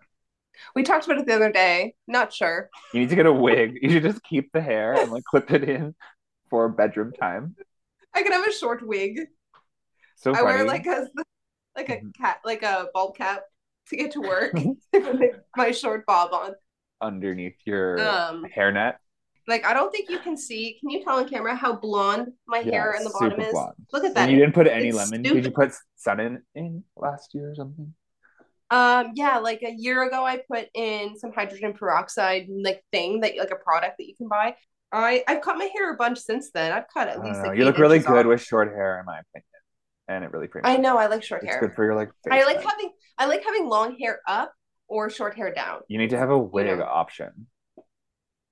We 0.75 0.83
talked 0.83 1.05
about 1.05 1.17
it 1.19 1.25
the 1.27 1.35
other 1.35 1.51
day. 1.51 1.95
Not 2.07 2.33
sure. 2.33 2.69
You 2.93 3.01
need 3.01 3.09
to 3.09 3.15
get 3.15 3.25
a 3.25 3.33
wig. 3.33 3.77
You 3.81 3.89
should 3.89 4.03
just 4.03 4.23
keep 4.23 4.51
the 4.51 4.61
hair 4.61 4.93
and 4.93 5.11
like 5.11 5.23
clip 5.23 5.51
it 5.51 5.63
in 5.67 5.95
for 6.49 6.67
bedroom 6.69 7.11
time. 7.13 7.55
I 8.13 8.23
could 8.23 8.33
have 8.33 8.47
a 8.47 8.51
short 8.51 8.85
wig. 8.85 9.19
So 10.15 10.33
funny. 10.33 10.41
I 10.41 10.51
wear 10.51 10.63
like 10.65 10.85
a 10.85 11.07
like 11.75 11.89
a 11.89 11.97
Mhm. 11.97 12.15
cat 12.17 12.39
like 12.43 12.63
a 12.63 12.87
bald 12.93 13.15
cap 13.15 13.43
to 13.89 13.95
get 13.95 14.11
to 14.11 14.21
work. 14.21 14.53
with 14.93 15.35
my 15.55 15.71
short 15.71 16.05
bob 16.05 16.33
on. 16.33 16.55
underneath 17.01 17.55
your 17.65 17.99
Um, 17.99 18.45
hairnet. 18.53 18.95
like 19.47 19.65
I 19.65 19.73
don't 19.73 19.89
think 19.91 20.09
you 20.09 20.19
can 20.19 20.35
see. 20.35 20.77
Can 20.79 20.89
you 20.89 21.03
tell 21.03 21.17
on 21.17 21.29
camera 21.29 21.55
how 21.55 21.73
blonde 21.75 22.33
my 22.47 22.59
hair 22.59 22.93
in 22.93 23.03
the 23.05 23.09
bottom 23.11 23.39
is? 23.39 23.51
blonde. 23.51 23.75
Look 23.93 24.03
at 24.03 24.13
that. 24.15 24.23
And 24.23 24.31
you 24.31 24.37
didn't 24.39 24.53
put 24.53 24.67
any 24.67 24.89
It's 24.89 24.97
lemon. 24.97 25.23
stupid. 25.23 25.35
Did 25.43 25.45
you 25.45 25.51
put 25.51 25.71
sun 25.95 26.19
in, 26.19 26.43
in 26.55 26.83
last 26.97 27.33
year 27.33 27.51
or 27.51 27.55
something? 27.55 27.93
Um, 28.71 29.11
yeah, 29.15 29.39
like 29.39 29.61
a 29.63 29.71
year 29.71 30.03
ago, 30.03 30.23
I 30.25 30.41
put 30.51 30.67
in 30.73 31.17
some 31.17 31.31
hydrogen 31.33 31.73
peroxide 31.73 32.47
like 32.49 32.83
thing 32.91 33.21
that 33.21 33.35
like 33.37 33.51
a 33.51 33.55
product 33.55 33.95
that 33.97 34.07
you 34.07 34.15
can 34.15 34.27
buy. 34.27 34.55
I 34.91 35.23
I've 35.27 35.41
cut 35.41 35.57
my 35.57 35.69
hair 35.75 35.93
a 35.93 35.97
bunch 35.97 36.19
since 36.19 36.51
then. 36.51 36.71
I've 36.71 36.85
cut 36.93 37.07
at 37.07 37.23
least 37.23 37.41
like 37.41 37.57
you 37.57 37.65
look 37.65 37.77
really 37.77 37.99
good 37.99 38.19
off. 38.19 38.25
with 38.25 38.41
short 38.41 38.69
hair, 38.69 38.99
in 38.99 39.05
my 39.05 39.19
opinion, 39.19 39.45
and 40.07 40.23
it 40.23 40.31
really 40.31 40.47
frames. 40.47 40.65
I 40.67 40.77
know 40.77 40.97
I 40.97 41.07
like 41.07 41.23
short 41.23 41.43
It's 41.43 41.51
hair. 41.51 41.61
good 41.61 41.73
for 41.73 41.83
your 41.85 41.95
like. 41.95 42.09
I 42.29 42.43
like 42.43 42.61
having 42.61 42.91
I 43.17 43.25
like 43.25 43.43
having 43.43 43.67
long 43.67 43.97
hair 43.99 44.19
up 44.27 44.53
or 44.87 45.09
short 45.09 45.35
hair 45.35 45.53
down. 45.53 45.81
You 45.87 45.97
need 45.97 46.09
to 46.11 46.17
have 46.17 46.29
a 46.29 46.37
wig 46.37 46.65
know. 46.67 46.83
option. 46.83 47.47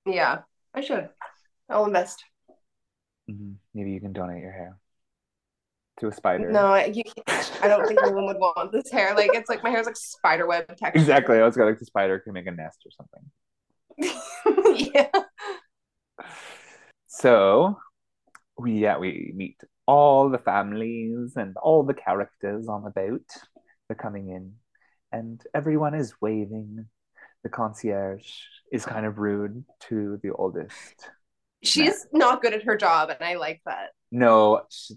Yeah, 0.06 0.40
I 0.74 0.80
should. 0.80 1.08
I'll 1.68 1.84
invest. 1.84 2.24
Mhm. 3.30 3.56
Maybe 3.74 3.92
you 3.92 4.00
can 4.00 4.12
donate 4.12 4.42
your 4.42 4.52
hair 4.52 4.78
to 5.98 6.08
a 6.08 6.12
spider. 6.12 6.50
No, 6.50 6.66
I, 6.66 6.86
you, 6.86 7.02
I 7.62 7.68
don't 7.68 7.86
think 7.86 8.00
anyone 8.02 8.26
would 8.26 8.38
want 8.38 8.72
this 8.72 8.90
hair. 8.90 9.14
Like 9.14 9.30
it's 9.34 9.48
like 9.48 9.62
my 9.62 9.70
hair's 9.70 9.86
like 9.86 9.96
spider 9.96 10.46
web 10.46 10.66
texture. 10.68 10.92
Exactly. 10.94 11.38
I 11.38 11.44
was 11.44 11.56
going 11.56 11.68
like 11.68 11.78
the 11.78 11.86
spider 11.86 12.18
can 12.18 12.32
make 12.32 12.46
a 12.46 12.52
nest 12.52 12.84
or 12.86 12.90
something. 12.90 13.30
yeah. 14.94 15.10
So, 17.06 17.78
we 18.56 18.72
yeah 18.72 18.98
we 18.98 19.32
meet 19.34 19.60
all 19.86 20.28
the 20.28 20.38
families 20.38 21.36
and 21.36 21.56
all 21.56 21.82
the 21.82 21.94
characters 21.94 22.68
on 22.68 22.84
the 22.84 22.90
boat. 22.90 23.26
They're 23.88 23.96
coming 23.96 24.28
in, 24.28 24.54
and 25.12 25.42
everyone 25.54 25.94
is 25.94 26.14
waving. 26.20 26.86
The 27.42 27.48
concierge 27.48 28.28
is 28.72 28.84
kind 28.84 29.06
of 29.06 29.18
rude 29.18 29.64
to 29.88 30.18
the 30.22 30.32
oldest. 30.32 31.10
She's 31.62 32.06
not 32.12 32.42
good 32.42 32.52
at 32.52 32.64
her 32.64 32.76
job, 32.76 33.10
and 33.10 33.22
I 33.22 33.34
like 33.34 33.62
that. 33.64 33.90
No, 34.12 34.62
sh 34.70 34.92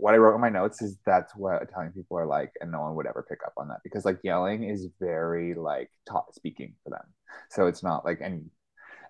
what 0.00 0.14
I 0.14 0.18
wrote 0.18 0.34
in 0.34 0.40
my 0.40 0.48
notes 0.48 0.82
is 0.82 0.98
that's 1.04 1.34
what 1.34 1.62
Italian 1.62 1.92
people 1.92 2.18
are 2.18 2.26
like, 2.26 2.52
and 2.60 2.70
no 2.70 2.80
one 2.80 2.94
would 2.94 3.06
ever 3.06 3.24
pick 3.28 3.40
up 3.44 3.54
on 3.56 3.68
that 3.68 3.80
because 3.82 4.04
like 4.04 4.18
yelling 4.22 4.64
is 4.64 4.88
very 5.00 5.54
like 5.54 5.90
taught 6.08 6.34
speaking 6.34 6.74
for 6.82 6.90
them. 6.90 7.06
So 7.50 7.66
it's 7.66 7.82
not 7.82 8.04
like 8.04 8.20
and 8.20 8.50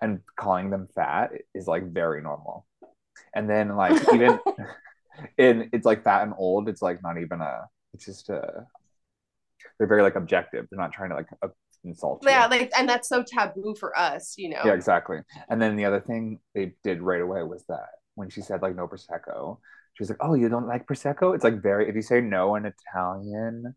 and 0.01 0.21
calling 0.37 0.71
them 0.71 0.89
fat 0.95 1.31
is 1.55 1.67
like 1.67 1.93
very 1.93 2.23
normal. 2.23 2.67
And 3.35 3.49
then 3.49 3.77
like 3.77 4.01
even 4.13 4.39
in 5.39 5.71
it's 5.73 5.87
like 5.87 6.05
fat 6.05 6.23
and 6.23 6.35
old, 6.37 6.69
it's 6.69 6.83
like 6.83 7.03
not 7.03 7.19
even 7.19 7.41
a 7.41 7.69
it's 7.93 8.07
just 8.07 8.29
a 8.29 8.67
they're 9.79 9.87
very 9.87 10.03
like 10.03 10.17
objective. 10.17 10.67
They're 10.71 10.81
not 10.81 10.93
trying 10.93 11.11
to 11.11 11.17
like 11.17 11.29
uh, 11.43 11.49
insult 11.85 12.21
you. 12.23 12.31
Yeah, 12.31 12.47
like, 12.47 12.73
and 12.77 12.89
that's 12.89 13.09
so 13.09 13.23
taboo 13.23 13.75
for 13.79 13.97
us, 13.99 14.35
you 14.37 14.51
know. 14.51 14.61
Yeah, 14.65 14.75
exactly. 14.75 15.19
And 15.49 15.61
then 15.61 15.77
the 15.77 15.85
other 15.85 16.01
thing 16.01 16.41
they 16.55 16.75
did 16.83 17.03
right 17.03 17.21
away 17.21 17.43
was 17.43 17.65
that 17.69 17.89
when 18.15 18.31
she 18.31 18.41
said 18.41 18.63
like 18.63 18.77
no 18.77 18.87
prosecco, 18.87 19.59
she 19.95 20.03
was 20.03 20.11
like, 20.11 20.19
"Oh, 20.21 20.35
you 20.35 20.49
don't 20.49 20.67
like 20.67 20.87
prosecco?" 20.87 21.35
It's 21.35 21.45
like 21.45 21.63
very 21.63 21.89
if 21.89 21.95
you 21.95 22.03
say 22.03 22.21
no 22.21 22.57
in 22.57 22.67
Italian, 22.67 23.75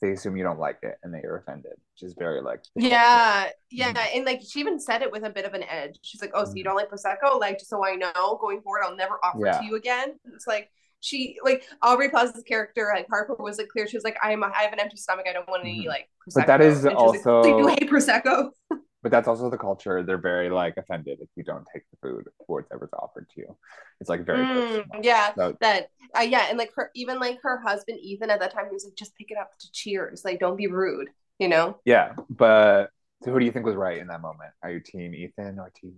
they 0.00 0.12
assume 0.12 0.36
you 0.36 0.44
don't 0.44 0.60
like 0.60 0.78
it 0.82 0.96
and 1.02 1.12
they 1.12 1.18
are 1.20 1.36
offended, 1.38 1.72
which 1.72 2.02
is 2.08 2.14
very 2.18 2.40
like 2.40 2.60
Yeah, 2.76 3.50
yeah, 3.70 3.92
Mhm. 3.94 4.16
and 4.16 4.24
like 4.24 4.40
she 4.48 4.60
even 4.60 4.78
said 4.78 5.02
it 5.02 5.10
with 5.10 5.24
a 5.24 5.30
bit 5.30 5.44
of 5.44 5.54
an 5.54 5.64
edge. 5.64 5.98
She's 6.02 6.20
like, 6.22 6.30
"Oh, 6.34 6.44
so 6.44 6.52
you 6.54 6.62
Mhm. 6.62 6.68
don't 6.68 6.76
like 6.76 6.90
prosecco? 6.90 7.38
Like, 7.40 7.58
just 7.58 7.70
so 7.70 7.84
I 7.84 7.96
know, 7.96 8.38
going 8.40 8.62
forward, 8.62 8.82
I'll 8.84 8.96
never 8.96 9.18
offer 9.24 9.44
Yeah. 9.44 9.56
it 9.56 9.60
to 9.60 9.66
you 9.66 9.74
again." 9.76 10.18
It's 10.34 10.46
like 10.46 10.70
she, 11.00 11.36
like 11.44 11.62
Aubrey 11.82 12.08
Plaza's 12.10 12.42
character, 12.44 12.90
like 12.94 13.06
Harper, 13.08 13.34
was 13.38 13.58
like 13.58 13.68
clear. 13.68 13.86
She 13.86 13.96
was 13.96 14.04
like, 14.04 14.16
"I'm, 14.22 14.42
I 14.44 14.50
have 14.62 14.72
an 14.72 14.80
empty 14.80 14.96
stomach. 14.96 15.26
I 15.28 15.32
don't 15.32 15.48
want 15.48 15.62
any 15.64 15.84
Mhm. 15.84 15.88
like 15.88 16.08
prosecco." 16.28 16.34
But 16.36 16.46
that 16.48 16.60
is 16.60 16.84
And 16.84 16.94
was 16.96 17.14
like, 17.16 17.26
also- 17.26 17.58
you 17.58 17.66
hate 17.68 17.88
prosecco." 17.90 18.50
But 19.02 19.12
that's 19.12 19.28
also 19.28 19.48
the 19.48 19.58
culture. 19.58 20.02
They're 20.02 20.18
very 20.18 20.50
like 20.50 20.76
offended 20.76 21.18
if 21.20 21.28
you 21.36 21.44
don't 21.44 21.66
take 21.72 21.82
the 21.90 21.96
food 22.08 22.26
or 22.48 22.62
whatever's 22.62 22.90
offered 22.92 23.28
to 23.34 23.40
you. 23.40 23.56
It's 24.00 24.10
like 24.10 24.26
very 24.26 24.44
Mm, 24.44 25.04
yeah, 25.04 25.34
So 25.36 25.56
that, 25.60 25.90
uh, 26.16 26.22
yeah, 26.22 26.46
and 26.48 26.58
like 26.58 26.72
her, 26.74 26.90
even 26.94 27.18
like 27.20 27.40
her 27.42 27.58
husband 27.58 28.00
Ethan 28.00 28.30
at 28.30 28.40
that 28.40 28.52
time, 28.52 28.66
he 28.66 28.74
was 28.74 28.84
like, 28.84 28.96
"Just 28.96 29.14
pick 29.16 29.30
it 29.30 29.38
up 29.38 29.56
to 29.58 29.72
cheers. 29.72 30.24
Like, 30.24 30.40
don't 30.40 30.56
be 30.56 30.66
rude." 30.66 31.08
You 31.38 31.48
know? 31.48 31.78
yeah, 31.84 32.14
but 32.28 32.90
so 33.22 33.30
who 33.32 33.38
do 33.38 33.44
you 33.44 33.52
think 33.52 33.64
was 33.66 33.76
right 33.76 33.98
in 33.98 34.08
that 34.08 34.20
moment? 34.20 34.52
Are 34.62 34.70
you 34.70 34.80
team 34.80 35.14
Ethan 35.14 35.58
or 35.58 35.70
team? 35.70 35.96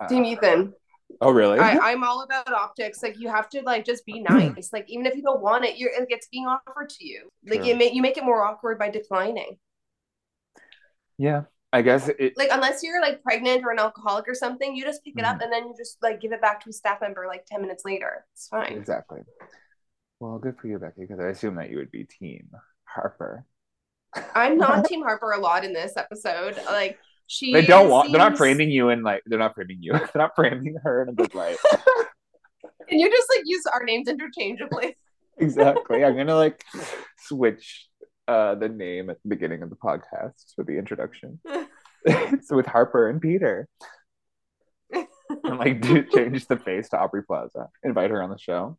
uh, 0.00 0.08
Team 0.08 0.24
Ethan. 0.24 0.72
Oh, 1.20 1.30
really? 1.30 1.58
I, 1.60 1.78
I'm 1.92 2.02
all 2.04 2.22
about 2.22 2.52
optics. 2.52 3.02
Like 3.02 3.18
you 3.18 3.28
have 3.28 3.48
to 3.50 3.62
like 3.62 3.84
just 3.84 4.04
be 4.06 4.20
nice. 4.20 4.70
Like 4.72 4.86
even 4.88 5.06
if 5.06 5.14
you 5.14 5.22
don't 5.22 5.42
want 5.42 5.64
it, 5.64 5.76
you're 5.76 5.90
it 5.90 6.08
gets 6.08 6.28
being 6.28 6.46
offered 6.46 6.88
to 6.90 7.06
you. 7.06 7.28
Like 7.46 7.64
you 7.64 7.76
make 7.76 7.94
you 7.94 8.02
make 8.02 8.16
it 8.16 8.24
more 8.24 8.44
awkward 8.44 8.78
by 8.78 8.90
declining. 8.90 9.58
yeah, 11.18 11.44
I 11.74 11.82
guess 11.82 12.08
it. 12.08 12.34
Like 12.36 12.50
unless 12.52 12.82
you're 12.84 13.00
like 13.02 13.22
pregnant 13.22 13.64
or 13.64 13.72
an 13.72 13.80
alcoholic 13.80 14.28
or 14.28 14.34
something, 14.34 14.76
you 14.76 14.84
just 14.84 15.02
pick 15.04 15.14
it 15.18 15.24
up 15.24 15.38
Mhm. 15.38 15.44
and 15.44 15.52
then 15.52 15.66
you 15.66 15.74
just 15.76 15.98
like 16.02 16.20
give 16.20 16.32
it 16.32 16.40
back 16.40 16.62
to 16.62 16.70
a 16.70 16.72
staff 16.72 17.00
member 17.00 17.26
like 17.26 17.44
ten 17.46 17.60
minutes 17.60 17.84
later. 17.84 18.24
It's 18.32 18.46
fine. 18.48 18.72
Exactly. 18.74 19.20
Well, 20.20 20.38
good 20.38 20.56
for 20.58 20.68
you, 20.68 20.78
Becky, 20.78 21.00
because 21.02 21.18
I 21.20 21.28
assume 21.28 21.56
that 21.56 21.70
you 21.70 21.76
would 21.78 21.90
be 21.90 22.04
team 22.04 22.48
Harper. 22.84 23.44
I'm 24.34 24.56
not 24.64 24.84
Team 24.86 25.02
Harper 25.02 25.32
a 25.32 25.38
lot 25.40 25.64
in 25.64 25.72
this 25.72 25.96
episode. 25.96 26.56
Like 26.66 26.98
she 27.26 27.52
They 27.52 27.66
don't 27.66 27.88
want. 27.90 28.12
They're 28.12 28.20
not 28.20 28.36
framing 28.36 28.70
you 28.70 28.90
in 28.90 29.02
like. 29.02 29.22
They're 29.26 29.38
not 29.40 29.54
framing 29.56 29.78
you. 29.80 29.92
they're 29.98 30.10
not 30.14 30.36
framing 30.36 30.76
her 30.84 31.02
in 31.02 31.08
a 31.08 31.12
good 31.12 31.34
light. 31.34 31.56
Can 32.88 32.98
you 33.00 33.10
just 33.10 33.28
like 33.34 33.42
use 33.44 33.64
our 33.72 33.82
names 33.84 34.08
interchangeably? 34.08 34.96
exactly. 35.38 36.04
I'm 36.04 36.16
gonna 36.16 36.36
like 36.36 36.64
switch 37.18 37.88
uh 38.28 38.54
the 38.54 38.68
name 38.68 39.10
at 39.10 39.22
the 39.22 39.28
beginning 39.28 39.62
of 39.62 39.70
the 39.70 39.76
podcast 39.76 40.54
for 40.54 40.64
the 40.64 40.78
introduction. 40.78 41.40
it's 42.04 42.50
with 42.50 42.66
Harper 42.66 43.08
and 43.08 43.20
Peter. 43.20 43.68
And 44.92 45.58
like 45.58 45.80
do 45.80 46.02
change 46.14 46.46
the 46.46 46.56
face 46.56 46.88
to 46.90 46.98
Aubrey 46.98 47.22
Plaza. 47.22 47.68
Invite 47.82 48.10
her 48.10 48.22
on 48.22 48.30
the 48.30 48.38
show. 48.38 48.78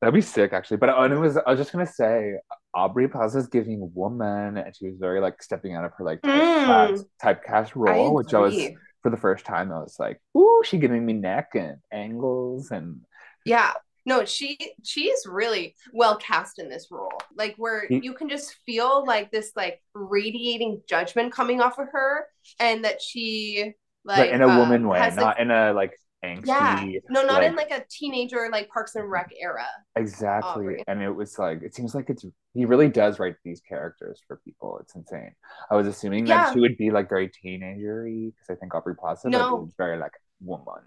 That'd 0.00 0.14
be 0.14 0.20
sick, 0.20 0.52
actually. 0.52 0.76
But 0.76 0.90
uh, 0.90 1.02
and 1.02 1.14
it 1.14 1.18
was 1.18 1.36
I 1.36 1.50
was 1.50 1.58
just 1.58 1.72
gonna 1.72 1.86
say 1.86 2.34
Aubrey 2.72 3.08
Plaza's 3.08 3.48
giving 3.48 3.90
woman, 3.94 4.56
and 4.56 4.76
she 4.76 4.86
was 4.86 4.96
very 4.98 5.20
like 5.20 5.42
stepping 5.42 5.74
out 5.74 5.84
of 5.84 5.92
her 5.98 6.04
like 6.04 6.20
typecast, 6.22 7.04
typecast 7.22 7.70
role, 7.74 8.14
which 8.14 8.32
I 8.32 8.38
was 8.38 8.54
for 9.02 9.10
the 9.10 9.16
first 9.16 9.44
time. 9.44 9.72
I 9.72 9.80
was 9.80 9.96
like, 9.98 10.20
"Ooh, 10.36 10.62
she 10.64 10.78
giving 10.78 11.04
me 11.04 11.14
neck 11.14 11.50
and 11.54 11.78
angles 11.90 12.70
and 12.70 13.00
Yeah. 13.44 13.72
No, 14.08 14.24
she 14.24 14.56
she's 14.82 15.26
really 15.26 15.74
well 15.92 16.16
cast 16.16 16.58
in 16.58 16.68
this 16.70 16.88
role. 16.90 17.12
Like 17.36 17.54
where 17.58 17.86
Ye- 17.90 18.00
you 18.02 18.14
can 18.14 18.28
just 18.28 18.54
feel 18.64 19.04
like 19.06 19.30
this 19.30 19.52
like 19.54 19.82
radiating 19.94 20.80
judgment 20.88 21.32
coming 21.32 21.60
off 21.60 21.78
of 21.78 21.88
her 21.92 22.26
and 22.58 22.84
that 22.84 23.02
she 23.02 23.74
like, 24.04 24.18
like 24.18 24.30
in 24.30 24.40
a 24.42 24.48
um, 24.48 24.56
woman 24.58 24.88
way, 24.88 24.98
like- 24.98 25.16
not 25.16 25.38
in 25.38 25.50
a 25.50 25.72
like 25.74 25.92
angsty. 26.24 26.46
yeah. 26.46 27.00
No, 27.10 27.22
not 27.24 27.44
in 27.44 27.54
like- 27.54 27.70
like 27.70 27.82
a 27.82 27.84
teenager 27.90 28.48
like 28.50 28.68
Parks 28.70 28.94
and 28.96 29.08
Rec 29.10 29.30
era. 29.40 29.66
Exactly. 29.94 30.50
Aubrey. 30.64 30.84
And 30.88 31.02
it 31.02 31.10
was 31.10 31.38
like, 31.38 31.62
it 31.62 31.74
seems 31.74 31.94
like 31.94 32.08
it's, 32.10 32.24
he 32.54 32.64
really 32.64 32.88
does 32.88 33.18
write 33.20 33.36
these 33.44 33.60
characters 33.60 34.20
for 34.26 34.40
people. 34.44 34.78
It's 34.80 34.94
insane. 34.96 35.32
I 35.70 35.76
was 35.76 35.86
assuming 35.86 36.26
Yeah. 36.26 36.44
that 36.46 36.54
she 36.54 36.60
would 36.60 36.76
be 36.76 36.90
like 36.90 37.08
very 37.08 37.28
teenagery 37.28 38.32
because 38.32 38.48
I 38.50 38.54
think 38.54 38.74
Aubrey 38.74 38.96
Plaza 38.96 39.28
No. 39.28 39.58
but 39.58 39.64
it's 39.66 39.74
very 39.76 39.98
like 39.98 40.12
woman 40.40 40.82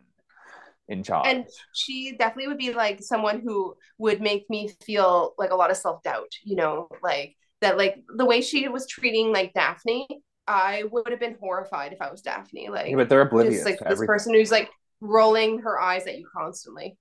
in 0.87 1.03
charge. 1.03 1.27
And 1.27 1.45
she 1.73 2.15
definitely 2.17 2.47
would 2.47 2.57
be 2.57 2.73
like 2.73 3.01
someone 3.01 3.41
who 3.41 3.75
would 3.97 4.21
make 4.21 4.49
me 4.49 4.69
feel 4.83 5.33
like 5.37 5.51
a 5.51 5.55
lot 5.55 5.71
of 5.71 5.77
self-doubt, 5.77 6.31
you 6.43 6.55
know, 6.55 6.89
like 7.01 7.35
that 7.61 7.77
like 7.77 8.03
the 8.15 8.25
way 8.25 8.41
she 8.41 8.67
was 8.67 8.87
treating 8.87 9.31
like 9.31 9.53
Daphne, 9.53 10.07
I 10.47 10.83
would 10.91 11.09
have 11.09 11.19
been 11.19 11.37
horrified 11.39 11.93
if 11.93 12.01
I 12.01 12.11
was 12.11 12.21
Daphne. 12.21 12.69
Like 12.69 12.89
yeah, 12.89 12.95
but 12.95 13.09
they're 13.09 13.21
oblivious 13.21 13.55
just 13.55 13.65
like 13.65 13.79
this 13.79 13.85
everything. 13.85 14.07
person 14.07 14.33
who's 14.33 14.51
like 14.51 14.69
rolling 14.99 15.59
her 15.59 15.79
eyes 15.79 16.07
at 16.07 16.17
you 16.17 16.27
constantly. 16.35 16.97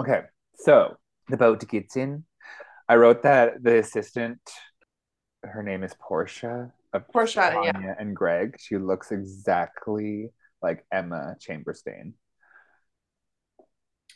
Okay. 0.00 0.22
So 0.56 0.96
the 1.28 1.36
boat 1.36 1.66
gets 1.68 1.96
in. 1.96 2.24
I 2.88 2.96
wrote 2.96 3.22
that 3.22 3.62
the 3.62 3.78
assistant, 3.78 4.40
her 5.42 5.62
name 5.62 5.82
is 5.82 5.94
Portia. 6.00 6.72
Of 6.92 7.08
Portia, 7.08 7.52
yeah. 7.62 7.94
And 7.98 8.16
Greg. 8.16 8.56
She 8.58 8.78
looks 8.78 9.12
exactly 9.12 10.30
like 10.62 10.84
Emma 10.90 11.36
Chamberlain. 11.40 12.14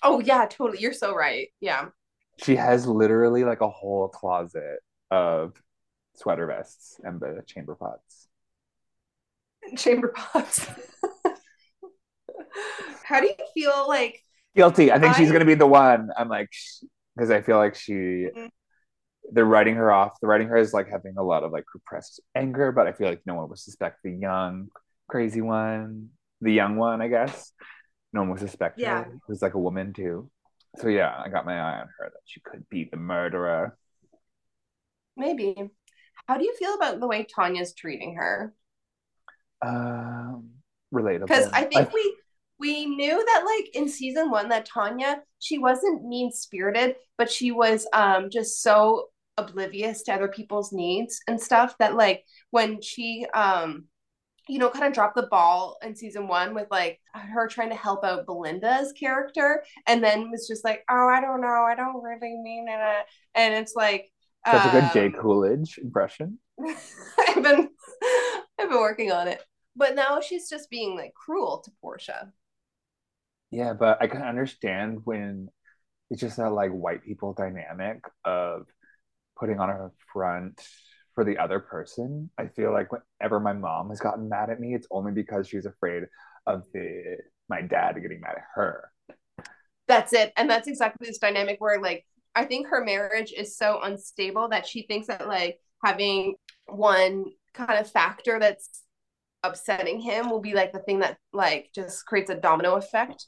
Oh 0.02 0.20
yeah, 0.20 0.46
totally. 0.46 0.80
You're 0.80 0.92
so 0.92 1.14
right. 1.14 1.48
Yeah. 1.60 1.86
She 2.38 2.56
has 2.56 2.86
literally 2.86 3.44
like 3.44 3.60
a 3.60 3.68
whole 3.68 4.08
closet 4.08 4.80
of 5.10 5.52
sweater 6.14 6.46
vests 6.46 6.98
and 7.04 7.20
the 7.20 7.42
chamber 7.46 7.74
pots. 7.74 8.28
Chamber 9.76 10.08
pots. 10.08 10.66
How 13.04 13.20
do 13.20 13.26
you 13.26 13.34
feel 13.54 13.86
like 13.88 14.22
Guilty. 14.56 14.90
I 14.90 14.98
think 14.98 15.14
she's 15.14 15.30
gonna 15.30 15.44
be 15.44 15.54
the 15.54 15.66
one. 15.66 16.10
I'm 16.16 16.28
like, 16.28 16.50
because 17.14 17.30
I 17.30 17.40
feel 17.40 17.56
like 17.56 17.76
she, 17.76 18.28
Mhm. 18.34 18.50
they're 19.32 19.44
writing 19.44 19.76
her 19.76 19.92
off. 19.92 20.18
They're 20.20 20.28
writing 20.30 20.48
her 20.48 20.56
as 20.56 20.74
like 20.74 20.88
having 20.88 21.16
a 21.16 21.22
lot 21.22 21.44
of 21.44 21.52
like 21.52 21.64
repressed 21.74 22.20
anger, 22.34 22.72
but 22.72 22.86
I 22.88 22.92
feel 22.92 23.08
like 23.08 23.22
no 23.26 23.36
one 23.36 23.48
would 23.48 23.58
suspect 23.58 24.00
the 24.02 24.10
young, 24.10 24.68
crazy 25.08 25.40
one, 25.40 26.10
the 26.40 26.52
young 26.52 26.76
one, 26.76 27.00
I 27.00 27.08
guess. 27.08 27.52
No 28.12 28.20
one 28.20 28.30
was 28.30 28.40
suspect 28.40 28.78
Yeah. 28.78 29.04
her. 29.04 29.18
Who's 29.26 29.42
like 29.42 29.54
a 29.54 29.58
woman 29.58 29.92
too. 29.92 30.30
So 30.78 30.88
yeah, 30.88 31.14
I 31.18 31.28
got 31.28 31.46
my 31.46 31.58
eye 31.58 31.80
on 31.80 31.88
her 31.98 32.10
that 32.12 32.20
she 32.24 32.40
could 32.40 32.68
be 32.68 32.88
the 32.90 32.96
murderer. 32.96 33.76
maybe 35.16 35.54
how 36.26 36.38
do 36.38 36.44
you 36.44 36.54
feel 36.56 36.74
about 36.74 37.00
the 37.00 37.06
way 37.06 37.24
Tanya's 37.24 37.74
treating 37.74 38.14
her? 38.14 38.54
Um, 39.62 40.50
relatable. 40.94 41.26
Because 41.26 41.50
I 41.52 41.64
think 41.64 41.88
I- 41.88 41.92
we 41.92 42.16
we 42.58 42.86
knew 42.86 43.24
that 43.24 43.44
like 43.44 43.74
in 43.74 43.88
season 43.88 44.30
one 44.30 44.48
that 44.50 44.66
Tanya, 44.66 45.22
she 45.38 45.58
wasn't 45.58 46.04
mean 46.04 46.30
spirited, 46.30 46.96
but 47.18 47.30
she 47.30 47.50
was 47.50 47.86
um 47.92 48.30
just 48.30 48.62
so 48.62 49.08
oblivious 49.36 50.02
to 50.02 50.12
other 50.14 50.28
people's 50.28 50.72
needs 50.72 51.20
and 51.26 51.40
stuff 51.40 51.74
that 51.78 51.96
like 51.96 52.24
when 52.50 52.80
she 52.82 53.26
um 53.34 53.86
you 54.48 54.58
know 54.58 54.70
kind 54.70 54.86
of 54.86 54.92
dropped 54.92 55.16
the 55.16 55.28
ball 55.30 55.76
in 55.82 55.94
season 55.94 56.26
one 56.28 56.54
with 56.54 56.66
like 56.70 57.00
her 57.14 57.46
trying 57.46 57.70
to 57.70 57.76
help 57.76 58.04
out 58.04 58.26
Belinda's 58.26 58.92
character 58.92 59.62
and 59.86 60.02
then 60.02 60.30
was 60.30 60.46
just 60.48 60.64
like 60.64 60.84
oh 60.90 61.08
I 61.08 61.20
don't 61.20 61.40
know 61.40 61.66
I 61.68 61.74
don't 61.74 62.02
really 62.02 62.36
mean 62.42 62.66
it 62.68 63.06
and 63.34 63.54
it's 63.54 63.74
like 63.74 64.10
Such 64.46 64.66
a 64.66 64.70
good 64.70 64.90
Jay 64.92 65.06
um, 65.06 65.12
Coolidge 65.22 65.78
impression. 65.78 66.38
I've 67.28 67.42
been 67.42 67.68
I've 68.58 68.68
been 68.70 68.80
working 68.80 69.12
on 69.12 69.28
it. 69.28 69.42
But 69.76 69.94
now 69.94 70.20
she's 70.20 70.48
just 70.48 70.70
being 70.70 70.96
like 70.96 71.14
cruel 71.14 71.60
to 71.64 71.70
Portia. 71.80 72.32
Yeah, 73.50 73.72
but 73.74 73.98
I 74.00 74.06
can 74.06 74.22
understand 74.22 75.00
when 75.04 75.48
it's 76.10 76.20
just 76.20 76.36
that 76.36 76.50
like 76.52 76.70
white 76.70 77.02
people 77.04 77.34
dynamic 77.34 78.02
of 78.24 78.66
putting 79.38 79.58
on 79.60 79.70
a 79.70 79.90
front 80.12 80.60
for 81.20 81.24
the 81.24 81.36
other 81.36 81.60
person. 81.60 82.30
I 82.38 82.46
feel 82.46 82.72
like 82.72 82.88
whenever 82.90 83.40
my 83.40 83.52
mom 83.52 83.90
has 83.90 84.00
gotten 84.00 84.30
mad 84.30 84.48
at 84.48 84.58
me, 84.58 84.72
it's 84.74 84.86
only 84.90 85.12
because 85.12 85.46
she's 85.46 85.66
afraid 85.66 86.04
of 86.46 86.62
the 86.72 87.18
my 87.46 87.60
dad 87.60 88.00
getting 88.00 88.22
mad 88.22 88.36
at 88.36 88.44
her. 88.54 88.90
That's 89.86 90.14
it. 90.14 90.32
And 90.38 90.48
that's 90.48 90.66
exactly 90.66 91.06
this 91.06 91.18
dynamic 91.18 91.60
where 91.60 91.78
like 91.78 92.06
I 92.34 92.46
think 92.46 92.68
her 92.68 92.82
marriage 92.82 93.34
is 93.36 93.58
so 93.58 93.80
unstable 93.82 94.48
that 94.48 94.66
she 94.66 94.86
thinks 94.86 95.08
that 95.08 95.28
like 95.28 95.58
having 95.84 96.36
one 96.68 97.26
kind 97.52 97.78
of 97.78 97.90
factor 97.90 98.38
that's 98.40 98.82
upsetting 99.42 100.00
him 100.00 100.30
will 100.30 100.40
be 100.40 100.54
like 100.54 100.72
the 100.72 100.78
thing 100.78 101.00
that 101.00 101.18
like 101.34 101.68
just 101.74 102.06
creates 102.06 102.30
a 102.30 102.34
domino 102.34 102.76
effect. 102.76 103.26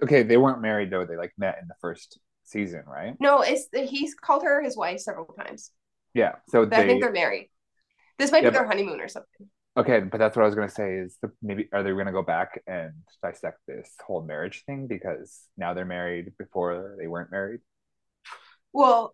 Okay, 0.00 0.22
they 0.22 0.36
weren't 0.36 0.62
married 0.62 0.92
though. 0.92 1.04
They 1.04 1.16
like 1.16 1.32
met 1.36 1.58
in 1.60 1.66
the 1.66 1.74
first 1.80 2.20
season, 2.44 2.84
right? 2.86 3.16
No, 3.18 3.40
it's 3.40 3.66
he's 3.74 4.14
called 4.14 4.44
her 4.44 4.62
his 4.62 4.76
wife 4.76 5.00
several 5.00 5.26
times. 5.26 5.72
Yeah. 6.16 6.36
So 6.48 6.64
But 6.64 6.78
I 6.78 6.86
think 6.86 7.02
they're 7.02 7.12
married. 7.12 7.50
This 8.18 8.32
might 8.32 8.42
Yeah, 8.42 8.50
be 8.50 8.54
their 8.54 8.62
but- 8.64 8.72
honeymoon 8.74 9.00
or 9.00 9.08
something. 9.08 9.50
okay, 9.76 10.00
but 10.00 10.16
that's 10.18 10.34
what 10.34 10.42
I 10.42 10.46
was 10.46 10.54
gonna 10.54 10.68
say 10.70 10.94
is 10.96 11.18
the, 11.20 11.30
maybe 11.42 11.68
are 11.72 11.82
they 11.82 11.90
gonna 11.92 12.10
go 12.10 12.22
back 12.22 12.62
and 12.66 12.94
dissect 13.22 13.58
this 13.66 13.94
whole 14.04 14.22
marriage 14.22 14.64
thing 14.64 14.86
because 14.86 15.46
now 15.58 15.74
they're 15.74 15.84
married 15.84 16.32
before 16.38 16.96
they 16.98 17.06
weren't 17.06 17.30
married? 17.30 17.60
Well, 18.72 19.12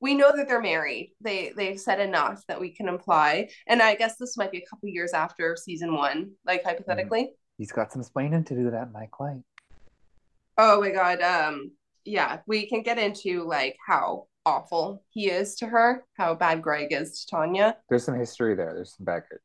we 0.00 0.14
know 0.14 0.30
that 0.36 0.46
they're 0.46 0.60
married. 0.62 1.14
They 1.20 1.52
they've 1.56 1.80
said 1.80 1.98
enough 2.00 2.44
that 2.46 2.60
we 2.60 2.70
can 2.70 2.88
imply. 2.88 3.48
And 3.66 3.82
I 3.82 3.96
guess 3.96 4.16
this 4.16 4.36
might 4.36 4.52
be 4.52 4.58
a 4.58 4.66
couple 4.70 4.88
years 4.88 5.12
after 5.12 5.56
season 5.56 5.94
one, 5.94 6.32
like 6.44 6.62
hypothetically. 6.62 7.32
He's 7.58 7.72
got 7.72 7.90
some 7.90 8.02
explaining 8.02 8.44
to 8.44 8.54
do 8.54 8.70
that, 8.70 8.92
Mike 8.92 9.18
White. 9.18 9.42
Oh 10.58 10.80
my 10.80 10.90
god. 10.90 11.20
Um 11.22 11.72
yeah, 12.04 12.40
we 12.46 12.68
can 12.68 12.82
get 12.82 12.98
into 12.98 13.42
like 13.44 13.76
how 13.84 14.28
awful 14.46 15.02
he 15.10 15.28
is 15.28 15.56
to 15.56 15.66
her, 15.66 16.04
how 16.14 16.34
bad 16.34 16.62
Greg 16.62 16.92
is 16.92 17.20
to 17.20 17.26
Tanya. 17.30 17.76
There's 17.90 18.04
some 18.04 18.18
history 18.18 18.54
there. 18.54 18.72
There's 18.74 18.96
some 18.96 19.04
baggage. 19.04 19.40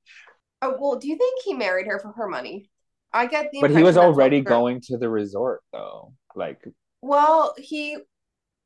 Oh 0.62 0.78
well, 0.80 0.98
do 0.98 1.10
you 1.10 1.18
think 1.18 1.42
he 1.44 1.54
married 1.54 1.88
her 1.88 2.00
for 2.00 2.12
her 2.14 2.30
money? 2.30 2.70
I 3.12 3.26
get 3.26 3.52
the 3.52 3.60
But 3.60 3.72
he 3.72 3.84
was 3.84 3.98
already 3.98 4.40
going 4.42 4.80
to 4.86 4.98
the 4.98 5.10
resort 5.10 5.62
though. 5.74 6.14
Like 6.36 6.64
Well, 7.02 7.56
he 7.58 7.98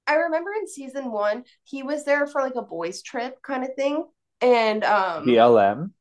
I 0.05 0.15
remember 0.15 0.51
in 0.51 0.67
season 0.67 1.11
one, 1.11 1.45
he 1.63 1.81
was 1.81 2.03
there 2.03 2.27
for 2.27 2.41
like 2.41 2.55
a 2.55 2.61
boys' 2.61 3.01
trip 3.01 3.41
kind 3.41 3.63
of 3.63 3.73
thing. 3.75 4.05
And 4.41 4.83
um 4.83 5.25
BLM. 5.25 5.91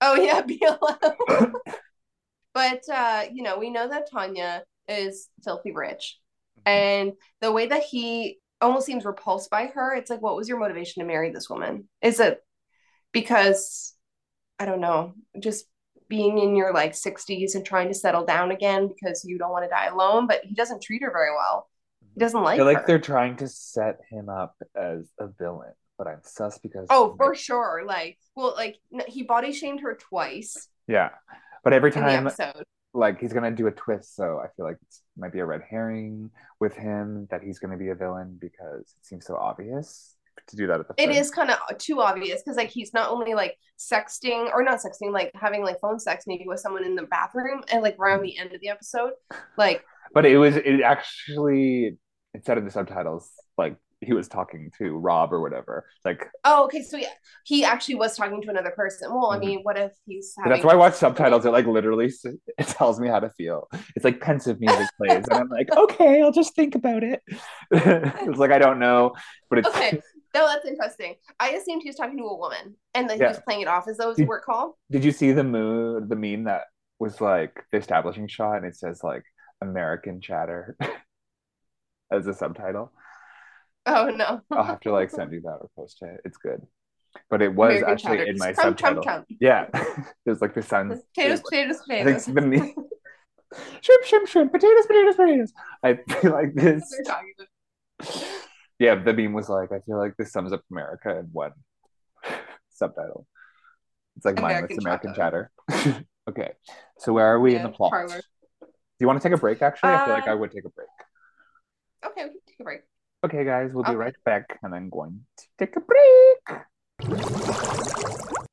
Oh 0.00 0.14
yeah, 0.14 0.42
BLM. 1.28 1.52
but 2.54 2.82
uh, 2.88 3.24
you 3.32 3.42
know, 3.42 3.58
we 3.58 3.70
know 3.70 3.88
that 3.88 4.10
Tanya 4.10 4.62
is 4.86 5.28
filthy 5.44 5.72
rich. 5.72 6.18
And 6.66 7.12
the 7.40 7.52
way 7.52 7.66
that 7.66 7.82
he 7.82 8.38
almost 8.60 8.86
seems 8.86 9.04
repulsed 9.04 9.50
by 9.50 9.66
her, 9.66 9.94
it's 9.94 10.10
like, 10.10 10.22
what 10.22 10.36
was 10.36 10.48
your 10.48 10.58
motivation 10.58 11.02
to 11.02 11.06
marry 11.06 11.30
this 11.30 11.48
woman? 11.48 11.88
Is 12.02 12.20
it 12.20 12.42
because 13.12 13.94
I 14.58 14.64
don't 14.64 14.80
know, 14.80 15.14
just 15.40 15.66
being 16.08 16.38
in 16.38 16.56
your 16.56 16.72
like 16.72 16.92
60s 16.92 17.54
and 17.54 17.64
trying 17.64 17.88
to 17.88 17.94
settle 17.94 18.24
down 18.24 18.50
again 18.50 18.88
because 18.88 19.24
you 19.24 19.38
don't 19.38 19.52
want 19.52 19.64
to 19.64 19.70
die 19.70 19.86
alone, 19.86 20.26
but 20.26 20.42
he 20.44 20.54
doesn't 20.54 20.82
treat 20.82 21.02
her 21.02 21.12
very 21.12 21.30
well. 21.30 21.68
He 22.00 22.06
mm-hmm. 22.06 22.20
doesn't 22.20 22.40
I 22.40 22.42
like 22.42 22.56
feel 22.56 22.64
like 22.64 22.78
her. 22.78 22.84
they're 22.86 22.98
trying 22.98 23.36
to 23.36 23.48
set 23.48 24.00
him 24.10 24.28
up 24.28 24.56
as 24.74 25.08
a 25.20 25.28
villain, 25.28 25.72
but 25.96 26.06
I'm 26.06 26.20
sus 26.24 26.58
because 26.58 26.86
Oh, 26.90 27.14
for 27.16 27.34
sure. 27.34 27.84
Like, 27.86 28.18
well, 28.34 28.54
like 28.56 28.78
he 29.06 29.22
body 29.22 29.52
shamed 29.52 29.80
her 29.80 29.94
twice 29.94 30.68
yeah. 30.88 31.10
But 31.62 31.74
every 31.74 31.92
time 31.92 32.26
episode. 32.26 32.64
Like 32.94 33.20
he's 33.20 33.32
gonna 33.32 33.50
do 33.50 33.66
a 33.66 33.70
twist, 33.70 34.16
so 34.16 34.40
I 34.42 34.48
feel 34.56 34.64
like 34.64 34.76
it 34.76 34.96
might 35.16 35.32
be 35.32 35.40
a 35.40 35.46
red 35.46 35.62
herring 35.68 36.30
with 36.60 36.74
him 36.74 37.28
that 37.30 37.42
he's 37.42 37.58
gonna 37.58 37.76
be 37.76 37.88
a 37.88 37.94
villain 37.94 38.38
because 38.40 38.94
it 38.98 39.06
seems 39.06 39.26
so 39.26 39.36
obvious 39.36 40.16
to 40.46 40.56
do 40.56 40.66
that 40.66 40.80
at 40.80 40.88
the 40.88 40.94
It 41.02 41.10
is 41.10 41.30
kind 41.30 41.50
of 41.50 41.58
too 41.78 42.00
obvious 42.00 42.42
because 42.42 42.56
like 42.56 42.70
he's 42.70 42.94
not 42.94 43.10
only 43.10 43.34
like 43.34 43.56
sexting 43.78 44.50
or 44.52 44.62
not 44.62 44.80
sexting, 44.80 45.12
like 45.12 45.32
having 45.34 45.62
like 45.62 45.80
phone 45.80 45.98
sex 45.98 46.24
maybe 46.26 46.44
with 46.46 46.60
someone 46.60 46.84
in 46.84 46.94
the 46.94 47.02
bathroom 47.04 47.62
and 47.72 47.82
like 47.82 47.96
around 47.98 48.22
the 48.22 48.38
end 48.38 48.52
of 48.52 48.60
the 48.60 48.68
episode. 48.68 49.12
Like 49.56 49.84
But 50.14 50.26
it 50.26 50.38
was 50.38 50.56
it 50.56 50.80
actually 50.82 51.98
it 52.34 52.44
said 52.44 52.58
in 52.58 52.64
the 52.64 52.70
subtitles 52.70 53.30
like 53.56 53.76
he 54.00 54.12
was 54.12 54.28
talking 54.28 54.70
to 54.78 54.96
Rob 54.96 55.32
or 55.32 55.40
whatever. 55.40 55.84
Like 56.04 56.28
Oh, 56.44 56.64
okay. 56.64 56.82
So 56.82 56.96
yeah, 56.96 57.08
he 57.44 57.64
actually 57.64 57.96
was 57.96 58.16
talking 58.16 58.40
to 58.42 58.50
another 58.50 58.70
person. 58.70 59.10
Well, 59.12 59.32
I 59.32 59.38
Mhm. 59.38 59.40
mean, 59.40 59.60
what 59.62 59.76
if 59.78 59.92
he's 60.06 60.34
But 60.36 60.50
that's 60.50 60.64
why 60.64 60.72
I 60.72 60.76
watch 60.76 60.94
subtitles. 60.94 61.44
It 61.44 61.50
like 61.50 61.66
literally 61.66 62.12
it 62.58 62.66
tells 62.68 63.00
me 63.00 63.08
how 63.08 63.20
to 63.20 63.30
feel. 63.30 63.68
It's 63.96 64.04
like 64.04 64.20
pensive 64.20 64.60
music 64.60 64.88
plays, 64.96 65.26
and 65.28 65.38
I'm 65.38 65.48
like, 65.48 65.68
okay, 65.76 66.22
I'll 66.22 66.32
just 66.32 66.54
think 66.54 66.74
about 66.74 67.02
it. 67.02 67.22
it's 67.70 68.38
like 68.38 68.52
I 68.52 68.58
don't 68.58 68.78
know, 68.78 69.14
but 69.50 69.60
it's 69.60 69.68
Okay. 69.68 70.00
No, 70.34 70.46
that's 70.46 70.66
interesting. 70.66 71.14
I 71.40 71.50
assumed 71.50 71.82
he 71.82 71.88
was 71.88 71.96
talking 71.96 72.18
to 72.18 72.24
a 72.24 72.36
woman 72.36 72.76
and 72.94 73.08
that 73.10 73.16
he 73.16 73.24
was 73.24 73.40
playing 73.40 73.62
it 73.62 73.68
off 73.68 73.88
as 73.88 73.96
though 73.96 74.04
it 74.10 74.10
was 74.10 74.20
a 74.20 74.26
work 74.26 74.44
call. 74.44 74.78
Did 74.90 75.04
you 75.04 75.10
see 75.10 75.32
the 75.32 75.42
mood, 75.42 76.08
the 76.08 76.16
meme 76.16 76.44
that 76.44 76.64
was 76.98 77.20
like 77.20 77.64
the 77.72 77.78
establishing 77.78 78.28
shot, 78.28 78.58
and 78.58 78.66
it 78.66 78.76
says 78.76 79.02
like 79.02 79.24
American 79.60 80.20
chatter 80.20 80.76
as 82.12 82.26
a 82.26 82.34
subtitle? 82.34 82.92
Oh 83.90 84.10
no. 84.10 84.40
I'll 84.50 84.64
have 84.64 84.80
to 84.80 84.92
like 84.92 85.10
send 85.10 85.32
you 85.32 85.40
that 85.42 85.58
or 85.62 85.70
post 85.74 86.02
it. 86.02 86.20
It's 86.24 86.36
good, 86.36 86.60
but 87.30 87.40
it 87.40 87.54
was 87.54 87.70
American 87.70 87.90
actually 87.92 88.18
chatter. 88.18 88.30
in 88.30 88.36
my 88.38 88.52
Trump, 88.52 88.78
subtitle. 88.78 89.02
Trump, 89.02 89.26
Trump. 89.28 89.38
Yeah, 89.40 89.66
there's 90.26 90.42
like 90.42 90.54
the 90.54 90.62
sun. 90.62 91.00
Potatoes, 91.14 91.40
potatoes, 91.40 91.78
potatoes. 91.86 92.28
meme. 92.28 92.52
shrimp, 93.80 94.04
shrimp, 94.04 94.28
shrimp, 94.28 94.52
potatoes, 94.52 94.86
potatoes, 94.86 95.16
potatoes. 95.16 95.52
I 95.82 95.94
feel 96.20 96.32
like 96.32 96.54
this. 96.54 96.84
They're 96.90 97.04
talking 97.04 97.32
about- 97.38 98.24
Yeah, 98.78 98.94
the 98.96 99.14
meme 99.14 99.32
was 99.32 99.48
like, 99.48 99.72
I 99.72 99.80
feel 99.80 99.96
like 99.96 100.16
this 100.18 100.32
sums 100.32 100.52
up 100.52 100.62
America 100.70 101.16
in 101.18 101.30
one 101.32 101.52
subtitle. 102.70 103.26
It's 104.16 104.24
like 104.26 104.40
mindless 104.40 104.76
American 104.78 105.10
American 105.12 105.14
chatter. 105.14 105.50
okay, 106.28 106.50
so 106.98 107.12
where 107.12 107.26
are 107.26 107.40
we 107.40 107.54
in 107.56 107.62
the 107.62 107.70
plot? 107.70 107.90
parlor. 107.90 108.20
Do 108.60 108.66
you 109.00 109.06
want 109.06 109.20
to 109.22 109.28
take 109.28 109.34
a 109.36 109.40
break? 109.40 109.62
Actually, 109.62 109.90
I 109.94 110.04
feel 110.04 110.14
like 110.14 110.26
Uh, 110.28 110.32
I 110.32 110.34
would 110.34 110.50
take 110.50 110.64
a 110.64 110.70
break. 110.70 110.88
Okay, 112.04 112.24
we 112.24 112.30
can 112.30 112.40
take 112.46 112.60
a 112.60 112.64
break. 112.64 112.80
Okay, 113.24 113.44
guys, 113.44 113.72
we'll 113.74 113.82
be 113.82 113.90
okay. 113.90 113.96
right 113.96 114.14
back, 114.24 114.60
and 114.62 114.72
I'm 114.72 114.90
going 114.90 115.24
to 115.38 115.44
take 115.58 115.74
a 115.74 115.80
break. 115.80 116.60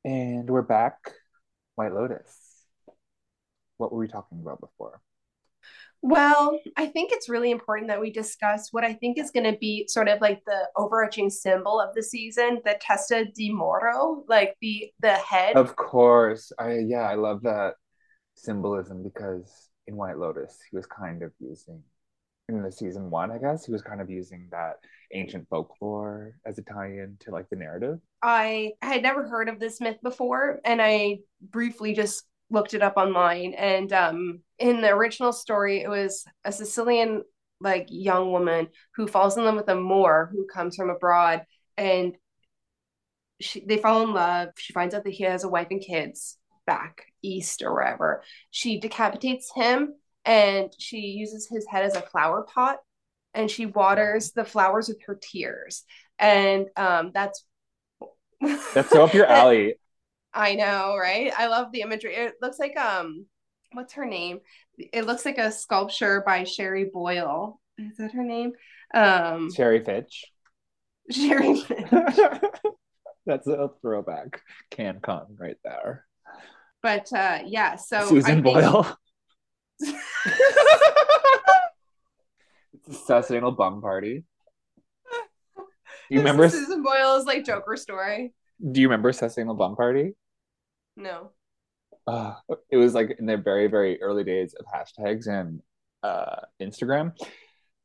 And 0.04 0.50
we're 0.50 0.64
back. 0.64 0.98
White 1.76 1.94
Lotus. 1.94 2.36
What 3.78 3.92
were 3.92 4.00
we 4.00 4.08
talking 4.08 4.40
about 4.42 4.60
before? 4.60 5.02
Well, 6.02 6.60
I 6.76 6.88
think 6.88 7.12
it's 7.12 7.30
really 7.30 7.52
important 7.52 7.90
that 7.90 8.02
we 8.02 8.10
discuss 8.10 8.70
what 8.72 8.84
I 8.84 8.94
think 8.94 9.20
is 9.20 9.30
going 9.30 9.52
to 9.52 9.56
be 9.60 9.86
sort 9.88 10.08
of 10.08 10.20
like 10.20 10.42
the 10.48 10.68
overarching 10.76 11.30
symbol 11.30 11.80
of 11.80 11.94
the 11.94 12.02
season, 12.02 12.60
the 12.66 12.76
Testa 12.82 13.26
di 13.36 13.54
Moro, 13.54 14.24
like 14.28 14.56
the 14.62 14.92
the 15.00 15.14
head. 15.14 15.58
Of 15.58 15.76
course, 15.76 16.52
I 16.58 16.80
yeah, 16.80 17.08
I 17.08 17.14
love 17.14 17.44
that 17.44 17.76
symbolism 18.34 19.04
because 19.04 19.70
in 19.86 19.96
White 19.96 20.18
Lotus, 20.18 20.58
he 20.72 20.76
was 20.76 20.88
kind 20.88 21.22
of 21.22 21.32
using 21.40 21.84
in 22.48 22.62
the 22.62 22.72
season 22.72 23.10
one, 23.10 23.32
I 23.32 23.38
guess, 23.38 23.66
he 23.66 23.72
was 23.72 23.82
kind 23.82 24.02
of 24.02 24.10
using 24.10 24.48
that 24.52 24.76
ancient 25.14 25.48
folklore 25.50 26.34
as 26.46 26.58
a 26.58 26.62
tie-in 26.62 27.18
to 27.22 27.32
like 27.32 27.50
the 27.50 27.56
narrative. 27.56 28.00
I 28.22 28.74
had 28.82 29.02
never 29.02 29.28
heard 29.28 29.50
of 29.50 29.60
this 29.60 29.82
myth 29.82 29.98
before, 30.04 30.60
and 30.64 30.82
I 30.82 31.20
briefly 31.42 31.94
just 31.94 32.24
looked 32.52 32.74
it 32.74 32.84
up 32.84 32.98
online. 32.98 33.54
And 33.54 33.92
um, 33.94 34.42
in 34.60 34.82
the 34.82 34.90
original 34.90 35.34
story, 35.34 35.82
it 35.82 35.90
was 35.90 36.26
a 36.44 36.52
Sicilian 36.52 37.24
like 37.62 37.88
young 37.90 38.32
woman 38.32 38.68
who 38.96 39.08
falls 39.08 39.38
in 39.38 39.46
love 39.46 39.56
with 39.56 39.70
a 39.70 39.76
Moor 39.76 40.30
who 40.32 40.46
comes 40.46 40.76
from 40.76 40.90
abroad, 40.90 41.44
and 41.78 42.16
she, 43.40 43.66
they 43.66 43.78
fall 43.78 44.04
in 44.04 44.14
love. 44.14 44.50
She 44.58 44.74
finds 44.74 44.94
out 44.94 45.04
that 45.04 45.14
he 45.14 45.24
has 45.24 45.44
a 45.44 45.50
wife 45.50 45.68
and 45.72 45.82
kids 45.82 46.38
back 46.68 47.06
east 47.22 47.62
or 47.64 47.74
wherever. 47.74 48.24
She 48.52 48.80
decapitates 48.80 49.52
him, 49.54 49.96
and 50.26 50.74
she 50.78 50.98
uses 50.98 51.48
his 51.48 51.66
head 51.68 51.84
as 51.86 51.96
a 51.96 52.02
flower 52.02 52.44
pot, 52.44 52.80
and 53.34 53.50
she 53.50 53.66
waters 53.68 54.32
the 54.32 54.46
flowers 54.46 54.88
with 54.90 55.02
her 55.08 55.20
tears. 55.22 55.84
And 56.20 56.68
um, 56.76 57.12
that's 57.14 57.44
That's 58.74 58.90
so 58.90 59.06
up 59.06 59.14
your 59.14 59.26
alley. 59.26 59.76
I 60.34 60.56
know, 60.56 60.98
right? 61.00 61.32
I 61.38 61.48
love 61.48 61.72
the 61.72 61.82
imagery. 61.82 62.16
It 62.16 62.36
looks 62.42 62.60
like 62.60 62.78
um 62.78 63.26
what's 63.72 63.94
her 63.94 64.06
name? 64.06 64.40
It 64.78 65.06
looks 65.06 65.26
like 65.26 65.38
a 65.38 65.52
sculpture 65.52 66.22
by 66.26 66.44
Sherry 66.44 66.86
Boyle. 66.94 67.60
Is 67.78 67.98
that 67.98 68.12
her 68.12 68.24
name? 68.24 68.52
Um 68.94 69.50
Cherry 69.56 69.84
Fitch. 69.84 70.26
Sherry 71.12 71.62
That's 73.26 73.48
a 73.48 73.70
throwback 73.82 74.42
CanCon 74.72 75.40
right 75.40 75.58
there. 75.64 76.06
But 76.84 77.12
uh 77.14 77.40
yeah, 77.46 77.78
so 77.78 78.06
Susan 78.06 78.32
I 78.32 78.34
think- 78.34 78.44
Boyle. 78.44 78.98
it's 79.82 79.94
a 82.88 82.94
Sustainable 82.94 83.52
Bum 83.52 83.82
Party. 83.82 84.24
You 86.10 86.20
remember? 86.20 86.50
Susan 86.50 86.84
Boyle's 86.84 87.26
like 87.26 87.46
Joker 87.46 87.76
story? 87.78 88.34
Do 88.72 88.80
you 88.82 88.88
remember 88.88 89.12
Sustainable 89.12 89.56
Bum 89.56 89.76
Party? 89.76 90.14
No. 90.96 91.32
uh, 92.08 92.36
it 92.70 92.78
was 92.78 92.94
like 92.94 93.16
in 93.20 93.26
the 93.26 93.38
very 93.38 93.68
very 93.68 94.02
early 94.02 94.24
days 94.24 94.54
of 94.54 94.66
hashtags 94.66 95.28
and 95.28 95.62
uh, 96.04 96.42
Instagram, 96.62 97.14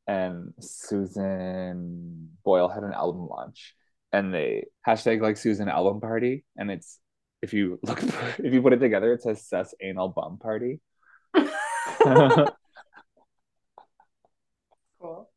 and 0.07 0.53
Susan 0.59 2.29
Boyle 2.45 2.69
had 2.69 2.83
an 2.83 2.93
album 2.93 3.27
launch, 3.27 3.75
and 4.13 4.33
they 4.33 4.65
hashtag 4.87 5.21
like 5.21 5.37
Susan 5.37 5.67
album 5.67 5.99
party, 5.99 6.45
and 6.57 6.69
it's 6.71 6.99
if 7.41 7.53
you 7.53 7.79
look 7.83 8.01
if 8.39 8.53
you 8.53 8.61
put 8.61 8.73
it 8.73 8.79
together, 8.79 9.13
it 9.13 9.23
says 9.23 9.45
Sus 9.47 9.73
anal 9.81 10.09
bum 10.09 10.37
party. 10.37 10.79
Cool. 15.01 15.29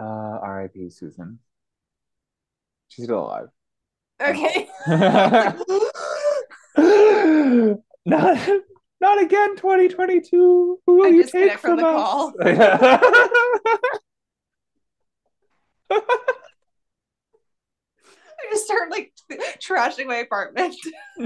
uh, 0.00 0.04
R.I.P. 0.42 0.88
Susan. 0.90 1.38
She's 2.88 3.04
still 3.04 3.20
alive. 3.20 3.48
Okay. 4.20 4.68
not, 8.06 8.38
not 9.00 9.22
again, 9.22 9.56
2022. 9.56 10.80
Who 10.86 10.96
will 10.96 11.06
I 11.06 11.08
you 11.08 11.24
take 11.24 11.58
from 11.58 11.76
from 11.76 11.76
the 11.78 11.86
us? 11.86 11.94
call. 11.94 12.32
I 18.42 18.50
just 18.50 18.64
start 18.64 18.90
like 18.90 19.12
trashing 19.60 20.06
my 20.06 20.16
apartment. 20.16 20.74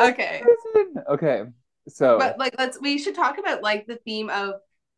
Okay. 0.00 0.42
Okay. 1.08 1.44
So 1.88 2.18
but 2.18 2.38
like 2.38 2.54
let's 2.58 2.80
we 2.80 2.98
should 2.98 3.14
talk 3.14 3.38
about 3.38 3.62
like 3.62 3.86
the 3.86 3.96
theme 3.96 4.30
of 4.30 4.54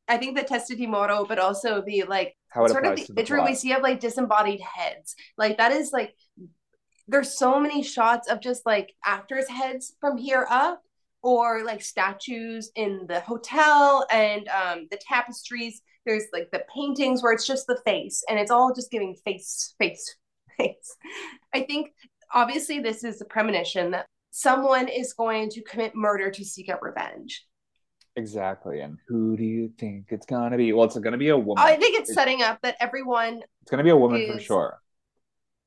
I 0.08 0.18
think 0.18 0.36
the 0.36 0.44
testa 0.44 0.76
di 0.76 0.86
moro, 0.86 1.24
but 1.24 1.38
also 1.38 1.82
the 1.82 2.04
like 2.04 2.36
sort 2.54 2.86
of 2.86 2.96
the 2.96 3.02
the 3.02 3.12
imagery 3.20 3.40
we 3.42 3.54
see 3.54 3.72
of 3.72 3.82
like 3.82 4.00
disembodied 4.00 4.60
heads. 4.60 5.16
Like 5.36 5.58
that 5.58 5.72
is 5.72 5.92
like 5.92 6.14
there's 7.08 7.36
so 7.36 7.58
many 7.60 7.82
shots 7.82 8.28
of 8.28 8.40
just 8.40 8.64
like 8.66 8.92
actors' 9.04 9.48
heads 9.48 9.94
from 10.00 10.16
here 10.16 10.46
up, 10.48 10.82
or 11.22 11.64
like 11.64 11.82
statues 11.82 12.70
in 12.76 13.06
the 13.08 13.20
hotel 13.20 14.06
and 14.10 14.48
um 14.48 14.86
the 14.90 14.98
tapestries. 14.98 15.82
There's 16.04 16.24
like 16.32 16.50
the 16.52 16.64
paintings 16.72 17.20
where 17.22 17.32
it's 17.32 17.46
just 17.46 17.66
the 17.66 17.80
face 17.84 18.22
and 18.28 18.38
it's 18.38 18.52
all 18.52 18.72
just 18.72 18.92
giving 18.92 19.16
face, 19.24 19.74
face, 19.80 20.14
face. 20.56 20.96
I 21.52 21.62
think 21.62 21.90
obviously 22.32 22.78
this 22.78 23.02
is 23.02 23.20
a 23.20 23.24
premonition 23.24 23.90
that 23.90 24.06
someone 24.40 24.86
is 24.86 25.14
going 25.14 25.48
to 25.48 25.62
commit 25.62 25.94
murder 25.94 26.30
to 26.30 26.44
seek 26.44 26.68
out 26.68 26.82
revenge. 26.82 27.42
Exactly. 28.16 28.80
And 28.80 28.98
who 29.08 29.34
do 29.34 29.44
you 29.44 29.72
think 29.78 30.06
it's 30.10 30.26
gonna 30.26 30.58
be? 30.58 30.74
Well, 30.74 30.84
it's 30.84 30.98
gonna 30.98 31.16
be 31.16 31.30
a 31.30 31.36
woman. 31.38 31.64
I 31.64 31.76
think 31.76 31.98
it's 31.98 32.10
It's- 32.10 32.14
setting 32.14 32.42
up 32.42 32.60
that 32.62 32.76
everyone 32.78 33.42
It's 33.62 33.70
gonna 33.70 33.82
be 33.82 33.90
a 33.90 33.96
woman 33.96 34.30
for 34.30 34.38
sure. 34.38 34.78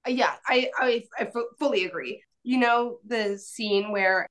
yeah 0.08 0.36
i 0.48 0.70
i, 0.78 1.04
I 1.20 1.28
fully 1.60 1.86
agree 1.86 2.24
you 2.44 2.58
know 2.58 3.00
the 3.06 3.38
scene 3.38 3.92
where 3.92 4.28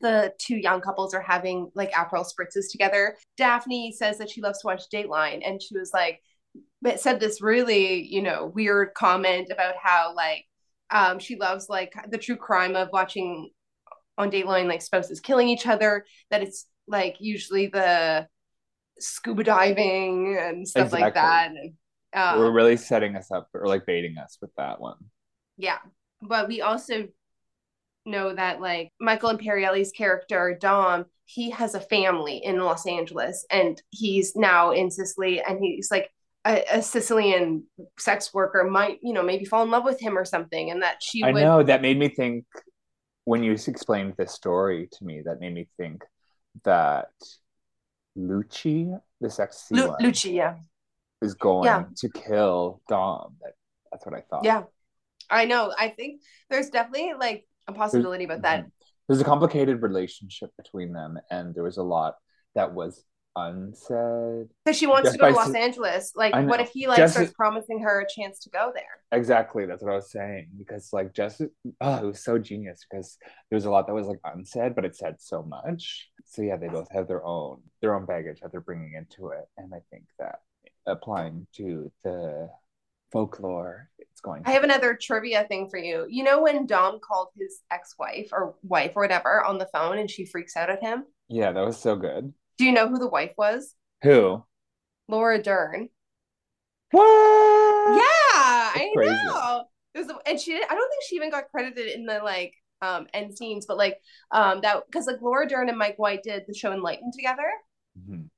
the 0.00 0.34
two 0.38 0.56
young 0.56 0.80
couples 0.80 1.14
are 1.14 1.20
having 1.20 1.70
like 1.74 1.92
aperol 1.92 2.26
spritzes 2.26 2.70
together 2.70 3.16
daphne 3.36 3.92
says 3.92 4.18
that 4.18 4.28
she 4.28 4.40
loves 4.42 4.58
to 4.60 4.66
watch 4.66 4.82
dateline 4.92 5.40
and 5.46 5.62
she 5.62 5.78
was 5.78 5.92
like 5.94 6.20
but 6.82 7.00
said 7.00 7.20
this 7.20 7.40
really 7.40 8.02
you 8.14 8.22
know 8.22 8.50
weird 8.54 8.92
comment 8.94 9.48
about 9.52 9.76
how 9.80 10.12
like 10.14 10.44
um 10.90 11.18
she 11.20 11.36
loves 11.36 11.68
like 11.68 11.92
the 12.08 12.18
true 12.18 12.36
crime 12.36 12.74
of 12.74 12.88
watching 12.92 13.50
on 14.16 14.30
dateline 14.30 14.66
like 14.66 14.82
spouses 14.82 15.20
killing 15.20 15.48
each 15.48 15.66
other 15.66 16.04
that 16.30 16.42
it's 16.42 16.66
like 16.86 17.16
usually 17.20 17.66
the 17.66 18.26
scuba 18.98 19.42
diving 19.42 20.36
and 20.38 20.68
stuff 20.68 20.92
like 20.92 21.14
that 21.14 21.50
and 21.50 21.74
uh, 22.14 22.36
We're 22.38 22.52
really 22.52 22.76
setting 22.76 23.16
us 23.16 23.30
up 23.30 23.48
or 23.52 23.66
like 23.66 23.86
baiting 23.86 24.18
us 24.18 24.38
with 24.40 24.54
that 24.56 24.80
one. 24.80 24.96
Yeah. 25.56 25.78
But 26.22 26.48
we 26.48 26.60
also 26.60 27.08
know 28.06 28.34
that 28.34 28.60
like 28.60 28.90
Michael 29.00 29.36
Imperioli's 29.36 29.90
character, 29.90 30.56
Dom, 30.60 31.06
he 31.24 31.50
has 31.50 31.74
a 31.74 31.80
family 31.80 32.36
in 32.36 32.60
Los 32.60 32.86
Angeles 32.86 33.44
and 33.50 33.82
he's 33.90 34.36
now 34.36 34.70
in 34.70 34.90
Sicily 34.90 35.42
and 35.42 35.58
he's 35.58 35.90
like 35.90 36.08
a, 36.44 36.62
a 36.70 36.82
Sicilian 36.82 37.64
sex 37.98 38.32
worker 38.32 38.62
might, 38.62 38.98
you 39.02 39.12
know, 39.12 39.22
maybe 39.22 39.44
fall 39.44 39.64
in 39.64 39.70
love 39.70 39.84
with 39.84 40.00
him 40.00 40.16
or 40.16 40.24
something 40.24 40.70
and 40.70 40.82
that 40.82 41.02
she 41.02 41.24
I 41.24 41.32
would 41.32 41.42
know 41.42 41.62
that 41.64 41.82
made 41.82 41.98
me 41.98 42.08
think 42.08 42.44
when 43.24 43.42
you 43.42 43.52
explained 43.52 44.14
this 44.18 44.32
story 44.32 44.88
to 44.92 45.04
me, 45.04 45.22
that 45.24 45.40
made 45.40 45.54
me 45.54 45.68
think 45.76 46.04
that 46.64 47.08
Lucci, 48.16 48.98
the 49.20 49.30
sexy 49.30 49.74
Lu- 49.74 49.96
Lucci, 50.00 50.34
yeah. 50.34 50.56
is 51.22 51.34
going 51.34 51.66
Yeah. 51.66 51.84
to 51.96 52.08
kill 52.10 52.80
Dom. 52.88 53.36
That, 53.42 53.52
that's 53.90 54.06
what 54.06 54.14
I 54.14 54.20
thought. 54.20 54.44
Yeah. 54.44 54.64
I 55.30 55.46
know. 55.46 55.72
I 55.76 55.88
think 55.88 56.20
there's 56.50 56.70
definitely 56.70 57.14
like 57.18 57.46
a 57.66 57.72
possibility 57.72 58.24
about 58.24 58.42
that. 58.42 58.64
Mhm. 58.64 58.70
There's 59.08 59.20
a 59.20 59.24
complicated 59.24 59.82
relationship 59.82 60.50
between 60.56 60.92
them, 60.92 61.18
and 61.30 61.54
there 61.54 61.62
was 61.64 61.76
a 61.78 61.82
lot 61.82 62.16
that 62.54 62.72
was 62.72 63.04
unsaid. 63.36 64.48
Because 64.64 64.78
she 64.78 64.86
wants 64.86 65.08
Just 65.08 65.14
to 65.14 65.18
go 65.20 65.28
to 65.30 65.34
Los 65.34 65.48
s- 65.50 65.54
Angeles. 65.54 66.12
Like, 66.14 66.34
what 66.48 66.60
if 66.60 66.70
he 66.70 66.86
like 66.86 66.98
Just- 66.98 67.14
starts 67.14 67.32
promising 67.32 67.80
her 67.80 68.00
a 68.00 68.06
chance 68.08 68.38
to 68.40 68.50
go 68.50 68.72
there? 68.74 68.84
Exactly, 69.12 69.66
that's 69.66 69.82
what 69.82 69.92
I 69.92 69.96
was 69.96 70.10
saying. 70.10 70.48
Because 70.58 70.92
like 70.92 71.12
just 71.14 71.40
oh, 71.80 71.96
it 71.96 72.04
was 72.04 72.24
so 72.24 72.38
genius 72.38 72.84
because 72.88 73.18
there 73.50 73.56
was 73.56 73.64
a 73.64 73.70
lot 73.70 73.86
that 73.86 73.94
was 73.94 74.06
like 74.06 74.20
unsaid, 74.24 74.74
but 74.74 74.84
it 74.84 74.96
said 74.96 75.20
so 75.20 75.42
much. 75.42 76.08
So 76.24 76.42
yeah, 76.42 76.56
they 76.56 76.68
both 76.68 76.90
have 76.92 77.08
their 77.08 77.24
own 77.24 77.60
their 77.80 77.94
own 77.94 78.06
baggage 78.06 78.40
that 78.40 78.50
they're 78.52 78.60
bringing 78.60 78.94
into 78.94 79.28
it, 79.28 79.44
and 79.56 79.72
I 79.74 79.80
think 79.90 80.04
that 80.18 80.40
applying 80.86 81.46
to 81.56 81.90
the 82.02 82.48
folklore, 83.12 83.88
it's 83.98 84.20
going. 84.20 84.42
I 84.44 84.50
have 84.52 84.64
another 84.64 84.98
trivia 85.00 85.44
thing 85.44 85.68
for 85.68 85.78
you. 85.78 86.06
You 86.08 86.24
know 86.24 86.42
when 86.42 86.66
Dom 86.66 86.98
called 87.00 87.28
his 87.38 87.60
ex-wife 87.70 88.30
or 88.32 88.54
wife 88.62 88.92
or 88.96 89.02
whatever 89.02 89.44
on 89.44 89.58
the 89.58 89.68
phone 89.72 89.98
and 89.98 90.10
she 90.10 90.26
freaks 90.26 90.56
out 90.56 90.70
at 90.70 90.82
him? 90.82 91.04
Yeah, 91.28 91.52
that 91.52 91.64
was 91.64 91.78
so 91.78 91.96
good. 91.96 92.32
Do 92.58 92.64
you 92.64 92.72
know 92.72 92.88
who 92.88 92.98
the 92.98 93.08
wife 93.08 93.32
was? 93.36 93.74
Who? 94.02 94.44
Laura 95.08 95.42
Dern. 95.42 95.88
What? 96.90 97.02
Yeah, 97.02 98.02
I 98.34 98.90
crazy. 98.94 99.10
know. 99.12 99.64
It 99.94 99.98
was, 100.06 100.16
and 100.26 100.40
she 100.40 100.52
didn't, 100.52 100.70
I 100.70 100.74
don't 100.74 100.88
think 100.90 101.02
she 101.08 101.16
even 101.16 101.30
got 101.30 101.50
credited 101.50 101.88
in 101.88 102.06
the 102.06 102.20
like 102.22 102.54
um 102.82 103.06
end 103.14 103.36
scenes, 103.36 103.66
but 103.66 103.76
like 103.78 103.98
um 104.32 104.60
that 104.62 104.82
because 104.86 105.06
like 105.06 105.20
Laura 105.22 105.48
Dern 105.48 105.68
and 105.68 105.78
Mike 105.78 105.98
White 105.98 106.22
did 106.22 106.44
the 106.46 106.54
show 106.54 106.72
Enlightened 106.72 107.12
together. 107.14 107.46
Mhm. 107.98 108.28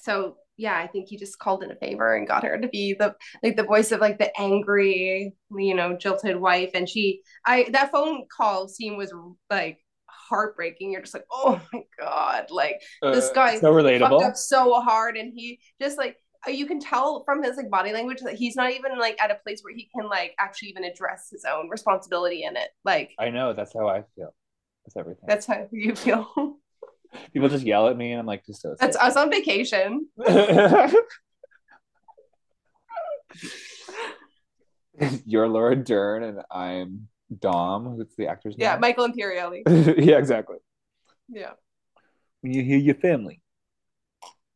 So 0.00 0.36
yeah, 0.56 0.76
I 0.76 0.86
think 0.88 1.08
he 1.08 1.16
just 1.16 1.38
called 1.38 1.62
in 1.62 1.70
a 1.70 1.76
favor 1.76 2.14
and 2.14 2.26
got 2.26 2.44
her 2.44 2.58
to 2.60 2.68
be 2.68 2.94
the 2.98 3.14
like 3.42 3.56
the 3.56 3.62
voice 3.62 3.92
of 3.92 4.00
like 4.00 4.18
the 4.18 4.38
angry, 4.40 5.32
you 5.56 5.74
know, 5.74 5.96
jilted 5.96 6.36
wife. 6.36 6.70
And 6.74 6.88
she 6.88 7.22
I 7.46 7.68
that 7.72 7.92
phone 7.92 8.24
call 8.34 8.68
scene 8.68 8.96
was 8.96 9.12
like 9.50 9.78
heartbreaking. 10.28 10.92
You're 10.92 11.02
just 11.02 11.14
like, 11.14 11.26
oh 11.30 11.60
my 11.72 11.82
god, 11.98 12.46
like 12.50 12.80
This 13.02 13.28
Uh, 13.30 13.32
guy 13.34 13.58
so 13.58 13.72
fucked 13.98 14.24
up 14.24 14.36
so 14.36 14.80
hard 14.80 15.16
and 15.16 15.32
he 15.32 15.60
just 15.80 15.98
like 15.98 16.16
uh, 16.46 16.50
you 16.50 16.66
can 16.66 16.78
tell 16.80 17.24
from 17.24 17.42
his 17.42 17.56
like 17.56 17.68
body 17.70 17.92
language 17.92 18.20
that 18.20 18.34
he's 18.34 18.54
not 18.54 18.70
even 18.70 18.96
like 18.98 19.20
at 19.20 19.30
a 19.30 19.34
place 19.36 19.60
where 19.62 19.74
he 19.74 19.88
can 19.96 20.08
like 20.08 20.34
actually 20.38 20.68
even 20.68 20.84
address 20.84 21.28
his 21.30 21.44
own 21.44 21.68
responsibility 21.68 22.44
in 22.44 22.56
it 22.56 22.68
like 22.84 23.12
I 23.18 23.30
know 23.30 23.52
that's 23.54 23.72
how 23.74 23.88
I 23.88 24.04
feel. 24.14 24.34
That's 24.84 24.96
everything. 24.96 25.24
that's 25.26 25.46
how 25.46 25.66
you 25.72 25.94
feel 25.94 26.56
People 27.32 27.48
just 27.48 27.64
yell 27.64 27.88
at 27.88 27.96
me, 27.96 28.12
and 28.12 28.20
I'm 28.20 28.26
like, 28.26 28.44
just 28.44 28.60
so. 28.60 28.76
that's 28.78 28.94
us 28.96 29.16
on 29.16 29.30
vacation 29.30 30.08
You're 35.24 35.48
Laura 35.48 35.76
Dern, 35.76 36.22
and 36.24 36.40
I'm 36.50 37.08
Dom. 37.36 37.96
Who's 37.96 38.14
the 38.16 38.26
actor's 38.26 38.54
yeah 38.58 38.74
name? 38.74 38.74
Yeah, 38.74 38.80
Michael 38.80 39.08
imperioli 39.08 39.62
yeah, 40.04 40.18
exactly. 40.18 40.56
yeah 41.28 41.52
When 42.40 42.52
you 42.52 42.62
hear 42.62 42.78
your 42.78 42.94
family, 42.94 43.42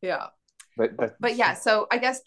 yeah 0.00 0.26
but 0.76 0.90
that's, 0.98 1.14
but 1.20 1.36
yeah 1.36 1.54
so 1.54 1.86
i 1.90 1.98
guess 1.98 2.20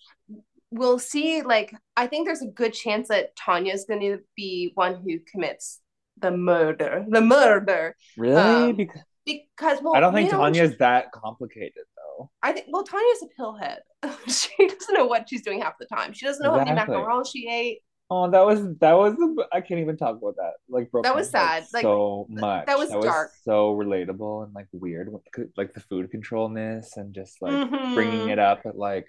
we'll 0.71 0.99
see 0.99 1.41
like 1.41 1.73
i 1.97 2.05
think 2.07 2.27
there's 2.27 2.41
a 2.41 2.47
good 2.47 2.73
chance 2.73 3.07
that 3.07 3.35
tanya's 3.35 3.85
going 3.85 3.99
to 3.99 4.19
be 4.35 4.71
one 4.75 5.01
who 5.03 5.19
commits 5.31 5.81
the 6.17 6.31
murder 6.31 7.05
the 7.09 7.21
murder 7.21 7.95
really, 8.17 8.35
um, 8.35 8.75
because 8.75 9.01
because 9.25 9.79
well 9.81 9.95
I 9.95 9.99
don't 9.99 10.13
think 10.13 10.29
Tanya's 10.29 10.77
that 10.77 11.11
complicated 11.11 11.83
though. 11.95 12.29
I 12.41 12.51
think 12.51 12.67
well, 12.69 12.83
Tanya's 12.83 13.23
a 13.23 13.41
pillhead. 13.41 13.77
she 14.27 14.67
doesn't 14.67 14.93
know 14.93 15.07
what 15.07 15.27
she's 15.27 15.41
doing 15.41 15.61
half 15.61 15.73
the 15.79 15.87
time. 15.87 16.13
She 16.13 16.25
doesn't 16.25 16.43
know 16.43 16.51
how 16.51 16.63
many 16.63 16.71
macarons 16.71 17.27
she 17.33 17.47
ate. 17.47 17.79
Oh, 18.09 18.29
that 18.29 18.45
was 18.45 18.61
that 18.81 18.93
was. 18.93 19.15
I 19.51 19.61
can't 19.61 19.79
even 19.79 19.97
talk 19.97 20.17
about 20.17 20.35
that. 20.35 20.53
Like, 20.69 20.91
broke 20.91 21.05
That 21.05 21.15
was 21.15 21.29
sad. 21.31 21.65
Like, 21.73 21.81
so 21.81 22.27
much. 22.29 22.67
that 22.67 22.77
was 22.77 22.89
dark. 22.89 23.31
so 23.43 23.75
relatable 23.75 24.43
and 24.45 24.53
like 24.53 24.67
weird. 24.71 25.11
Like 25.57 25.73
the 25.73 25.79
food 25.79 26.11
controlness 26.11 26.97
and 26.97 27.15
just 27.15 27.41
like 27.41 27.53
Mhm. 27.53 27.95
bringing 27.95 28.29
it 28.29 28.37
up 28.37 28.61
at 28.65 28.77
like 28.77 29.07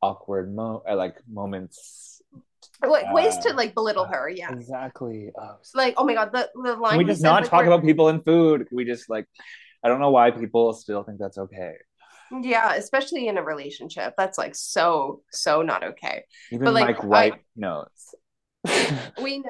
awkward 0.00 0.54
mo 0.54 0.82
at 0.88 0.96
like 0.96 1.16
moments. 1.30 2.22
like 2.82 3.12
ways 3.12 3.36
to 3.38 3.50
uh, 3.50 3.54
like 3.54 3.74
belittle 3.74 4.04
her. 4.06 4.28
Yeah, 4.30 4.50
Exactly. 4.52 5.30
Oh, 5.38 5.56
so- 5.62 5.78
like 5.78 5.94
oh 5.98 6.04
my 6.04 6.14
god, 6.14 6.30
the 6.32 6.48
the 6.54 6.74
line. 6.74 6.92
Can 6.92 6.98
we 6.98 7.04
just 7.04 7.22
not 7.22 7.42
like, 7.42 7.50
talk 7.50 7.60
where- 7.60 7.66
about 7.72 7.82
people 7.84 8.08
in 8.08 8.22
food? 8.22 8.66
Can 8.66 8.76
we 8.76 8.84
just 8.86 9.10
like? 9.10 9.26
I 9.84 9.88
don't 9.88 10.00
know 10.00 10.10
why 10.10 10.30
people 10.30 10.72
still 10.72 11.02
think 11.04 11.18
that's 11.18 11.36
okay. 11.38 11.74
Yeah, 12.30 12.74
especially 12.74 13.28
in 13.28 13.38
a 13.38 13.42
relationship, 13.42 14.14
that's 14.16 14.38
like 14.38 14.54
so 14.54 15.22
so 15.30 15.62
not 15.62 15.84
okay. 15.84 16.24
Even 16.50 16.64
But, 16.64 16.74
like, 16.74 16.86
Mike 16.86 17.04
White 17.04 17.34
knows. 17.56 18.14
we 19.22 19.42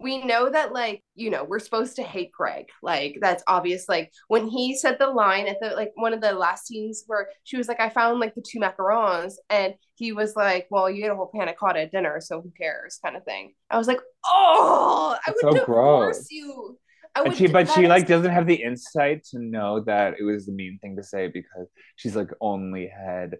we 0.00 0.24
know 0.24 0.48
that 0.48 0.72
like 0.72 1.02
you 1.14 1.30
know 1.30 1.44
we're 1.44 1.58
supposed 1.58 1.96
to 1.96 2.02
hate 2.02 2.30
Greg 2.32 2.66
like 2.82 3.18
that's 3.20 3.42
obvious 3.46 3.88
like 3.88 4.12
when 4.28 4.46
he 4.46 4.76
said 4.76 4.96
the 4.98 5.08
line 5.08 5.48
at 5.48 5.58
the 5.60 5.70
like 5.70 5.90
one 5.96 6.12
of 6.12 6.20
the 6.20 6.32
last 6.32 6.66
scenes 6.66 7.04
where 7.06 7.28
she 7.44 7.56
was 7.56 7.68
like 7.68 7.80
I 7.80 7.88
found 7.88 8.20
like 8.20 8.34
the 8.34 8.44
two 8.46 8.60
macarons 8.60 9.34
and 9.50 9.74
he 9.96 10.12
was 10.12 10.36
like 10.36 10.68
well 10.70 10.88
you 10.88 11.04
ate 11.04 11.10
a 11.10 11.16
whole 11.16 11.30
panna 11.34 11.52
cotta 11.52 11.80
at 11.80 11.92
dinner 11.92 12.20
so 12.20 12.40
who 12.40 12.52
cares 12.56 12.98
kind 13.02 13.16
of 13.16 13.24
thing 13.24 13.54
I 13.70 13.78
was 13.78 13.88
like 13.88 14.00
oh 14.24 15.16
I 15.26 15.30
would 15.30 15.40
so 15.40 15.50
divorce 15.50 15.66
gross. 16.18 16.30
you 16.30 16.78
I 16.86 16.87
and 17.16 17.34
she 17.36 17.46
but 17.46 17.68
she 17.70 17.86
like 17.86 18.06
doesn't 18.06 18.30
have 18.30 18.46
the 18.46 18.62
insight 18.62 19.24
to 19.30 19.38
know 19.38 19.80
that 19.80 20.14
it 20.18 20.22
was 20.24 20.46
the 20.46 20.52
mean 20.52 20.78
thing 20.80 20.96
to 20.96 21.02
say 21.02 21.28
because 21.28 21.68
she's 21.96 22.16
like 22.16 22.30
only 22.40 22.88
had 22.88 23.36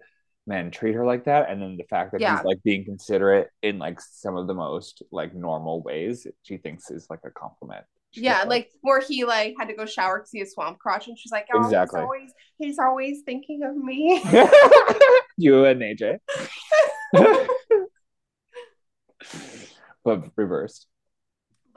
men 0.47 0.71
treat 0.71 0.95
her 0.95 1.05
like 1.05 1.25
that. 1.25 1.51
And 1.51 1.61
then 1.61 1.77
the 1.77 1.85
fact 1.85 2.13
that 2.13 2.21
Yeah. 2.21 2.37
he's 2.37 2.45
like 2.45 2.63
being 2.65 2.85
considerate 2.85 3.49
in 3.63 3.79
like 3.79 4.01
some 4.01 4.37
of 4.37 4.47
the 4.47 4.55
most 4.55 5.03
like 5.13 5.35
normal 5.35 5.83
ways 5.83 6.27
she 6.43 6.57
thinks 6.57 6.91
is 6.91 7.07
like 7.11 7.21
a 7.25 7.31
compliment. 7.31 7.85
She's 8.13 8.25
yeah 8.25 8.45
like 8.45 8.71
where 8.81 9.01
he 9.03 9.25
like 9.27 9.55
had 9.59 9.69
to 9.69 9.75
go 9.75 9.85
shower 9.85 10.19
because 10.21 10.31
he 10.33 10.39
had 10.39 10.49
swamp 10.49 10.79
crotch 10.79 11.09
and 11.09 11.19
she's 11.19 11.31
like 11.31 11.47
oh 11.53 11.59
Exactly. 11.63 12.01
he's 12.01 12.05
always 12.05 12.33
he's 12.59 12.79
always 12.79 13.23
thinking 13.27 13.63
of 13.63 13.77
me. 13.77 14.23
You 15.41 15.67
and 15.67 15.81
AJ 15.83 16.19
but 20.05 20.25
reversed 20.37 20.87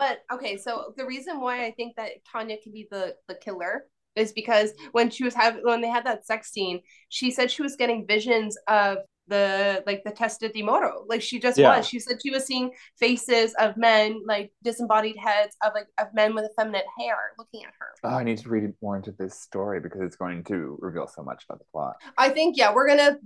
But 0.02 0.24
okay, 0.34 0.58
so 0.58 0.94
the 0.98 1.06
reason 1.06 1.40
why 1.40 1.64
I 1.66 1.72
think 1.72 1.96
that 1.96 2.10
Tanya 2.30 2.58
can 2.62 2.74
be 2.74 2.88
the 2.92 3.16
the 3.30 3.36
killer 3.36 3.86
is 4.16 4.34
because 4.34 4.74
when 4.92 5.10
she 5.10 5.24
was 5.24 5.34
having 5.34 5.62
when 5.64 5.80
they 5.80 5.88
had 5.88 6.06
that 6.06 6.26
sex 6.26 6.52
scene, 6.52 6.82
she 7.10 7.32
said 7.32 7.50
she 7.52 7.62
was 7.62 7.76
getting 7.78 8.06
visions 8.08 8.58
of 8.68 8.98
the 9.28 9.84
like 9.86 10.02
the 10.04 10.12
testa 10.12 10.50
di 10.50 10.64
moro. 10.64 11.06
Like 11.08 11.22
she 11.22 11.40
just 11.40 11.58
Yeah. 11.58 11.78
was. 11.78 11.88
She 11.88 12.00
said 12.00 12.18
she 12.22 12.32
was 12.32 12.46
seeing 12.46 12.72
faces 13.00 13.54
of 13.60 13.78
men, 13.78 14.20
like 14.26 14.52
disembodied 14.64 15.18
heads 15.18 15.56
of 15.64 15.72
like 15.76 15.88
of 16.00 16.08
men 16.16 16.34
with 16.36 16.46
effeminate 16.52 16.86
hair 17.00 17.18
looking 17.38 17.64
at 17.64 17.74
her. 17.80 17.90
oh 18.04 18.18
i 18.22 18.24
need 18.24 18.40
to 18.40 18.50
read 18.50 18.74
more 18.82 18.96
into 18.98 19.12
this 19.12 19.40
story 19.40 19.80
because 19.80 20.02
it's 20.02 20.16
going 20.16 20.44
to 20.46 20.78
reveal 20.82 21.08
so 21.08 21.22
much 21.30 21.44
about 21.46 21.60
the 21.60 21.66
plot 21.72 21.96
I 22.18 22.30
think 22.30 22.58
yeah, 22.58 22.74
we're 22.74 22.88
gonna 22.88 23.18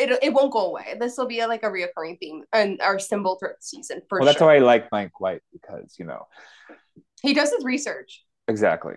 it, 0.00 0.18
it 0.22 0.32
won't 0.32 0.52
go 0.52 0.66
away. 0.66 0.96
This 0.98 1.16
will 1.18 1.26
be 1.26 1.40
a, 1.40 1.46
like 1.48 1.62
a 1.62 1.66
reoccurring 1.70 2.18
theme 2.18 2.42
and 2.52 2.80
our 2.80 2.98
symbol 2.98 3.36
throughout 3.38 3.56
the 3.60 3.62
season 3.62 4.00
for 4.08 4.16
sure. 4.16 4.20
well 4.20 4.26
that's 4.26 4.38
sure. 4.38 4.48
why 4.48 4.56
i 4.56 4.58
like 4.58 4.90
mike 4.92 5.20
white 5.20 5.42
because 5.52 5.96
you 5.98 6.04
know 6.06 6.26
He 7.22 7.34
does 7.34 7.50
his 7.50 7.64
research. 7.64 8.24
Exactly. 8.48 8.94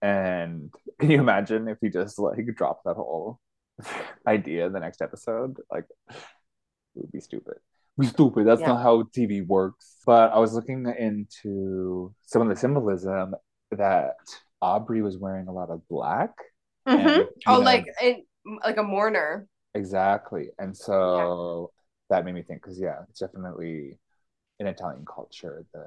And 0.00 0.72
can 1.00 1.10
you 1.10 1.20
imagine 1.20 1.68
if 1.68 1.78
he 1.80 1.88
just 1.90 2.18
like 2.18 2.44
dropped 2.56 2.84
that 2.84 2.96
whole 2.96 3.38
idea 4.26 4.66
in 4.66 4.72
the 4.72 4.80
next 4.80 5.02
episode? 5.02 5.58
Like, 5.70 5.84
it 6.10 6.16
would 6.94 7.12
be 7.12 7.20
stupid. 7.20 7.54
Be 7.98 8.06
stupid. 8.06 8.46
That's 8.46 8.60
Yeah. 8.62 8.68
not 8.68 8.82
how 8.82 9.02
TV 9.16 9.46
works. 9.46 9.96
But 10.06 10.32
I 10.32 10.38
was 10.38 10.54
looking 10.54 10.86
into 10.98 12.14
some 12.22 12.42
of 12.42 12.48
the 12.48 12.56
symbolism 12.56 13.34
that 13.70 14.16
Aubrey 14.60 15.02
was 15.02 15.18
wearing 15.18 15.46
a 15.48 15.52
lot 15.52 15.70
of 15.70 15.86
black. 15.88 16.32
Mhm. 16.88 17.20
And, 17.20 17.28
Oh, 17.46 17.60
like 17.60 17.86
in, 18.02 18.24
like 18.64 18.78
a 18.78 18.82
mourner. 18.82 19.46
Exactly. 19.74 20.50
And 20.58 20.76
so 20.76 21.72
that 22.10 22.24
made 22.24 22.34
me 22.34 22.42
think 22.42 22.62
because 22.62 22.78
yeah, 22.78 23.00
it's 23.08 23.20
definitely 23.20 23.98
in 24.60 24.66
Italian 24.66 25.04
culture 25.04 25.64
the 25.72 25.86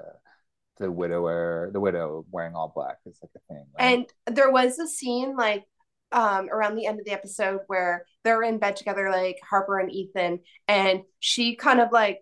the 0.78 0.92
widower, 0.92 1.70
the 1.72 1.80
widow 1.80 2.26
wearing 2.32 2.54
all 2.54 2.72
black 2.76 2.98
is 3.06 3.18
like 3.24 3.32
a 3.36 3.54
thing. 3.54 3.66
right? 3.80 4.08
And 4.26 4.36
there 4.36 4.52
was 4.52 4.78
a 4.80 4.88
scene 4.88 5.36
like 5.36 5.64
um 6.12 6.50
around 6.50 6.76
the 6.76 6.86
end 6.86 7.00
of 7.00 7.06
the 7.06 7.12
episode 7.12 7.62
where 7.68 8.06
they're 8.24 8.44
in 8.44 8.60
bed 8.60 8.76
together, 8.76 9.10
like 9.10 9.38
Harper 9.48 9.80
and 9.80 9.92
Ethan, 9.92 10.40
and 10.68 11.04
she 11.20 11.56
kind 11.56 11.80
of 11.80 11.92
like, 11.92 12.20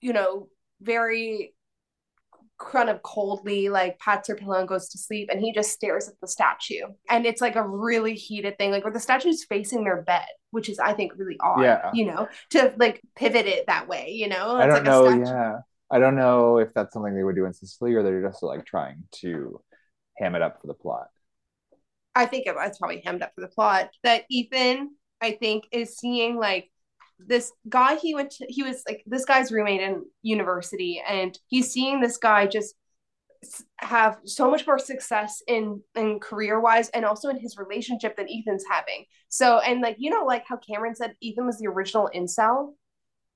you 0.00 0.12
know, 0.12 0.48
very 0.80 1.54
kind 2.58 2.88
of 2.88 3.02
coldly 3.02 3.68
like 3.68 3.98
pats 3.98 4.28
her 4.28 4.34
pillow 4.34 4.58
and 4.58 4.68
goes 4.68 4.88
to 4.88 4.98
sleep 4.98 5.28
and 5.30 5.40
he 5.40 5.52
just 5.52 5.72
stares 5.72 6.08
at 6.08 6.14
the 6.22 6.26
statue 6.26 6.86
and 7.10 7.26
it's 7.26 7.42
like 7.42 7.54
a 7.54 7.68
really 7.68 8.14
heated 8.14 8.56
thing 8.56 8.70
like 8.70 8.82
where 8.82 8.92
the 8.92 8.98
statue's 8.98 9.44
facing 9.44 9.84
their 9.84 10.00
bed 10.02 10.24
which 10.56 10.68
is 10.68 10.78
i 10.78 10.92
think 10.92 11.12
really 11.16 11.36
odd 11.40 11.62
Yeah. 11.62 11.90
you 11.94 12.06
know 12.06 12.28
to 12.50 12.72
like 12.78 13.02
pivot 13.14 13.46
it 13.46 13.66
that 13.66 13.86
way 13.88 14.10
you 14.10 14.28
know 14.28 14.56
I 14.56 14.66
don't 14.66 14.84
like 14.84 14.84
know. 14.84 15.08
Yeah, 15.08 15.58
I 15.90 15.98
don't 16.00 16.16
know 16.16 16.58
if 16.58 16.74
that's 16.74 16.92
something 16.94 17.14
they 17.14 17.22
would 17.22 17.36
do 17.36 17.44
in 17.44 17.52
Sicily 17.52 17.94
or 17.94 18.02
they're 18.02 18.22
just 18.28 18.42
like 18.42 18.64
trying 18.64 19.04
to 19.20 19.60
ham 20.18 20.34
it 20.34 20.42
up 20.42 20.60
for 20.60 20.66
the 20.66 20.74
plot. 20.74 21.08
I 22.14 22.26
think 22.26 22.44
it's 22.46 22.78
probably 22.78 23.02
hemmed 23.04 23.22
up 23.22 23.32
for 23.34 23.42
the 23.42 23.48
plot 23.48 23.90
that 24.02 24.24
Ethan, 24.30 24.90
I 25.20 25.32
think, 25.32 25.64
is 25.70 25.96
seeing 25.96 26.36
like 26.38 26.70
this 27.18 27.52
guy 27.68 27.96
he 27.96 28.14
went 28.14 28.30
to, 28.32 28.46
he 28.48 28.62
was 28.62 28.82
like 28.88 29.02
this 29.06 29.24
guy's 29.24 29.52
roommate 29.52 29.82
in 29.82 30.04
university, 30.22 31.02
and 31.06 31.38
he's 31.48 31.70
seeing 31.70 32.00
this 32.00 32.16
guy 32.16 32.46
just 32.46 32.74
have 33.78 34.18
so 34.24 34.50
much 34.50 34.66
more 34.66 34.78
success 34.78 35.42
in 35.46 35.82
in 35.94 36.18
career 36.20 36.60
wise 36.60 36.88
and 36.90 37.04
also 37.04 37.28
in 37.28 37.38
his 37.38 37.56
relationship 37.56 38.16
than 38.16 38.28
Ethan's 38.28 38.64
having. 38.70 39.04
So 39.28 39.58
and 39.58 39.80
like 39.80 39.96
you 39.98 40.10
know 40.10 40.24
like 40.24 40.44
how 40.46 40.56
Cameron 40.56 40.94
said 40.94 41.14
Ethan 41.20 41.46
was 41.46 41.58
the 41.58 41.68
original 41.68 42.10
incel. 42.14 42.74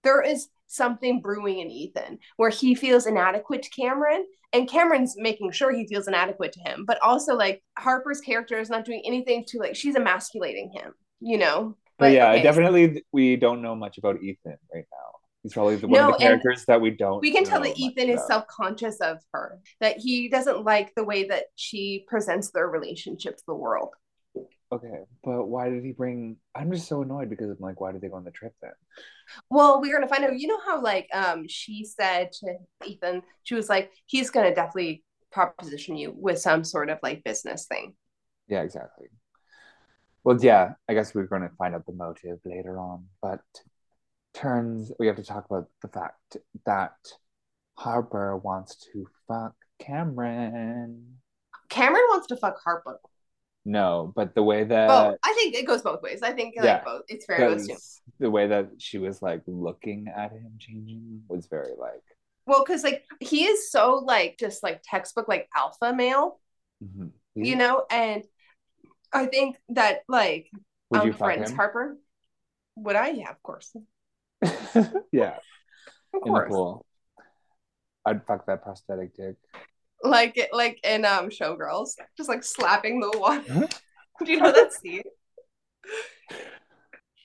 There 0.02 0.22
is 0.22 0.48
something 0.66 1.20
brewing 1.20 1.58
in 1.58 1.70
Ethan 1.70 2.18
where 2.36 2.50
he 2.50 2.74
feels 2.74 3.06
inadequate 3.06 3.62
to 3.62 3.70
Cameron 3.70 4.24
and 4.52 4.68
Cameron's 4.68 5.14
making 5.16 5.52
sure 5.52 5.72
he 5.72 5.86
feels 5.86 6.08
inadequate 6.08 6.52
to 6.52 6.60
him, 6.60 6.84
but 6.86 7.00
also 7.02 7.36
like 7.36 7.62
Harper's 7.78 8.20
character 8.20 8.58
is 8.58 8.70
not 8.70 8.84
doing 8.84 9.02
anything 9.04 9.44
to 9.48 9.58
like 9.58 9.76
she's 9.76 9.96
emasculating 9.96 10.70
him, 10.74 10.92
you 11.20 11.38
know. 11.38 11.76
But, 11.98 12.06
but 12.06 12.12
yeah, 12.12 12.32
okay. 12.32 12.42
definitely 12.42 13.04
we 13.12 13.36
don't 13.36 13.62
know 13.62 13.76
much 13.76 13.98
about 13.98 14.22
Ethan 14.22 14.56
right 14.74 14.86
now. 14.90 15.19
He's 15.42 15.54
probably 15.54 15.76
the, 15.76 15.88
one 15.88 16.00
no, 16.00 16.10
of 16.10 16.18
the 16.18 16.24
characters 16.24 16.64
that 16.66 16.80
we 16.80 16.90
don't. 16.90 17.22
We 17.22 17.32
can 17.32 17.44
tell 17.44 17.62
that 17.62 17.78
Ethan 17.78 18.10
is 18.10 18.26
self 18.26 18.46
conscious 18.46 18.98
of 19.00 19.18
her, 19.32 19.58
that 19.80 19.96
he 19.96 20.28
doesn't 20.28 20.64
like 20.64 20.92
the 20.94 21.04
way 21.04 21.24
that 21.28 21.44
she 21.56 22.04
presents 22.08 22.50
their 22.50 22.68
relationship 22.68 23.36
to 23.38 23.42
the 23.46 23.54
world. 23.54 23.94
Okay, 24.72 25.00
but 25.24 25.46
why 25.46 25.70
did 25.70 25.82
he 25.82 25.92
bring? 25.92 26.36
I'm 26.54 26.70
just 26.70 26.88
so 26.88 27.02
annoyed 27.02 27.30
because 27.30 27.50
I'm 27.50 27.56
like, 27.58 27.80
why 27.80 27.90
did 27.90 28.02
they 28.02 28.08
go 28.08 28.16
on 28.16 28.24
the 28.24 28.30
trip 28.30 28.52
then? 28.60 28.72
Well, 29.48 29.80
we're 29.80 29.92
gonna 29.92 30.08
find 30.08 30.24
out. 30.24 30.38
You 30.38 30.46
know 30.46 30.60
how 30.64 30.82
like 30.82 31.08
um 31.14 31.46
she 31.48 31.84
said 31.84 32.32
to 32.32 32.54
Ethan, 32.86 33.22
she 33.42 33.54
was 33.54 33.68
like, 33.68 33.90
he's 34.06 34.30
gonna 34.30 34.54
definitely 34.54 35.02
proposition 35.32 35.96
you 35.96 36.12
with 36.16 36.38
some 36.38 36.64
sort 36.64 36.90
of 36.90 36.98
like 37.02 37.24
business 37.24 37.66
thing. 37.66 37.94
Yeah, 38.48 38.62
exactly. 38.62 39.06
Well, 40.22 40.38
yeah, 40.40 40.74
I 40.88 40.94
guess 40.94 41.14
we're 41.14 41.26
going 41.26 41.42
to 41.42 41.50
find 41.56 41.74
out 41.74 41.86
the 41.86 41.92
motive 41.92 42.40
later 42.44 42.78
on, 42.78 43.06
but 43.22 43.40
turns 44.34 44.92
we 44.98 45.06
have 45.06 45.16
to 45.16 45.24
talk 45.24 45.46
about 45.46 45.68
the 45.82 45.88
fact 45.88 46.36
that 46.66 46.96
Harper 47.74 48.36
wants 48.36 48.76
to 48.92 49.06
fuck 49.26 49.54
Cameron. 49.78 51.16
Cameron 51.68 52.04
wants 52.10 52.26
to 52.28 52.36
fuck 52.36 52.58
Harper. 52.62 53.00
No, 53.64 54.12
but 54.16 54.34
the 54.34 54.42
way 54.42 54.64
that 54.64 54.88
both. 54.88 55.18
I 55.22 55.32
think 55.34 55.54
it 55.54 55.66
goes 55.66 55.82
both 55.82 56.02
ways. 56.02 56.22
I 56.22 56.32
think 56.32 56.54
like 56.56 56.64
yeah, 56.64 56.84
both. 56.84 57.02
It's 57.08 57.26
very 57.26 57.58
the 58.18 58.30
way 58.30 58.46
that 58.46 58.68
she 58.78 58.98
was 58.98 59.22
like 59.22 59.42
looking 59.46 60.08
at 60.14 60.32
him 60.32 60.52
changing 60.58 61.22
was 61.28 61.46
very 61.46 61.74
like 61.78 62.02
well, 62.46 62.64
because 62.64 62.82
like 62.82 63.04
he 63.20 63.44
is 63.44 63.70
so 63.70 64.02
like 64.04 64.36
just 64.38 64.62
like 64.62 64.82
textbook 64.82 65.28
like 65.28 65.48
alpha 65.54 65.92
male, 65.94 66.40
mm-hmm. 66.82 67.08
you 67.36 67.54
know, 67.54 67.84
and 67.90 68.24
I 69.12 69.26
think 69.26 69.56
that 69.70 70.00
like 70.08 70.50
Would 70.90 71.00
um, 71.00 71.12
friends 71.12 71.52
Harper. 71.52 71.96
Would 72.76 72.96
I? 72.96 73.10
Yeah, 73.10 73.30
of 73.30 73.42
course. 73.42 73.74
yeah. 75.12 75.36
Of 76.14 76.22
in 76.26 76.32
the 76.32 76.46
pool. 76.48 76.86
I'd 78.04 78.24
fuck 78.26 78.46
that 78.46 78.62
prosthetic 78.62 79.14
dick. 79.14 79.36
Like 80.02 80.36
it, 80.36 80.50
like 80.52 80.80
in 80.84 81.04
um 81.04 81.28
Showgirls, 81.28 81.90
just 82.16 82.28
like 82.28 82.42
slapping 82.42 83.00
the 83.00 83.18
water. 83.18 83.68
Do 84.24 84.32
you 84.32 84.40
know 84.40 84.52
that 84.52 84.72
scene? 84.72 85.02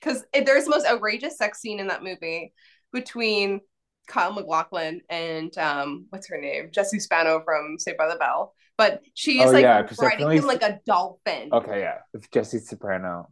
Because 0.00 0.24
there's 0.32 0.64
the 0.64 0.70
most 0.70 0.86
outrageous 0.86 1.36
sex 1.36 1.60
scene 1.60 1.80
in 1.80 1.88
that 1.88 2.02
movie 2.02 2.52
between 2.92 3.60
Kyle 4.06 4.32
MacLachlan 4.32 5.00
and 5.10 5.56
um 5.58 6.06
what's 6.10 6.28
her 6.28 6.40
name 6.40 6.70
Jessie 6.72 7.00
Spano 7.00 7.42
from 7.44 7.78
Saved 7.78 7.98
by 7.98 8.08
the 8.08 8.16
Bell. 8.16 8.54
But 8.78 9.00
she's 9.14 9.46
oh, 9.46 9.50
like 9.50 9.62
yeah, 9.62 9.86
riding 10.00 10.30
him 10.30 10.46
like 10.46 10.62
a 10.62 10.80
dolphin. 10.86 11.48
Okay, 11.52 11.80
yeah, 11.80 11.98
with 12.12 12.30
Jessie 12.30 12.58
Soprano. 12.58 13.30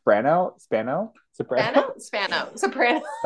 Soprano, 0.00 0.54
Spano, 0.56 1.12
Soprano, 1.32 1.92
Spano, 1.98 2.48
Soprano. 2.54 3.02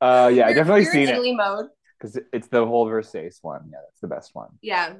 uh, 0.00 0.30
yeah, 0.32 0.46
I 0.46 0.52
definitely 0.52 0.84
seen 0.84 1.08
it. 1.08 1.34
mode 1.34 1.66
because 1.98 2.18
it's 2.32 2.48
the 2.48 2.64
whole 2.64 2.86
Versace 2.86 3.38
one. 3.42 3.62
Yeah, 3.72 3.78
that's 3.84 4.00
the 4.00 4.08
best 4.08 4.30
one. 4.34 4.50
Yeah. 4.62 4.94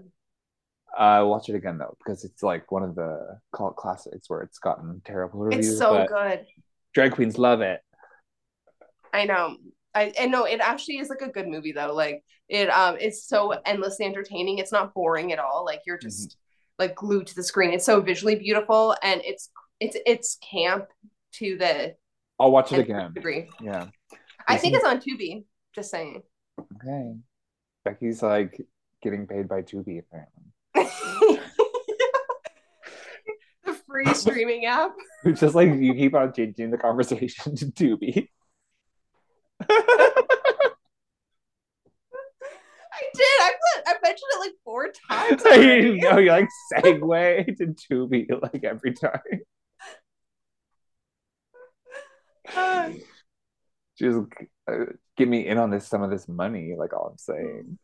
Uh, 0.96 1.24
watch 1.26 1.48
it 1.48 1.54
again 1.54 1.78
though 1.78 1.96
because 2.04 2.24
it's 2.24 2.42
like 2.42 2.70
one 2.70 2.82
of 2.82 2.94
the 2.94 3.38
cult 3.54 3.76
classics 3.76 4.28
where 4.28 4.42
it's 4.42 4.58
gotten 4.58 5.00
terrible 5.04 5.40
reviews. 5.40 5.68
It's 5.68 5.78
so 5.78 6.06
good. 6.08 6.44
Drag 6.92 7.12
queens 7.12 7.38
love 7.38 7.60
it. 7.60 7.80
I 9.12 9.26
know. 9.26 9.56
I 9.94 10.12
and 10.18 10.32
no, 10.32 10.44
it 10.44 10.60
actually 10.60 10.98
is 10.98 11.08
like 11.08 11.22
a 11.22 11.30
good 11.30 11.46
movie 11.46 11.72
though. 11.72 11.94
Like 11.94 12.24
it 12.48 12.68
um 12.68 12.96
it's 13.00 13.28
so 13.28 13.52
endlessly 13.64 14.06
entertaining. 14.06 14.58
It's 14.58 14.72
not 14.72 14.92
boring 14.92 15.32
at 15.32 15.38
all. 15.38 15.64
Like 15.64 15.82
you're 15.86 15.98
just 15.98 16.30
mm-hmm. 16.30 16.82
like 16.84 16.94
glued 16.96 17.28
to 17.28 17.34
the 17.34 17.44
screen. 17.44 17.72
It's 17.72 17.86
so 17.86 18.00
visually 18.00 18.36
beautiful 18.36 18.96
and 19.02 19.20
it's 19.24 19.50
it's 19.80 19.96
it's 20.06 20.38
camp 20.50 20.86
to 21.34 21.56
the 21.58 21.94
I'll 22.38 22.50
watch 22.50 22.72
it 22.72 22.80
again. 22.80 23.12
Degree. 23.12 23.48
Yeah. 23.60 23.86
I 24.46 24.56
think 24.56 24.74
it's 24.74 24.84
on 24.84 25.00
Tubi. 25.00 25.44
Just 25.74 25.90
saying. 25.90 26.22
Okay. 26.58 27.14
Becky's 27.84 28.22
like 28.22 28.60
getting 29.02 29.26
paid 29.26 29.48
by 29.48 29.62
Tubi 29.62 30.00
apparently. 30.00 30.44
the 33.64 33.74
free 33.86 34.12
streaming 34.14 34.66
app. 34.66 34.92
It's 35.24 35.40
just 35.40 35.54
like 35.54 35.72
you 35.74 35.94
keep 35.94 36.14
on 36.14 36.34
changing 36.34 36.70
the 36.70 36.76
conversation 36.76 37.56
to 37.56 37.66
Tubi. 37.66 38.28
I 42.96 43.02
did. 43.14 43.24
I 43.40 43.52
put, 43.52 43.84
I 43.86 43.94
mentioned 44.02 44.30
it 44.34 44.40
like 44.40 44.52
four 44.64 44.92
times. 45.10 45.42
you 45.56 45.96
know, 45.96 46.18
you 46.18 46.30
like 46.30 46.48
segue 46.72 47.56
to 47.56 47.66
Tubi 47.66 48.26
like 48.42 48.64
every 48.64 48.92
time. 48.92 49.20
Just 53.98 54.18
uh, 54.68 54.84
get 55.16 55.28
me 55.28 55.46
in 55.46 55.58
on 55.58 55.70
this 55.70 55.86
some 55.86 56.02
of 56.02 56.10
this 56.10 56.28
money. 56.28 56.74
Like 56.76 56.92
all 56.92 57.08
I'm 57.10 57.18
saying. 57.18 57.78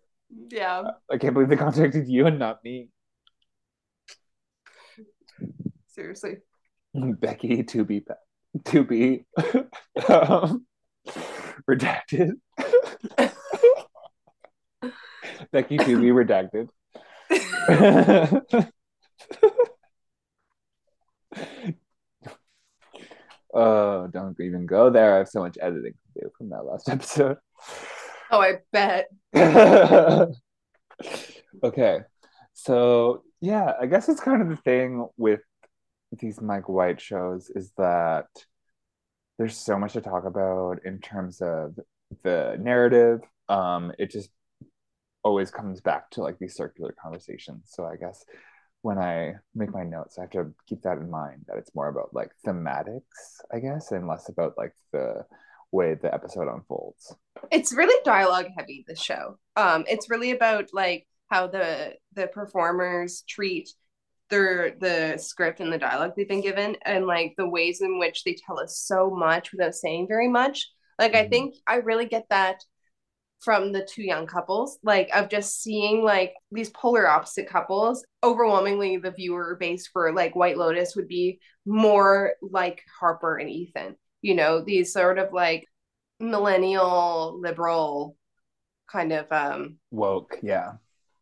Yeah. 0.50 0.82
I 1.10 1.18
can't 1.18 1.34
believe 1.34 1.48
they 1.48 1.56
contacted 1.56 2.08
you 2.08 2.26
and 2.26 2.38
not 2.38 2.62
me. 2.64 2.88
Seriously. 5.88 6.36
Becky 6.94 7.62
to 7.62 7.84
be 7.84 8.02
to 8.64 8.84
be 8.84 9.24
um, 10.08 10.66
redacted. 11.68 12.32
Becky 15.52 15.78
to 15.78 16.00
be 16.00 16.10
redacted. 16.10 16.68
oh, 23.60 24.08
don't 24.10 24.38
even 24.40 24.66
go 24.66 24.90
there. 24.90 25.14
I 25.14 25.18
have 25.18 25.28
so 25.28 25.40
much 25.40 25.58
editing 25.60 25.92
to 25.92 26.22
do 26.22 26.30
from 26.36 26.48
that 26.50 26.64
last 26.64 26.88
episode. 26.96 27.36
Oh, 28.30 28.40
I 28.40 28.58
bet. 28.72 29.08
okay. 31.64 32.00
So, 32.54 33.22
yeah, 33.40 33.72
I 33.80 33.86
guess 33.86 34.08
it's 34.08 34.20
kind 34.20 34.42
of 34.42 34.48
the 34.48 34.56
thing 34.56 35.06
with 35.16 35.40
these 36.18 36.40
Mike 36.40 36.68
White 36.68 37.00
shows 37.00 37.50
is 37.50 37.72
that 37.76 38.26
there's 39.38 39.56
so 39.56 39.78
much 39.78 39.92
to 39.94 40.00
talk 40.00 40.24
about 40.24 40.84
in 40.84 41.00
terms 41.00 41.40
of 41.40 41.78
the 42.22 42.56
narrative. 42.60 43.20
Um, 43.48 43.92
it 43.98 44.10
just 44.10 44.30
always 45.22 45.50
comes 45.50 45.80
back 45.80 46.10
to 46.10 46.22
like 46.22 46.38
these 46.38 46.54
circular 46.54 46.94
conversations. 47.00 47.64
So 47.66 47.84
I 47.84 47.96
guess 47.96 48.24
when 48.82 48.98
I 48.98 49.34
make 49.54 49.72
my 49.72 49.84
notes, 49.84 50.18
I 50.18 50.22
have 50.22 50.30
to 50.30 50.54
keep 50.66 50.82
that 50.82 50.98
in 50.98 51.10
mind 51.10 51.44
that 51.48 51.58
it's 51.58 51.74
more 51.74 51.88
about 51.88 52.14
like 52.14 52.30
thematics, 52.46 53.40
I 53.52 53.58
guess, 53.58 53.92
and 53.92 54.08
less 54.08 54.28
about 54.28 54.56
like 54.56 54.74
the 54.92 55.26
way 55.72 55.94
the 55.94 56.12
episode 56.12 56.48
unfolds. 56.48 57.14
It's 57.50 57.74
really 57.74 58.02
dialogue 58.04 58.46
heavy, 58.56 58.84
the 58.88 58.96
show. 58.96 59.38
Um, 59.56 59.84
it's 59.86 60.10
really 60.10 60.30
about 60.32 60.70
like 60.72 61.06
how 61.28 61.46
the 61.46 61.94
the 62.14 62.26
performers 62.28 63.22
treat 63.28 63.68
their 64.30 64.76
the 64.80 65.18
script 65.18 65.60
and 65.60 65.72
the 65.72 65.78
dialogue 65.78 66.12
they've 66.16 66.28
been 66.28 66.40
given 66.40 66.76
and 66.82 67.06
like 67.06 67.34
the 67.36 67.48
ways 67.48 67.80
in 67.80 67.98
which 67.98 68.24
they 68.24 68.34
tell 68.34 68.60
us 68.60 68.78
so 68.78 69.10
much 69.10 69.52
without 69.52 69.74
saying 69.74 70.08
very 70.08 70.28
much. 70.28 70.70
Like 70.98 71.12
mm-hmm. 71.12 71.26
I 71.26 71.28
think 71.28 71.54
I 71.66 71.76
really 71.76 72.06
get 72.06 72.26
that 72.30 72.62
from 73.40 73.72
the 73.72 73.84
two 73.84 74.02
young 74.02 74.26
couples 74.26 74.78
like 74.82 75.08
of 75.14 75.28
just 75.28 75.62
seeing 75.62 76.02
like 76.02 76.34
these 76.52 76.70
polar 76.70 77.08
opposite 77.08 77.48
couples 77.48 78.04
overwhelmingly 78.22 78.96
the 78.98 79.10
viewer 79.10 79.56
base 79.58 79.86
for 79.86 80.12
like 80.12 80.36
white 80.36 80.58
lotus 80.58 80.94
would 80.94 81.08
be 81.08 81.40
more 81.64 82.34
like 82.42 82.82
harper 82.98 83.38
and 83.38 83.50
ethan 83.50 83.96
you 84.22 84.34
know 84.34 84.62
these 84.62 84.92
sort 84.92 85.18
of 85.18 85.32
like 85.32 85.66
millennial 86.20 87.40
liberal 87.40 88.16
kind 88.90 89.12
of 89.12 89.30
um 89.30 89.76
woke 89.90 90.38
yeah. 90.42 90.72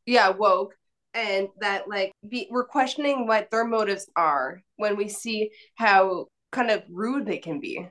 Yeah 0.06 0.30
woke 0.30 0.74
and 1.14 1.48
that 1.60 1.88
like 1.88 2.12
be, 2.26 2.48
we're 2.50 2.66
questioning 2.66 3.26
what 3.26 3.50
their 3.50 3.64
motives 3.64 4.08
are 4.16 4.62
when 4.76 4.96
we 4.96 5.08
see 5.08 5.50
how 5.76 6.26
kind 6.52 6.70
of 6.70 6.82
rude 6.90 7.26
they 7.26 7.38
can 7.38 7.60
be. 7.60 7.86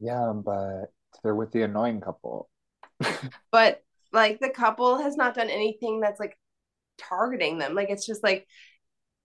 Yeah 0.00 0.32
but 0.34 0.86
they're 1.22 1.34
with 1.34 1.52
the 1.52 1.62
annoying 1.62 2.00
couple 2.00 2.48
but 3.52 3.82
like 4.12 4.40
the 4.40 4.50
couple 4.50 4.98
has 4.98 5.16
not 5.16 5.34
done 5.34 5.50
anything 5.50 6.00
that's 6.00 6.20
like 6.20 6.36
targeting 6.98 7.58
them. 7.58 7.74
Like 7.74 7.90
it's 7.90 8.06
just 8.06 8.22
like 8.22 8.46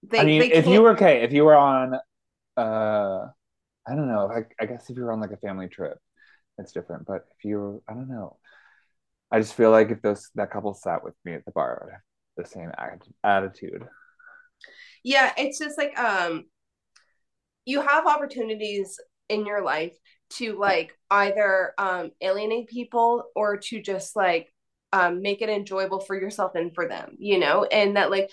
They, 0.04 0.20
I 0.20 0.26
mean, 0.26 0.42
if 0.44 0.66
you 0.66 0.72
can't- 0.72 0.84
were 0.84 0.92
okay, 0.92 1.24
if 1.24 1.34
you 1.34 1.44
were 1.46 1.56
on, 1.56 1.96
uh, 2.58 3.28
I 3.88 3.96
don't 3.96 4.08
know. 4.08 4.30
I, 4.32 4.44
I 4.62 4.66
guess 4.68 4.90
if 4.90 4.98
you 4.98 5.04
were 5.04 5.12
on 5.12 5.22
like 5.22 5.32
a 5.32 5.38
family 5.38 5.68
trip, 5.68 5.98
it's 6.58 6.72
different. 6.72 7.06
But 7.06 7.26
if 7.38 7.46
you 7.46 7.58
were, 7.60 7.82
I 7.90 7.94
don't 7.94 8.10
know. 8.10 8.38
I 9.32 9.40
just 9.40 9.56
feel 9.56 9.72
like 9.72 9.92
if 9.92 10.02
those 10.02 10.30
that 10.36 10.52
couple 10.52 10.74
sat 10.74 11.04
with 11.04 11.16
me 11.26 11.34
at 11.34 11.46
the 11.46 11.52
bar, 11.52 11.80
I 11.82 11.86
would 11.86 11.94
have 11.94 12.02
the 12.38 12.46
same 12.46 12.72
act, 12.78 13.08
attitude. 13.24 13.88
yeah, 15.04 15.34
it's 15.38 15.60
just 15.60 15.78
like 15.78 15.98
um, 16.00 16.46
you 17.66 17.82
have 17.82 18.08
opportunities 18.08 19.00
in 19.30 19.46
your 19.46 19.64
life 19.64 19.96
to 20.32 20.58
like 20.60 20.98
either 21.10 21.74
um 21.78 22.12
alienate 22.22 22.68
people 22.68 23.26
or 23.36 23.58
to 23.58 23.82
just 23.82 24.16
like 24.16 24.54
um 24.94 25.22
make 25.22 25.42
it 25.42 25.50
enjoyable 25.50 26.00
for 26.00 26.16
yourself 26.16 26.54
and 26.56 26.74
for 26.74 26.88
them, 26.88 27.16
you 27.20 27.40
know, 27.40 27.64
and 27.66 27.98
that 27.98 28.12
like 28.12 28.30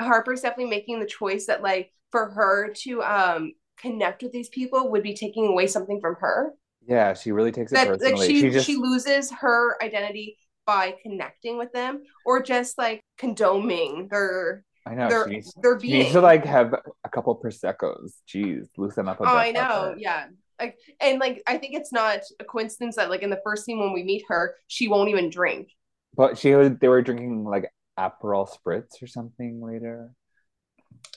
Harper's 0.00 0.42
definitely 0.42 0.70
making 0.70 1.00
the 1.00 1.06
choice 1.06 1.46
that 1.46 1.62
like 1.62 1.92
for 2.10 2.30
her 2.30 2.72
to 2.82 3.02
um 3.02 3.52
connect 3.80 4.22
with 4.22 4.32
these 4.32 4.48
people 4.48 4.90
would 4.90 5.02
be 5.02 5.14
taking 5.14 5.46
away 5.46 5.66
something 5.66 6.00
from 6.00 6.16
her. 6.20 6.52
Yeah, 6.86 7.14
she 7.14 7.32
really 7.32 7.52
takes 7.52 7.72
it 7.72 7.82
that 8.00 8.00
like 8.00 8.16
she 8.16 8.40
she 8.40 8.50
just 8.50 8.66
she 8.66 8.76
loses 8.76 9.30
her 9.32 9.82
identity 9.82 10.38
by 10.66 10.94
connecting 11.02 11.58
with 11.58 11.72
them 11.72 12.02
or 12.24 12.42
just 12.42 12.78
like 12.78 13.00
condoming 13.18 14.08
their 14.10 14.64
I 14.86 14.94
know 14.94 15.08
their 15.08 15.24
she 15.24 15.30
needs, 15.30 15.54
their 15.62 15.78
she 15.80 15.88
being. 15.88 15.98
needs 15.98 16.12
to 16.12 16.20
like 16.20 16.44
have 16.44 16.74
a 17.04 17.08
couple 17.08 17.38
proseccos. 17.38 18.12
Jeez, 18.28 18.68
loosen 18.76 19.08
up 19.08 19.20
a 19.20 19.26
bit. 19.26 19.28
oh, 19.28 19.36
I 19.36 19.50
know, 19.50 19.94
yeah. 19.98 20.26
Like 20.60 20.78
and 21.00 21.18
like 21.18 21.42
I 21.46 21.58
think 21.58 21.74
it's 21.74 21.92
not 21.92 22.20
a 22.40 22.44
coincidence 22.44 22.96
that 22.96 23.10
like 23.10 23.22
in 23.22 23.30
the 23.30 23.40
first 23.44 23.64
scene 23.64 23.78
when 23.78 23.92
we 23.92 24.02
meet 24.02 24.24
her, 24.28 24.56
she 24.66 24.88
won't 24.88 25.08
even 25.08 25.30
drink. 25.30 25.68
But 26.14 26.38
she 26.38 26.54
was 26.54 26.70
they 26.80 26.88
were 26.88 27.02
drinking 27.02 27.44
like 27.44 27.72
Aperol 27.98 28.48
spritz 28.48 29.02
or 29.02 29.06
something 29.06 29.62
later. 29.62 30.12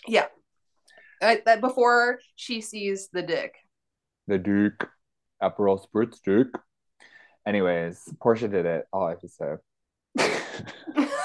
Yeah. 0.08 0.28
Uh, 1.22 1.36
that 1.46 1.62
before 1.62 2.20
she 2.36 2.62
sees 2.62 3.10
the 3.14 3.22
dick. 3.22 3.54
The 4.28 4.38
Duke, 4.38 4.90
Aperol 5.42 5.84
spritz 5.86 6.20
Duke. 6.24 6.60
Anyways, 7.46 8.02
Portia 8.20 8.48
did 8.48 8.66
it. 8.66 8.86
All 8.94 9.06
I 9.06 9.12
have 9.12 9.22
to 9.22 9.30
say. 9.30 9.56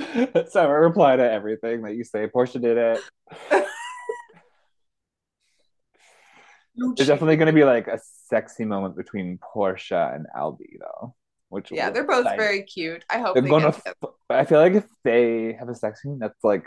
How 0.54 0.60
I 0.60 0.64
reply 0.64 1.16
to 1.16 1.30
everything 1.30 1.82
that 1.82 1.94
you 1.94 2.04
say. 2.04 2.26
Portia 2.26 2.58
did 2.58 2.76
it. 2.76 3.00
There's 6.80 7.08
definitely 7.08 7.36
going 7.36 7.46
to 7.46 7.52
be 7.52 7.64
like 7.64 7.88
a 7.88 8.00
sexy 8.28 8.64
moment 8.64 8.96
between 8.96 9.38
Portia 9.38 10.12
and 10.14 10.26
Albie, 10.36 10.78
though. 10.78 11.14
Which 11.48 11.72
Yeah, 11.72 11.90
they're 11.90 12.06
both 12.06 12.26
very 12.36 12.62
cute. 12.62 13.04
I 13.10 13.18
hope 13.18 13.34
They're 13.34 13.42
they 13.42 13.48
gonna. 13.48 13.68
f- 13.68 13.82
I 14.30 14.44
feel 14.44 14.60
like 14.60 14.74
if 14.74 14.86
they 15.02 15.52
have 15.58 15.68
a 15.68 15.74
sex 15.74 16.00
scene, 16.02 16.18
that's 16.20 16.44
like 16.44 16.64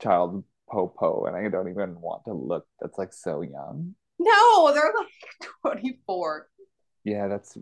child 0.00 0.44
popo, 0.70 1.24
and 1.24 1.34
I 1.34 1.48
don't 1.48 1.70
even 1.70 1.98
want 2.00 2.24
to 2.26 2.34
look. 2.34 2.66
That's 2.80 2.98
like 2.98 3.14
so 3.14 3.40
young. 3.40 3.94
No, 4.18 4.72
they're 4.72 4.92
like 5.64 5.72
24. 5.80 6.48
Yeah, 7.04 7.28
that's. 7.28 7.56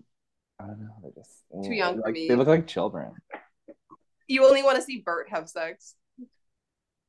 I 0.60 0.66
don't 0.66 0.80
know. 0.80 0.94
They're 1.00 1.12
just 1.12 1.44
Too 1.64 1.72
eh, 1.72 1.76
young 1.76 2.02
for 2.02 2.10
me. 2.10 2.26
They 2.28 2.34
look 2.34 2.48
like 2.48 2.66
children. 2.66 3.12
You 4.26 4.44
only 4.44 4.62
want 4.64 4.76
to 4.76 4.82
see 4.82 5.02
Bert 5.04 5.28
have 5.30 5.48
sex. 5.48 5.94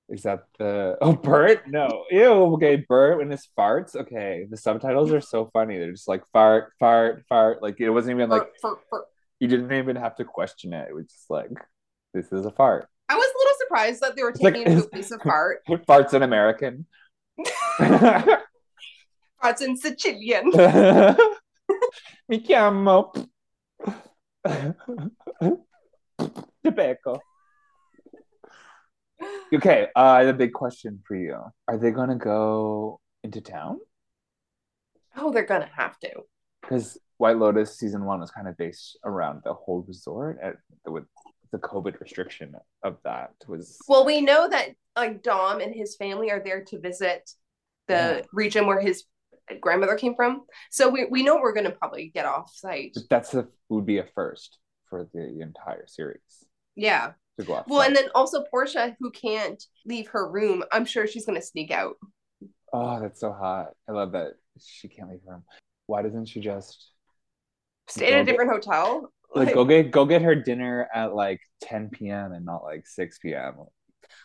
Is 0.10 0.24
that 0.24 0.44
the 0.60 0.98
oh 1.02 1.14
Bert? 1.14 1.68
No, 1.68 2.06
ew. 2.12 2.54
Okay, 2.56 2.76
Bert 2.88 3.22
and 3.22 3.32
his 3.32 3.48
farts. 3.58 3.96
Okay, 3.96 4.46
the 4.50 4.58
subtitles 4.58 5.12
are 5.12 5.22
so 5.22 5.50
funny. 5.54 5.78
They're 5.80 5.92
just 5.92 6.08
like 6.08 6.24
fart, 6.32 6.74
fart, 6.80 7.24
fart. 7.28 7.62
Like 7.64 7.80
it 7.80 7.90
wasn't 7.90 8.18
even 8.18 8.30
like 8.30 8.44
Bert, 8.44 8.54
Bert, 8.62 8.78
Bert. 8.92 9.06
you 9.40 9.48
didn't 9.48 9.74
even 9.74 9.96
have 9.96 10.16
to 10.18 10.26
question 10.26 10.74
it. 10.74 10.90
It 10.90 10.94
was 10.96 11.06
just 11.08 11.30
like 11.30 11.50
this 12.14 12.32
is 12.32 12.46
a 12.46 12.52
fart. 12.52 12.88
I 13.10 13.16
was 13.16 13.26
a 13.26 13.38
little 13.38 13.56
surprised 13.60 14.02
that 14.02 14.16
they 14.16 14.24
were 14.24 14.30
It's 14.30 14.42
like- 14.42 14.54
taking 14.56 14.78
a 14.80 14.82
piece 14.94 15.12
of 15.12 15.22
fart. 15.22 15.62
Farts 15.70 16.14
in 16.14 16.22
American. 16.24 16.86
Farts 17.80 19.62
in 19.62 19.76
Sicilian. 19.78 20.46
Mi 22.30 22.40
chiamo 22.42 23.12
Tobacco. 26.64 27.20
Okay, 29.54 29.88
uh, 29.96 30.00
I 30.00 30.20
have 30.26 30.36
a 30.36 30.38
big 30.38 30.54
question 30.54 31.02
for 31.08 31.16
you. 31.16 31.38
Are 31.68 31.78
they 31.78 31.92
gonna 31.92 32.18
go 32.18 33.00
into 33.24 33.42
town? 33.42 33.80
Oh, 35.16 35.32
they're 35.32 35.46
gonna 35.46 35.70
have 35.76 35.98
to. 36.00 36.12
Because 36.62 36.98
White 37.18 37.38
Lotus 37.38 37.78
season 37.78 38.06
one 38.06 38.20
was 38.20 38.32
kind 38.32 38.48
of 38.48 38.58
based 38.58 38.98
around 39.06 39.42
the 39.44 39.54
whole 39.54 39.86
resort, 39.88 40.40
and 40.42 40.56
with 40.86 41.06
the 41.52 41.60
COVID 41.60 42.00
restriction 42.00 42.54
of 42.84 42.98
that 43.04 43.32
was 43.48 43.78
Well, 43.88 44.06
we 44.06 44.22
know 44.22 44.50
that 44.50 44.70
like 44.96 45.24
Dom 45.24 45.62
and 45.62 45.74
his 45.74 45.96
family 45.96 46.32
are 46.32 46.42
there 46.44 46.64
to 46.66 46.80
visit 46.80 47.30
the 47.88 47.94
Yeah. 47.94 48.22
region 48.34 48.66
where 48.68 48.80
his 48.82 49.06
grandmother 49.62 49.96
came 49.96 50.16
from. 50.16 50.46
So 50.72 50.90
we, 50.90 51.06
we 51.06 51.22
know 51.24 51.36
we're 51.38 51.54
gonna 51.54 51.72
probably 51.72 52.08
get 52.10 52.26
off 52.26 52.52
site. 52.54 52.98
that's 53.10 53.34
a 53.36 53.48
would 53.70 53.86
be 53.86 54.00
a 54.00 54.06
first 54.16 54.58
for 54.90 55.08
the 55.14 55.40
entire 55.42 55.86
series 55.88 56.46
Yeah. 56.76 57.14
To 57.40 57.46
go 57.46 57.54
off. 57.56 57.66
Well, 57.68 57.82
and 57.82 57.96
then 57.96 58.06
also 58.16 58.44
Portia, 58.50 58.96
who 59.00 59.12
can't 59.12 59.62
leave 59.86 60.08
her 60.10 60.30
room, 60.30 60.64
I'm 60.72 60.86
sure 60.86 61.08
she's 61.08 61.26
gonna 61.26 61.42
sneak 61.42 61.72
out. 61.72 61.96
oh, 62.74 63.00
that's 63.00 63.20
so 63.20 63.32
hot. 63.32 63.70
I 63.88 63.92
love 63.94 64.12
that 64.14 64.34
she 64.60 64.88
can't 64.88 65.10
leave 65.10 65.20
her 65.28 65.34
room. 65.34 65.44
Why 65.88 66.02
doesn't 66.02 66.26
she 66.28 66.40
just 66.42 66.92
Stay 67.88 68.08
at 68.08 68.10
Go 68.12 68.16
a 68.16 68.24
get- 68.24 68.32
different 68.32 68.52
hotel. 68.52 69.12
like 69.36 69.54
go 69.54 69.64
get 69.66 69.92
go 69.92 70.06
get 70.06 70.22
her 70.24 70.34
dinner 70.36 70.88
at 70.94 71.14
like 71.14 71.40
10 71.62 71.90
p.m. 71.90 72.32
and 72.32 72.46
not 72.46 72.64
like 72.64 72.88
6 72.88 73.20
p.m. 73.20 73.56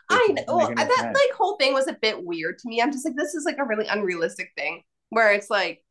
I 0.08 0.26
know 0.30 0.56
well, 0.56 0.74
that 0.74 0.88
sense. 0.88 1.16
like 1.16 1.36
whole 1.36 1.56
thing 1.56 1.72
was 1.74 1.86
a 1.88 1.96
bit 2.00 2.24
weird 2.24 2.58
to 2.58 2.68
me. 2.68 2.80
I'm 2.80 2.90
just 2.92 3.04
like, 3.04 3.16
this 3.16 3.34
is 3.34 3.44
like 3.44 3.58
a 3.58 3.64
really 3.64 3.86
unrealistic 3.86 4.50
thing 4.56 4.82
where 5.10 5.32
it's 5.32 5.50
like, 5.50 5.82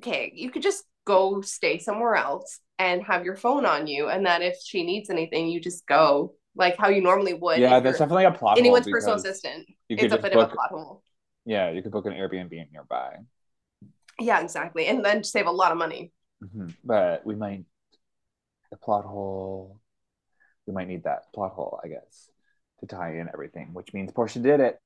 okay, 0.00 0.32
you 0.34 0.50
could 0.50 0.62
just 0.62 0.84
go 1.06 1.40
stay 1.40 1.78
somewhere 1.78 2.14
else 2.14 2.60
and 2.80 3.04
have 3.04 3.26
your 3.26 3.36
phone 3.36 3.66
on 3.66 3.86
you, 3.86 4.08
and 4.08 4.24
that 4.24 4.40
if 4.40 4.56
she 4.64 4.82
needs 4.82 5.10
anything, 5.10 5.48
you 5.48 5.60
just 5.60 5.86
go 5.86 6.34
like 6.56 6.78
how 6.78 6.88
you 6.88 7.02
normally 7.02 7.34
would. 7.34 7.58
yeah, 7.58 7.78
that's 7.78 7.98
definitely 7.98 8.24
a 8.24 8.32
plot 8.32 8.56
hole 8.56 8.58
anyone's 8.58 8.88
personal 8.88 9.16
assistant. 9.16 9.68
It's 9.90 10.14
a 10.14 10.16
bit 10.16 10.32
book, 10.32 10.46
of 10.46 10.52
a 10.52 10.54
plot 10.54 10.70
hole. 10.70 11.02
yeah, 11.44 11.70
you 11.70 11.82
could 11.82 11.92
book 11.92 12.06
an 12.06 12.14
Airbnb 12.14 12.50
nearby. 12.72 13.16
Yeah, 14.18 14.40
exactly, 14.40 14.86
and 14.86 15.04
then 15.04 15.22
save 15.22 15.46
a 15.46 15.50
lot 15.50 15.72
of 15.72 15.78
money. 15.78 16.12
Mhm. 16.42 16.74
But 16.82 17.24
we 17.26 17.34
might 17.34 17.64
the 18.70 18.78
plot 18.78 19.04
hole. 19.04 19.78
We 20.66 20.72
might 20.72 20.88
need 20.88 21.04
that 21.04 21.32
plot 21.34 21.52
hole, 21.52 21.80
I 21.84 21.88
guess, 21.88 22.30
to 22.80 22.86
tie 22.86 23.18
in 23.18 23.28
everything. 23.32 23.74
Which 23.74 23.92
means 23.92 24.10
Portia 24.10 24.38
did 24.38 24.60
it. 24.60 24.80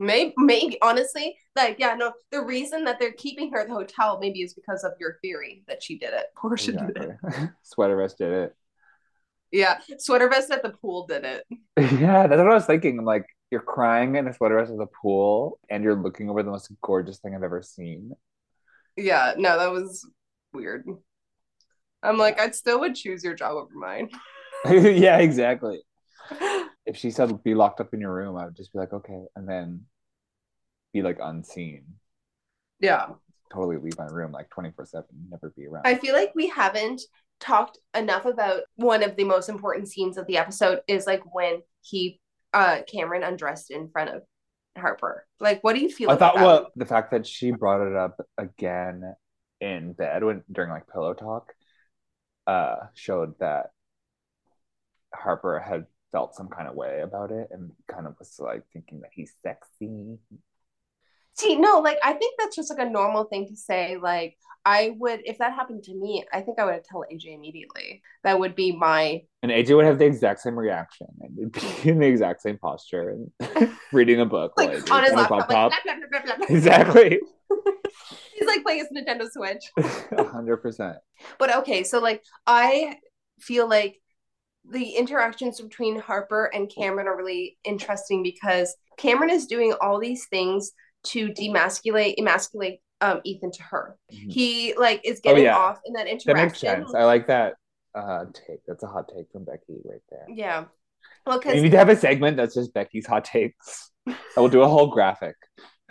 Maybe, 0.00 0.34
maybe 0.36 0.78
honestly, 0.82 1.36
like 1.54 1.78
yeah, 1.78 1.94
no, 1.94 2.12
the 2.32 2.42
reason 2.42 2.84
that 2.84 2.98
they're 2.98 3.12
keeping 3.12 3.52
her 3.52 3.60
at 3.60 3.68
the 3.68 3.74
hotel 3.74 4.18
maybe 4.20 4.42
is 4.42 4.54
because 4.54 4.82
of 4.82 4.92
your 4.98 5.18
theory 5.22 5.62
that 5.68 5.82
she 5.82 5.98
did 5.98 6.12
it. 6.12 6.26
Portia 6.36 6.72
did 6.72 6.96
it. 6.96 7.50
Sweater 7.62 7.96
vest 7.96 8.18
did 8.18 8.32
it. 8.32 8.56
Yeah, 9.52 9.78
sweater 9.98 10.28
vest 10.28 10.50
at 10.50 10.64
the 10.64 10.70
pool 10.70 11.06
did 11.06 11.24
it. 11.24 11.46
Yeah, 11.78 12.26
that's 12.26 12.38
what 12.38 12.50
I 12.50 12.54
was 12.54 12.66
thinking. 12.66 12.98
I'm 12.98 13.04
like, 13.04 13.26
you're 13.52 13.60
crying 13.60 14.16
in 14.16 14.26
a 14.26 14.34
sweater 14.34 14.58
vest 14.58 14.72
at 14.72 14.78
the 14.78 14.86
pool, 14.86 15.60
and 15.70 15.84
you're 15.84 15.94
looking 15.94 16.28
over 16.28 16.42
the 16.42 16.50
most 16.50 16.72
gorgeous 16.82 17.18
thing 17.18 17.36
I've 17.36 17.44
ever 17.44 17.62
seen. 17.62 18.12
Yeah, 18.96 19.34
no, 19.36 19.56
that 19.58 19.70
was 19.70 20.08
weird. 20.52 20.86
I'm 22.02 22.18
like, 22.18 22.40
I 22.40 22.50
still 22.50 22.80
would 22.80 22.96
choose 22.96 23.22
your 23.22 23.34
job 23.34 23.56
over 23.56 23.74
mine. 23.74 24.10
yeah, 24.68 25.18
exactly. 25.18 25.82
If 26.86 26.96
she 26.96 27.10
said 27.10 27.42
be 27.42 27.54
locked 27.54 27.80
up 27.80 27.94
in 27.94 28.00
your 28.00 28.12
room, 28.14 28.36
I 28.36 28.44
would 28.44 28.56
just 28.56 28.72
be 28.72 28.78
like, 28.78 28.92
okay, 28.92 29.24
and 29.36 29.48
then 29.48 29.82
be 30.92 31.02
like 31.02 31.18
unseen. 31.22 31.84
yeah. 32.80 33.06
Totally 33.52 33.76
leave 33.76 33.98
my 33.98 34.06
room 34.06 34.32
like 34.32 34.50
24 34.50 34.86
7, 34.86 35.04
never 35.30 35.52
be 35.56 35.66
around. 35.66 35.86
I 35.86 35.94
feel 35.94 36.14
like 36.14 36.32
we 36.34 36.48
haven't 36.48 37.02
talked 37.40 37.78
enough 37.94 38.24
about 38.24 38.62
one 38.76 39.02
of 39.02 39.16
the 39.16 39.24
most 39.24 39.48
important 39.48 39.88
scenes 39.88 40.16
of 40.16 40.26
the 40.26 40.38
episode 40.38 40.80
is 40.88 41.06
like 41.06 41.22
when 41.34 41.62
he 41.82 42.20
uh 42.52 42.78
Cameron 42.90 43.22
undressed 43.22 43.70
in 43.70 43.88
front 43.90 44.10
of 44.10 44.22
Harper. 44.76 45.26
Like 45.40 45.62
what 45.62 45.74
do 45.74 45.80
you 45.82 45.90
feel 45.90 46.10
I 46.10 46.14
about 46.14 46.34
thought 46.34 46.34
that? 46.36 46.44
well 46.44 46.72
the 46.76 46.86
fact 46.86 47.10
that 47.12 47.26
she 47.26 47.50
brought 47.52 47.86
it 47.86 47.94
up 47.96 48.20
again 48.38 49.14
in 49.60 49.92
bed 49.92 50.24
when 50.24 50.42
during 50.50 50.70
like 50.70 50.88
pillow 50.88 51.14
talk 51.14 51.52
uh 52.46 52.76
showed 52.94 53.38
that 53.40 53.70
Harper 55.14 55.58
had 55.60 55.86
felt 56.14 56.36
some 56.36 56.48
kind 56.48 56.68
of 56.68 56.76
way 56.76 57.00
about 57.00 57.32
it 57.32 57.48
and 57.50 57.72
kind 57.88 58.06
of 58.06 58.14
was 58.20 58.38
like 58.38 58.62
thinking 58.72 59.00
that 59.00 59.10
he's 59.12 59.34
sexy. 59.42 60.16
See, 61.36 61.56
no, 61.56 61.80
like 61.80 61.98
I 62.04 62.12
think 62.12 62.36
that's 62.38 62.54
just 62.54 62.70
like 62.70 62.86
a 62.86 62.88
normal 62.88 63.24
thing 63.24 63.48
to 63.48 63.56
say. 63.56 63.96
Like 64.00 64.36
I 64.64 64.94
would 65.00 65.22
if 65.24 65.38
that 65.38 65.54
happened 65.54 65.82
to 65.84 65.94
me, 65.94 66.24
I 66.32 66.40
think 66.40 66.60
I 66.60 66.66
would 66.66 66.84
tell 66.84 67.04
AJ 67.12 67.34
immediately. 67.34 68.00
That 68.22 68.38
would 68.38 68.54
be 68.54 68.70
my 68.70 69.22
And 69.42 69.50
AJ 69.50 69.74
would 69.74 69.86
have 69.86 69.98
the 69.98 70.04
exact 70.04 70.42
same 70.42 70.56
reaction 70.56 71.08
and 71.20 71.36
would 71.36 71.52
be 71.52 71.66
in 71.90 71.98
the 71.98 72.06
exact 72.06 72.42
same 72.42 72.58
posture 72.58 73.18
and 73.50 73.68
reading 73.92 74.20
a 74.20 74.24
book 74.24 74.52
like 74.56 74.88
on 74.92 75.02
his 75.02 75.14
laptop, 75.14 75.50
laptop. 75.50 75.72
like 75.72 75.82
blah, 75.82 75.94
blah, 75.96 76.08
blah, 76.10 76.36
blah, 76.36 76.46
blah. 76.46 76.56
Exactly. 76.56 77.18
He's 78.38 78.46
like 78.46 78.62
playing 78.62 78.86
his 78.86 78.88
Nintendo 78.96 79.28
Switch. 79.28 79.64
Hundred 80.30 80.58
percent. 80.58 80.98
But 81.40 81.56
okay, 81.56 81.82
so 81.82 81.98
like 81.98 82.22
I 82.46 82.98
feel 83.40 83.68
like 83.68 84.00
the 84.70 84.90
interactions 84.90 85.60
between 85.60 85.98
Harper 85.98 86.46
and 86.46 86.72
Cameron 86.74 87.06
are 87.06 87.16
really 87.16 87.58
interesting 87.64 88.22
because 88.22 88.74
Cameron 88.96 89.30
is 89.30 89.46
doing 89.46 89.74
all 89.80 90.00
these 90.00 90.26
things 90.26 90.72
to 91.04 91.28
demasculate, 91.28 92.14
emasculate 92.18 92.80
um, 93.00 93.20
Ethan 93.24 93.52
to 93.52 93.62
her. 93.64 93.96
Mhm. 94.12 94.32
He 94.32 94.74
like 94.74 95.00
is 95.04 95.20
getting 95.20 95.44
yeah. 95.44 95.56
off 95.56 95.78
in 95.84 95.92
that 95.94 96.06
interaction. 96.06 96.34
That 96.34 96.42
makes 96.42 96.60
sense. 96.60 96.94
I 96.94 97.04
like 97.04 97.26
that 97.26 97.54
uh 97.94 98.24
take. 98.32 98.60
That's 98.66 98.82
a 98.82 98.86
hot 98.86 99.10
take 99.14 99.26
from 99.30 99.44
Becky 99.44 99.80
right 99.84 100.00
there. 100.10 100.26
Yeah. 100.28 100.64
Well, 101.26 101.40
We 101.44 101.60
need 101.60 101.72
to 101.72 101.78
have 101.78 101.88
a 101.88 101.96
segment 101.96 102.36
that's 102.36 102.54
just 102.54 102.74
Becky's 102.74 103.06
hot 103.06 103.24
takes. 103.24 103.90
I 104.06 104.40
will 104.40 104.48
do 104.48 104.62
a 104.62 104.68
whole 104.68 104.88
graphic. 104.88 105.36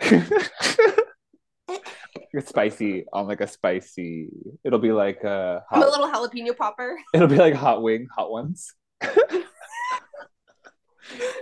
It's 2.36 2.48
spicy 2.48 3.04
on 3.12 3.28
like 3.28 3.40
a 3.40 3.46
spicy. 3.46 4.28
It'll 4.64 4.80
be 4.80 4.90
like 4.90 5.22
a 5.22 5.62
I'm 5.70 5.82
a 5.82 5.86
little 5.86 6.08
jalapeno 6.10 6.56
popper. 6.56 6.96
it'll 7.14 7.28
be 7.28 7.36
like 7.36 7.54
hot 7.54 7.80
wing, 7.82 8.08
hot 8.14 8.30
ones. 8.30 8.74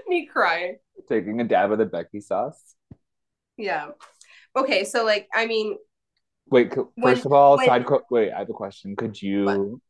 Me 0.07 0.27
crying. 0.27 0.77
Taking 1.09 1.41
a 1.41 1.45
dab 1.45 1.73
of 1.73 1.79
the 1.79 1.87
Becky 1.87 2.21
sauce. 2.21 2.75
Yeah. 3.57 3.89
Okay, 4.57 4.85
so 4.85 5.05
like 5.05 5.29
I 5.35 5.47
mean, 5.47 5.79
Wait, 6.51 6.71
co- 6.73 6.93
When- 6.97 7.15
first 7.15 7.25
of 7.27 7.33
all, 7.33 7.57
when- 7.57 7.67
side 7.67 7.87
co- 7.87 8.03
wait, 8.11 8.31
I 8.33 8.41
have 8.41 8.51
a 8.51 8.53
question. 8.53 8.95
Could 8.97 9.21
you 9.21 9.45
What? 9.45 9.81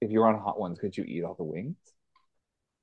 if 0.00 0.10
you 0.10 0.20
were 0.20 0.26
on 0.26 0.40
hot 0.40 0.58
ones, 0.58 0.78
could 0.80 0.96
you 0.96 1.04
eat 1.04 1.22
all 1.22 1.34
the 1.34 1.44
wings? 1.44 1.76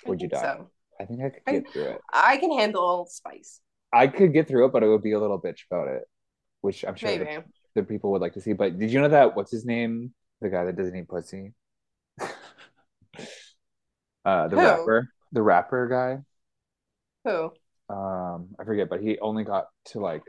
I 0.06 0.10
Would 0.10 0.22
you 0.22 0.30
die? 0.30 0.42
So 0.42 0.70
I 1.00 1.06
think 1.06 1.22
I 1.24 1.30
could 1.32 1.42
I- 1.48 1.52
get 1.52 1.70
through 1.74 1.84
it. 1.84 2.02
I 2.14 2.38
can 2.38 2.58
handle 2.58 3.06
spice. 3.10 3.60
I 3.92 4.08
could 4.08 4.32
get 4.34 4.48
through 4.48 4.66
it, 4.68 4.72
but 4.72 4.84
I 4.84 4.88
would 4.88 5.02
be 5.04 5.14
a 5.14 5.20
little 5.20 5.42
bitch 5.42 5.62
about 5.70 5.88
it, 5.90 6.04
which 6.68 6.84
I'm 6.84 6.96
sure 6.96 7.18
the, 7.18 7.46
the 7.76 7.84
people 7.84 8.12
would 8.12 8.20
like 8.20 8.34
to 8.34 8.42
see. 8.42 8.52
But 8.52 8.78
did 8.78 8.92
you 8.92 9.00
know 9.00 9.08
that 9.08 9.38
what's 9.38 9.52
his 9.52 9.64
name? 9.64 10.14
The 10.42 10.50
guy 10.50 10.66
that 10.66 10.76
doesn't 10.76 10.98
eat 10.98 11.08
pussy. 11.08 11.54
uh, 12.20 12.28
the 14.50 14.58
Who? 14.58 14.58
rapper, 14.58 15.10
the 15.32 15.42
rapper 15.42 15.88
guy. 15.88 16.24
Who? 17.24 17.52
Um, 17.90 18.50
I 18.60 18.66
forget, 18.66 18.90
but 18.90 19.02
he 19.02 19.18
only 19.20 19.46
got 19.46 19.68
to 19.92 20.02
like 20.02 20.24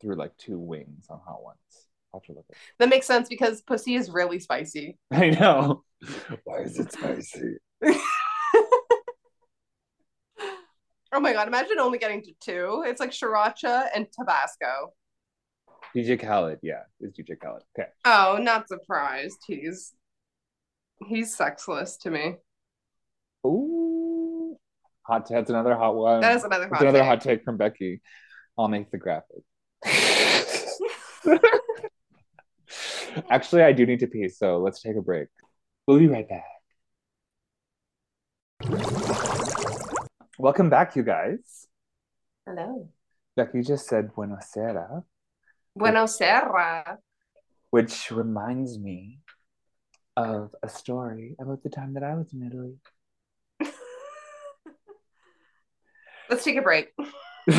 through 0.00 0.14
like 0.14 0.36
two 0.36 0.56
wings 0.56 1.06
on 1.10 1.18
hot 1.26 1.42
ones. 1.42 1.58
I'll 2.12 2.20
have 2.20 2.26
to 2.26 2.34
look 2.34 2.46
at. 2.48 2.56
That 2.78 2.90
makes 2.90 3.06
sense 3.06 3.28
because 3.28 3.60
pussy 3.60 3.96
is 3.96 4.10
really 4.10 4.38
spicy. 4.38 4.98
I 5.10 5.30
know. 5.30 5.82
Why 6.44 6.60
is 6.60 6.78
it 6.78 6.92
spicy? 6.92 7.56
Oh 11.16 11.20
my 11.20 11.32
god, 11.32 11.46
imagine 11.46 11.78
only 11.78 11.98
getting 11.98 12.22
to 12.22 12.32
two. 12.40 12.82
It's 12.84 12.98
like 12.98 13.12
sriracha 13.12 13.86
and 13.94 14.08
Tabasco. 14.10 14.92
DJ 15.94 16.20
Khaled, 16.20 16.58
yeah, 16.62 16.82
it's 17.00 17.16
DJ 17.18 17.38
Khaled. 17.40 17.62
Okay. 17.78 17.88
Oh, 18.04 18.38
not 18.40 18.68
surprised. 18.68 19.38
He's 19.46 19.94
he's 21.06 21.36
sexless 21.36 21.96
to 21.98 22.10
me. 22.10 22.36
Ooh, 23.46 24.56
hot. 25.02 25.28
That's 25.28 25.50
another 25.50 25.76
hot 25.76 25.94
one. 25.94 26.20
That 26.20 26.36
is 26.36 26.44
another 26.44 26.64
That's 26.64 26.74
hot 26.74 26.82
another 26.82 26.98
take. 26.98 27.06
hot 27.08 27.20
take 27.20 27.44
from 27.44 27.56
Becky. 27.56 28.00
I'll 28.58 28.68
make 28.68 28.90
the 28.90 28.98
graphic. 28.98 29.42
Actually, 33.30 33.62
I 33.62 33.72
do 33.72 33.86
need 33.86 34.00
to 34.00 34.08
pee, 34.08 34.28
so 34.28 34.58
let's 34.58 34.82
take 34.82 34.96
a 34.96 35.00
break. 35.00 35.28
We'll 35.86 35.98
be 35.98 36.08
right 36.08 36.28
back. 36.28 36.44
Welcome 40.38 40.68
back, 40.68 40.96
you 40.96 41.04
guys. 41.04 41.68
Hello. 42.46 42.88
Becky 43.36 43.62
just 43.62 43.86
said 43.86 44.12
buenasera, 44.14 44.14
Buenos 44.14 45.04
Serra. 46.06 46.98
which 47.70 48.10
reminds 48.10 48.78
me 48.78 49.18
of 50.16 50.54
a 50.62 50.68
story 50.68 51.34
about 51.40 51.62
the 51.62 51.68
time 51.68 51.94
that 51.94 52.04
I 52.04 52.14
was 52.14 52.32
in 52.32 52.42
Italy. 52.46 52.78
Let's 56.30 56.44
take 56.44 56.56
a 56.56 56.62
break. 56.62 56.92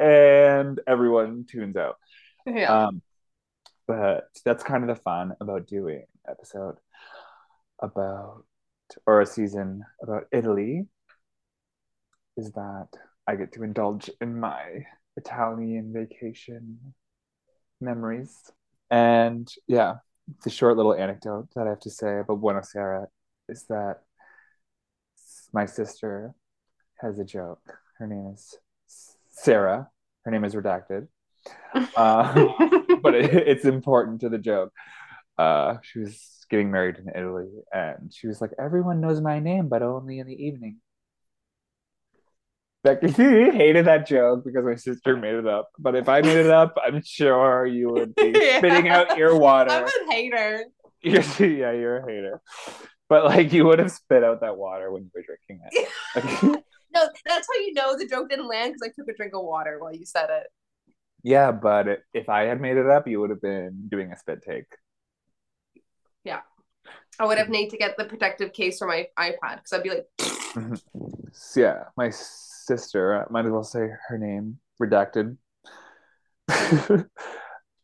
and 0.00 0.80
everyone 0.86 1.46
tunes 1.48 1.76
out. 1.76 1.96
Yeah. 2.44 2.86
Um, 2.86 3.02
but 3.86 4.28
that's 4.44 4.64
kind 4.64 4.82
of 4.82 4.88
the 4.88 5.02
fun 5.02 5.34
about 5.40 5.66
doing 5.66 6.04
episode 6.28 6.76
about 7.80 8.44
or 9.06 9.20
a 9.20 9.26
season 9.26 9.84
about 10.02 10.24
Italy 10.32 10.86
is 12.36 12.52
that 12.52 12.88
I 13.26 13.36
get 13.36 13.52
to 13.52 13.62
indulge 13.62 14.10
in 14.20 14.38
my 14.38 14.86
Italian 15.16 15.92
vacation 15.92 16.94
memories. 17.80 18.50
And 18.90 19.52
yeah, 19.66 19.96
the 20.44 20.50
short 20.50 20.76
little 20.76 20.94
anecdote 20.94 21.48
that 21.54 21.66
I 21.66 21.70
have 21.70 21.80
to 21.80 21.90
say 21.90 22.20
about 22.20 22.40
Buenos 22.40 22.74
Aires 22.74 23.08
is 23.48 23.64
that 23.68 24.00
my 25.52 25.66
sister 25.66 26.34
has 27.00 27.18
a 27.18 27.24
joke. 27.24 27.78
Her 27.98 28.06
name 28.06 28.32
is 28.34 28.56
Sarah. 29.30 29.88
Her 30.24 30.30
name 30.30 30.44
is 30.44 30.54
redacted. 30.54 31.08
Uh, 31.74 32.48
but 33.02 33.14
it, 33.14 33.34
it's 33.34 33.64
important 33.64 34.20
to 34.20 34.28
the 34.28 34.38
joke. 34.38 34.72
Uh, 35.38 35.76
she 35.82 36.00
was 36.00 36.46
getting 36.50 36.70
married 36.70 36.96
in 36.96 37.08
Italy, 37.08 37.48
and 37.72 38.12
she 38.14 38.26
was 38.26 38.40
like, 38.40 38.52
"Everyone 38.58 39.00
knows 39.00 39.20
my 39.20 39.40
name, 39.40 39.68
but 39.68 39.82
only 39.82 40.18
in 40.18 40.26
the 40.26 40.44
evening." 40.44 40.81
Becky 42.84 43.10
hated 43.12 43.86
that 43.86 44.06
joke 44.06 44.44
because 44.44 44.64
my 44.64 44.74
sister 44.74 45.16
made 45.16 45.34
it 45.34 45.46
up. 45.46 45.70
But 45.78 45.94
if 45.94 46.08
I 46.08 46.20
made 46.20 46.36
it 46.38 46.50
up, 46.50 46.74
I'm 46.84 47.02
sure 47.04 47.66
you 47.66 47.90
would 47.90 48.14
be 48.14 48.32
Yeah. 48.34 48.58
spitting 48.58 48.88
out 48.88 49.16
your 49.16 49.38
water. 49.38 49.70
I'm 49.70 49.84
a 49.86 50.12
hater. 50.12 50.64
You're, 51.04 51.22
yeah, 51.40 51.72
you're 51.72 51.96
a 51.96 52.02
hater. 52.08 52.40
But 53.08 53.24
like, 53.24 53.52
you 53.52 53.64
would 53.66 53.80
have 53.80 53.90
spit 53.90 54.22
out 54.22 54.40
that 54.42 54.56
water 54.56 54.92
when 54.92 55.02
you 55.02 55.10
were 55.12 55.22
drinking 55.22 55.60
it. 55.72 55.88
Like, 56.14 56.42
No, 56.94 57.08
that's 57.26 57.48
how 57.52 57.60
you 57.60 57.72
know 57.74 57.98
the 57.98 58.06
joke 58.06 58.28
didn't 58.30 58.46
land 58.46 58.74
because 58.74 58.88
I 58.88 58.92
took 58.96 59.08
a 59.12 59.16
drink 59.16 59.32
of 59.34 59.42
water 59.44 59.78
while 59.80 59.92
you 59.92 60.04
said 60.06 60.28
it. 60.30 60.46
yeah, 61.24 61.50
but 61.50 61.88
it, 61.88 62.02
if 62.14 62.28
I 62.28 62.44
had 62.44 62.60
made 62.60 62.76
it 62.76 62.86
up, 62.86 63.08
you 63.08 63.18
would 63.20 63.30
have 63.30 63.40
been 63.42 63.88
doing 63.88 64.12
a 64.12 64.16
spit 64.16 64.42
take. 64.48 64.66
Yeah. 66.22 66.42
I 67.18 67.26
would 67.26 67.38
have 67.38 67.48
need 67.48 67.70
to 67.70 67.76
get 67.76 67.96
the 67.96 68.04
protective 68.04 68.52
case 68.52 68.78
for 68.78 68.86
my 68.86 69.08
iPad 69.18 69.56
because 69.56 69.72
I'd 69.72 69.82
be 69.82 69.90
like, 69.90 70.78
yeah, 71.56 71.84
my 71.96 72.10
sister, 72.66 73.22
I 73.22 73.32
might 73.32 73.46
as 73.46 73.52
well 73.52 73.64
say 73.64 73.88
her 74.08 74.18
name, 74.18 74.58
redacted. 74.80 75.36
name 76.90 77.06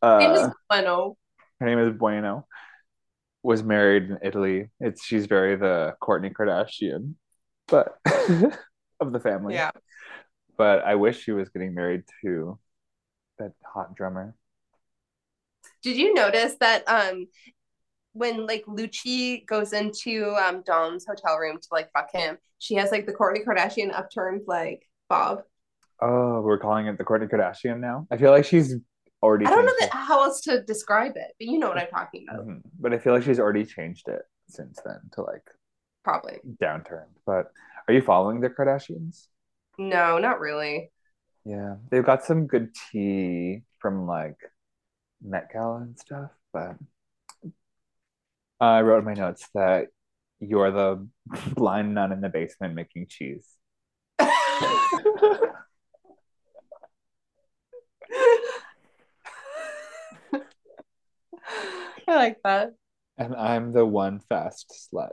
uh, 0.01 0.33
is 0.33 0.53
Bueno. 0.69 1.17
her 1.59 1.65
name 1.65 1.79
is 1.79 1.97
Bueno. 1.97 2.47
Was 3.43 3.63
married 3.63 4.03
in 4.03 4.17
Italy. 4.21 4.69
It's 4.79 5.03
she's 5.03 5.25
very 5.25 5.55
the 5.55 5.95
Kourtney 6.01 6.33
Kardashian, 6.33 7.15
but 7.67 7.97
of 8.99 9.13
the 9.13 9.19
family. 9.19 9.53
Yeah. 9.53 9.71
But 10.57 10.83
I 10.83 10.95
wish 10.95 11.23
she 11.23 11.31
was 11.31 11.47
getting 11.49 11.73
married 11.73 12.03
to 12.21 12.59
that 13.37 13.53
hot 13.65 13.95
drummer. 13.95 14.35
Did 15.81 15.95
you 15.95 16.13
notice 16.13 16.55
that 16.59 16.83
um 16.89 17.27
when 18.19 18.45
like 18.45 18.65
Lucci 18.65 19.45
goes 19.47 19.73
into 19.73 20.35
um 20.35 20.61
Dom's 20.65 21.05
hotel 21.07 21.37
room 21.37 21.57
to 21.59 21.67
like 21.71 21.89
fuck 21.91 22.11
him, 22.11 22.37
she 22.59 22.75
has 22.75 22.91
like 22.91 23.05
the 23.05 23.13
Kourtney 23.13 23.43
Kardashian 23.45 23.93
upturned 23.97 24.41
like 24.47 24.83
bob. 25.09 25.41
Oh, 26.01 26.41
we're 26.41 26.59
calling 26.59 26.87
it 26.87 26.97
the 26.97 27.03
Kourtney 27.03 27.29
Kardashian 27.29 27.79
now. 27.79 28.07
I 28.11 28.17
feel 28.17 28.31
like 28.31 28.45
she's 28.45 28.75
already. 29.23 29.45
I 29.45 29.49
don't 29.49 29.65
know 29.65 29.73
that, 29.79 29.89
how 29.91 30.23
else 30.23 30.41
to 30.41 30.61
describe 30.63 31.13
it, 31.15 31.31
but 31.39 31.47
you 31.47 31.57
know 31.59 31.67
what 31.69 31.77
I'm 31.77 31.87
talking 31.87 32.25
about. 32.29 32.45
Mhm. 32.47 32.61
But 32.79 32.93
I 32.93 32.99
feel 32.99 33.13
like 33.13 33.23
she's 33.23 33.39
already 33.39 33.65
changed 33.65 34.07
it 34.07 34.21
since 34.47 34.79
then 34.85 34.99
to 35.13 35.21
like 35.23 35.43
Probably. 36.03 36.39
downturned. 36.61 37.15
But 37.25 37.51
are 37.87 37.93
you 37.93 38.01
following 38.01 38.39
the 38.39 38.49
Kardashians? 38.49 39.27
No, 39.77 40.17
not 40.19 40.39
really. 40.39 40.91
Yeah, 41.45 41.75
they've 41.89 42.05
got 42.05 42.23
some 42.23 42.47
good 42.47 42.73
tea 42.91 43.63
from 43.79 44.05
like 44.05 44.37
Met 45.21 45.51
Gala 45.51 45.77
and 45.77 45.97
stuff, 45.99 46.31
but 46.53 46.75
I 48.59 48.81
wrote 48.81 48.99
in 48.99 49.05
my 49.05 49.13
notes 49.13 49.47
that 49.53 49.87
you're 50.39 50.71
the 50.71 51.07
blind 51.55 51.95
nun 51.95 52.11
in 52.11 52.21
the 52.21 52.29
basement 52.29 52.75
making 52.75 53.07
cheese. 53.07 53.45
I 54.19 55.39
like 62.07 62.37
that. 62.43 62.73
And 63.17 63.35
I'm 63.35 63.71
the 63.71 63.85
one 63.85 64.19
fast 64.19 64.89
slut. 64.93 65.11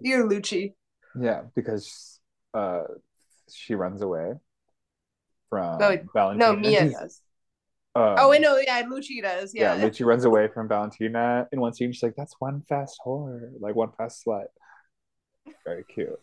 You're 0.00 0.28
Lucci. 0.28 0.74
Yeah, 1.18 1.42
because 1.54 2.20
uh 2.52 2.82
she 3.52 3.74
runs 3.74 4.02
away 4.02 4.34
from 5.50 5.78
No, 5.78 5.98
Valentina. 6.12 6.52
No, 6.52 6.56
Mia 6.56 6.90
does. 6.90 7.20
Um, 7.96 8.16
Oh 8.18 8.32
I 8.32 8.38
know. 8.38 8.56
yeah, 8.58 8.82
Lucci 8.82 9.22
does. 9.22 9.52
yeah, 9.54 9.74
Yeah. 9.76 9.84
Lucci 9.84 10.04
runs 10.04 10.24
away 10.24 10.48
from 10.48 10.68
Valentina 10.68 11.46
in 11.52 11.60
one 11.60 11.72
scene. 11.74 11.92
She's 11.92 12.02
like, 12.02 12.14
"That's 12.16 12.34
one 12.38 12.62
fast 12.68 12.98
whore, 13.04 13.50
like 13.60 13.74
one 13.74 13.92
fast 13.96 14.24
slut." 14.26 14.46
Very 15.64 15.84
cute. 15.84 16.18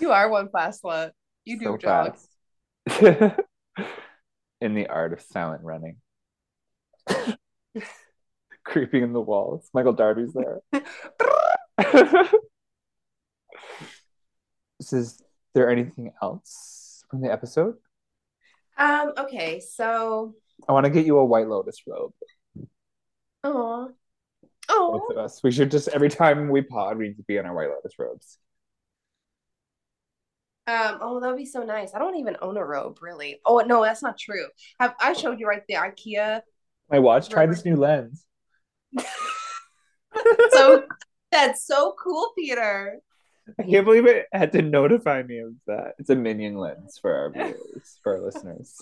you 0.00 0.10
are 0.12 0.28
one 0.30 0.48
fast 0.50 0.82
slut. 0.82 1.10
You 1.44 1.58
do 1.58 1.64
So 1.64 1.76
jog. 1.76 2.16
in 4.60 4.74
the 4.74 4.86
art 4.88 5.12
of 5.12 5.20
silent 5.20 5.62
running. 5.62 5.96
creeping 8.64 9.02
in 9.02 9.12
the 9.12 9.20
walls. 9.20 9.68
Michael 9.74 9.92
Darby's 9.94 10.32
there. 10.32 10.60
is 14.78 15.22
there 15.54 15.70
anything 15.70 16.12
else 16.22 17.02
from 17.10 17.20
the 17.20 17.30
episode? 17.32 17.74
Um, 18.78 19.12
okay, 19.18 19.60
so 19.60 20.34
I 20.68 20.72
want 20.72 20.84
to 20.84 20.90
get 20.90 21.06
you 21.06 21.18
a 21.18 21.24
White 21.24 21.48
Lotus 21.48 21.82
robe. 21.86 22.12
oh 23.44 23.92
Oh. 24.70 24.98
Both 24.98 25.16
of 25.16 25.24
us. 25.24 25.42
We 25.42 25.50
should 25.50 25.70
just 25.70 25.88
every 25.88 26.08
time 26.08 26.48
we 26.48 26.62
pod, 26.62 26.96
we 26.96 27.08
need 27.08 27.16
to 27.16 27.24
be 27.24 27.36
in 27.36 27.46
our 27.46 27.54
White 27.54 27.70
Lotus 27.70 27.98
robes. 27.98 28.38
um 30.66 30.98
oh 31.00 31.20
that 31.20 31.28
would 31.28 31.36
be 31.36 31.46
so 31.46 31.64
nice. 31.64 31.94
I 31.94 31.98
don't 31.98 32.16
even 32.16 32.36
own 32.40 32.56
a 32.56 32.64
robe 32.64 32.98
really. 33.02 33.40
Oh 33.44 33.58
no, 33.66 33.82
that's 33.82 34.02
not 34.02 34.16
true. 34.18 34.46
Have 34.78 34.94
I 35.00 35.12
showed 35.14 35.40
you 35.40 35.48
right 35.48 35.62
the 35.66 35.74
IKEA 35.74 36.42
My 36.90 37.00
watch. 37.00 37.28
Try 37.28 37.46
this 37.46 37.64
new 37.64 37.76
lens. 37.76 38.24
so 40.50 40.84
that's 41.32 41.66
so 41.66 41.94
cool, 42.02 42.32
Peter. 42.36 43.00
I 43.58 43.62
can't 43.62 43.84
believe 43.84 44.06
it 44.06 44.26
had 44.32 44.52
to 44.52 44.62
notify 44.62 45.22
me 45.22 45.38
of 45.38 45.52
that. 45.66 45.94
It's 45.98 46.10
a 46.10 46.16
minion 46.16 46.56
lens 46.56 46.98
for 47.00 47.14
our 47.14 47.30
viewers, 47.30 47.98
for 48.02 48.16
our 48.16 48.20
listeners, 48.20 48.80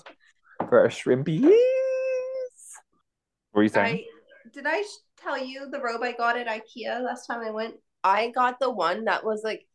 for 0.69 0.81
our 0.81 0.89
shrimpies. 0.89 1.43
What 3.53 3.55
were 3.55 3.63
you 3.63 3.69
saying? 3.69 3.97
I 3.97 4.05
did 4.53 4.67
I 4.67 4.83
sh- 4.83 5.23
tell 5.23 5.43
you 5.43 5.69
the 5.71 5.81
robe 5.81 6.03
I 6.03 6.13
got 6.13 6.39
at 6.39 6.47
IKEA 6.47 7.03
last 7.03 7.27
time 7.27 7.41
I 7.41 7.51
went? 7.51 7.75
I 8.05 8.31
got 8.31 8.59
the 8.61 8.71
one 8.71 9.05
that 9.05 9.25
was 9.25 9.43
like 9.45 9.67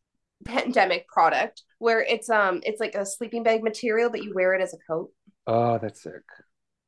pandemic 0.45 1.07
product 1.07 1.63
where 1.79 2.01
it's 2.01 2.29
um 2.29 2.61
it's 2.63 2.79
like 2.79 2.95
a 2.95 3.05
sleeping 3.05 3.43
bag 3.43 3.63
material 3.63 4.09
but 4.09 4.23
you 4.23 4.33
wear 4.33 4.53
it 4.53 4.61
as 4.61 4.73
a 4.73 4.77
coat. 4.87 5.11
Oh, 5.47 5.77
that's 5.77 6.03
sick. 6.03 6.23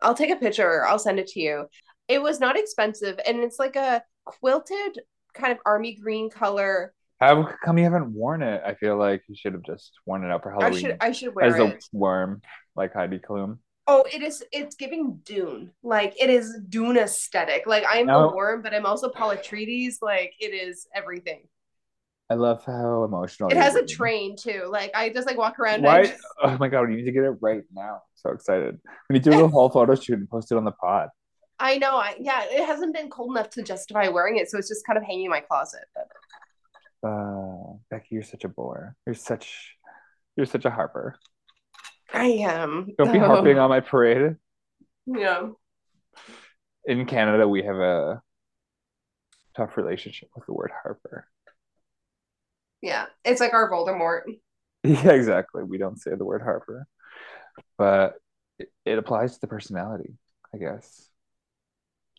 I'll 0.01 0.15
take 0.15 0.29
a 0.29 0.35
picture, 0.35 0.85
I'll 0.85 0.99
send 0.99 1.19
it 1.19 1.27
to 1.27 1.39
you. 1.39 1.67
It 2.07 2.21
was 2.21 2.39
not 2.39 2.57
expensive 2.57 3.19
and 3.25 3.39
it's 3.39 3.59
like 3.59 3.75
a 3.75 4.03
quilted 4.25 4.99
kind 5.33 5.51
of 5.51 5.59
army 5.65 5.95
green 5.95 6.29
color. 6.29 6.93
How 7.20 7.49
come 7.63 7.78
you 7.78 7.86
haven't 7.86 8.11
worn 8.13 8.43
it? 8.43 8.61
I 8.66 8.74
feel 8.76 8.97
like 8.97 9.24
you 9.28 9.36
should 9.36 9.53
have 9.53 9.63
just 9.63 9.93
worn 10.05 10.24
it 10.24 10.32
out 10.32 10.43
for 10.43 10.51
Halloween. 10.51 10.74
I 10.74 10.80
should 10.80 10.97
I 11.01 11.11
should 11.11 11.36
wear 11.36 11.45
it 11.45 11.53
as 11.53 11.59
a 11.59 11.78
worm, 11.93 12.41
like 12.76 12.93
Heidi 12.93 13.20
Klum. 13.20 13.59
Oh, 13.88 14.03
it 14.11 14.22
is 14.22 14.43
it's 14.51 14.76
giving 14.76 15.20
Dune. 15.24 15.72
Like 15.84 16.22
it 16.22 16.30
is 16.30 16.57
Dune 16.68 16.97
aesthetic. 16.97 17.68
Like 17.68 17.86
I'm 17.88 18.07
No. 18.07 18.30
a 18.30 18.36
worm, 18.36 18.61
but 18.61 18.74
I'm 18.74 18.86
also 18.86 19.09
Atreides. 19.09 19.95
Like 20.01 20.34
it 20.39 20.53
is 20.53 20.88
everything. 20.93 21.47
I 22.30 22.34
love 22.34 22.66
how 22.66 23.03
emotional 23.03 23.49
It 23.51 23.57
has 23.57 23.76
a 23.76 23.86
train 23.86 24.36
too. 24.36 24.68
Like 24.70 24.91
I 24.95 25.09
just 25.09 25.28
like 25.28 25.38
walk 25.38 25.59
around. 25.59 25.84
Why? 25.84 26.05
just- 26.05 26.18
Oh 26.43 26.57
my 26.59 26.68
god, 26.68 26.89
we 26.89 26.95
need 26.95 27.05
to 27.05 27.11
get 27.11 27.24
it 27.24 27.38
right 27.39 27.61
now. 27.74 28.01
So 28.16 28.32
excited. 28.32 28.80
We 29.09 29.13
need 29.13 29.24
to 29.26 29.32
do 29.32 29.45
a 29.45 29.47
whole 29.55 29.70
photo 29.70 29.95
shoot 29.95 30.18
and 30.20 30.30
post 30.30 30.51
it 30.51 30.57
on 30.57 30.66
the 30.66 30.72
pod. 30.72 31.09
I 31.59 31.78
know. 31.78 31.95
I 31.95 32.16
yeah. 32.20 32.43
It 32.49 32.66
hasn't 32.66 32.93
been 32.93 33.09
cold 33.09 33.38
enough 33.38 33.51
to 33.51 33.61
justify 33.63 34.07
wearing 34.09 34.38
it, 34.38 34.49
so 34.49 34.57
it's 34.57 34.68
just 34.68 34.86
kind 34.86 34.97
of 34.97 35.03
hanging 35.03 35.26
in 35.26 35.32
my 35.32 35.39
closet. 35.39 35.86
But 35.93 36.07
Uh, 37.05 37.77
Becky, 37.91 38.07
you're 38.11 38.23
such 38.23 38.45
a 38.45 38.49
bore. 38.49 38.95
You're 39.05 39.15
such, 39.15 39.75
you're 40.35 40.45
such 40.45 40.65
a 40.65 40.71
harper. 40.71 41.15
I 42.11 42.25
am. 42.25 42.93
Don't 42.97 43.11
be 43.11 43.19
harping 43.19 43.59
on 43.59 43.69
my 43.69 43.79
parade. 43.81 44.37
Yeah. 45.05 45.49
In 46.85 47.05
Canada, 47.05 47.47
we 47.47 47.63
have 47.63 47.75
a 47.75 48.21
tough 49.55 49.77
relationship 49.77 50.29
with 50.35 50.45
the 50.45 50.53
word 50.53 50.71
harper. 50.81 51.27
Yeah. 52.81 53.05
It's 53.23 53.41
like 53.41 53.53
our 53.53 53.69
Voldemort. 53.69 54.21
Yeah, 54.83 55.13
exactly. 55.13 55.63
We 55.63 55.79
don't 55.79 55.99
say 55.99 56.11
the 56.13 56.25
word 56.25 56.43
harper, 56.43 56.85
but 57.75 58.19
it, 58.59 58.71
it 58.85 58.99
applies 58.99 59.33
to 59.33 59.41
the 59.41 59.47
personality, 59.47 60.13
I 60.53 60.59
guess. 60.59 61.09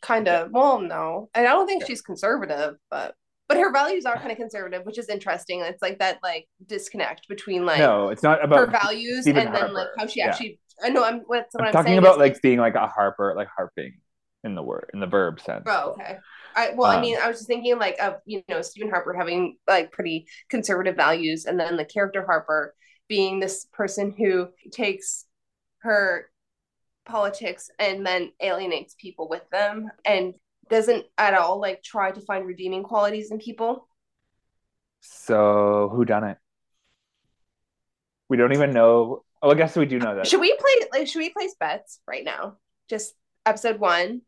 Kind 0.03 0.27
of. 0.27 0.51
Well, 0.51 0.81
no. 0.81 1.31
And 1.33 1.47
I 1.47 1.53
don't 1.53 1.69
think 1.69 1.87
she's 1.87 2.03
conservative, 2.03 2.75
but 2.91 3.15
but 3.49 3.59
her 3.59 3.73
values 3.73 4.07
are 4.07 4.17
kind 4.17 4.33
of 4.33 4.37
conservative, 4.39 4.85
which 4.85 4.99
is 4.99 5.09
interesting. 5.09 5.61
It's 5.61 5.83
like 5.83 5.99
that 6.01 6.19
like 6.23 6.47
disconnect 6.67 7.29
between 7.29 7.65
like 7.65 7.79
no, 7.79 8.09
it's 8.09 8.23
not 8.23 8.45
about 8.45 8.59
her 8.59 8.71
values 8.71 9.23
Stephen 9.23 9.37
and 9.37 9.55
then 9.55 9.73
like 9.73 9.89
how 9.99 10.07
she 10.07 10.21
Yeah. 10.21 10.31
actually 10.31 10.61
I 10.83 10.91
know 10.91 11.05
I'm 11.05 11.21
what's 11.27 11.55
what 11.55 11.65
I'm 11.65 11.67
I'm, 11.67 11.73
talking 11.73 11.79
saying 11.79 11.99
about 11.99 12.19
is, 12.19 12.19
like 12.19 12.43
being 12.43 12.59
like 12.59 12.75
a 12.75 12.87
harper, 12.87 13.35
like 13.37 13.49
harping 13.49 14.01
in 14.45 14.55
the 14.55 14.63
word, 14.63 14.91
in 14.95 15.01
the 15.01 15.07
verb 15.07 15.41
sense. 15.41 15.69
Oh, 15.69 15.91
okay. 15.93 16.19
I 16.55 16.71
well, 16.77 16.89
I 16.89 16.97
Um, 16.97 17.01
mean, 17.01 17.19
I 17.23 17.29
was 17.29 17.39
just 17.39 17.49
thinking 17.49 17.79
like 17.79 17.97
of 18.01 18.17
you 18.25 18.43
know 18.49 18.63
Stephen 18.63 18.91
Harper 18.91 19.15
having 19.15 19.57
like 19.67 19.93
pretty 19.93 20.27
conservative 20.49 20.97
values, 20.97 21.45
and 21.45 21.59
then 21.59 21.77
the 21.77 21.85
character 21.85 22.25
Harper 22.25 22.75
being 23.09 23.41
this 23.41 23.67
person 23.73 24.13
who 24.17 24.49
takes 24.73 25.27
her 25.81 26.31
politics 27.07 27.71
and 27.79 28.07
then 28.07 28.33
alienates 28.43 28.97
people 29.01 29.29
with 29.29 29.49
them, 29.51 29.91
and 30.05 30.35
doesn't 30.69 31.07
at 31.17 31.35
all 31.35 31.61
like 31.61 31.83
try 31.83 32.11
to 32.11 32.21
find 32.21 32.47
redeeming 32.47 32.83
qualities 32.83 33.31
in 33.31 33.39
people. 33.39 33.89
So 35.01 35.91
who 35.93 36.05
done 36.05 36.25
it? 36.25 36.39
We 38.29 38.37
don't 38.37 38.53
even 38.53 38.73
know. 38.73 39.25
Oh, 39.43 39.51
I 39.51 39.55
guess 39.55 39.77
we 39.77 39.87
do 39.87 39.99
know 39.99 40.17
that. 40.17 40.27
Should 40.27 40.41
we 40.41 40.57
play 40.57 40.89
like 40.93 41.07
should 41.07 41.21
we 41.21 41.31
place 41.31 41.55
bets 41.59 42.01
right 42.07 42.25
now? 42.25 42.57
Just 42.89 43.15
episode 43.45 43.79
one. 43.79 44.23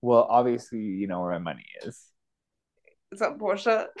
Well, 0.00 0.26
obviously, 0.28 0.80
you 0.80 1.06
know 1.06 1.20
where 1.20 1.32
my 1.32 1.38
money 1.38 1.66
is. 1.82 2.00
Is 3.12 3.20
that 3.20 3.38
Portia? 3.38 3.88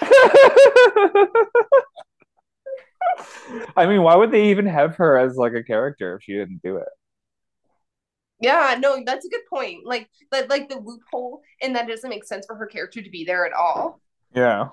I 3.76 3.86
mean, 3.86 4.02
why 4.02 4.16
would 4.16 4.30
they 4.30 4.50
even 4.50 4.66
have 4.66 4.96
her 4.96 5.16
as 5.18 5.36
like 5.36 5.54
a 5.54 5.62
character 5.62 6.16
if 6.16 6.22
she 6.24 6.32
didn't 6.32 6.60
do 6.62 6.76
it? 6.76 6.88
Yeah, 8.40 8.76
no, 8.78 9.02
that's 9.04 9.24
a 9.24 9.30
good 9.30 9.46
point. 9.48 9.86
Like, 9.86 10.08
like, 10.30 10.50
like 10.50 10.68
the 10.68 10.78
loophole 10.78 11.40
and 11.62 11.74
that 11.74 11.88
doesn't 11.88 12.10
make 12.10 12.24
sense 12.24 12.46
for 12.46 12.54
her 12.56 12.66
character 12.66 13.02
to 13.02 13.10
be 13.10 13.24
there 13.24 13.46
at 13.46 13.52
all. 13.52 14.00
Yeah. 14.34 14.68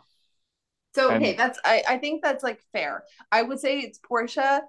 So 0.95 1.09
And- 1.09 1.23
okay, 1.23 1.35
that's 1.35 1.59
I, 1.63 1.83
I 1.87 1.97
think 1.97 2.23
that's 2.23 2.43
like 2.43 2.61
fair. 2.71 3.03
I 3.31 3.41
would 3.41 3.59
say 3.59 3.79
it's 3.79 3.99
Portia 3.99 4.61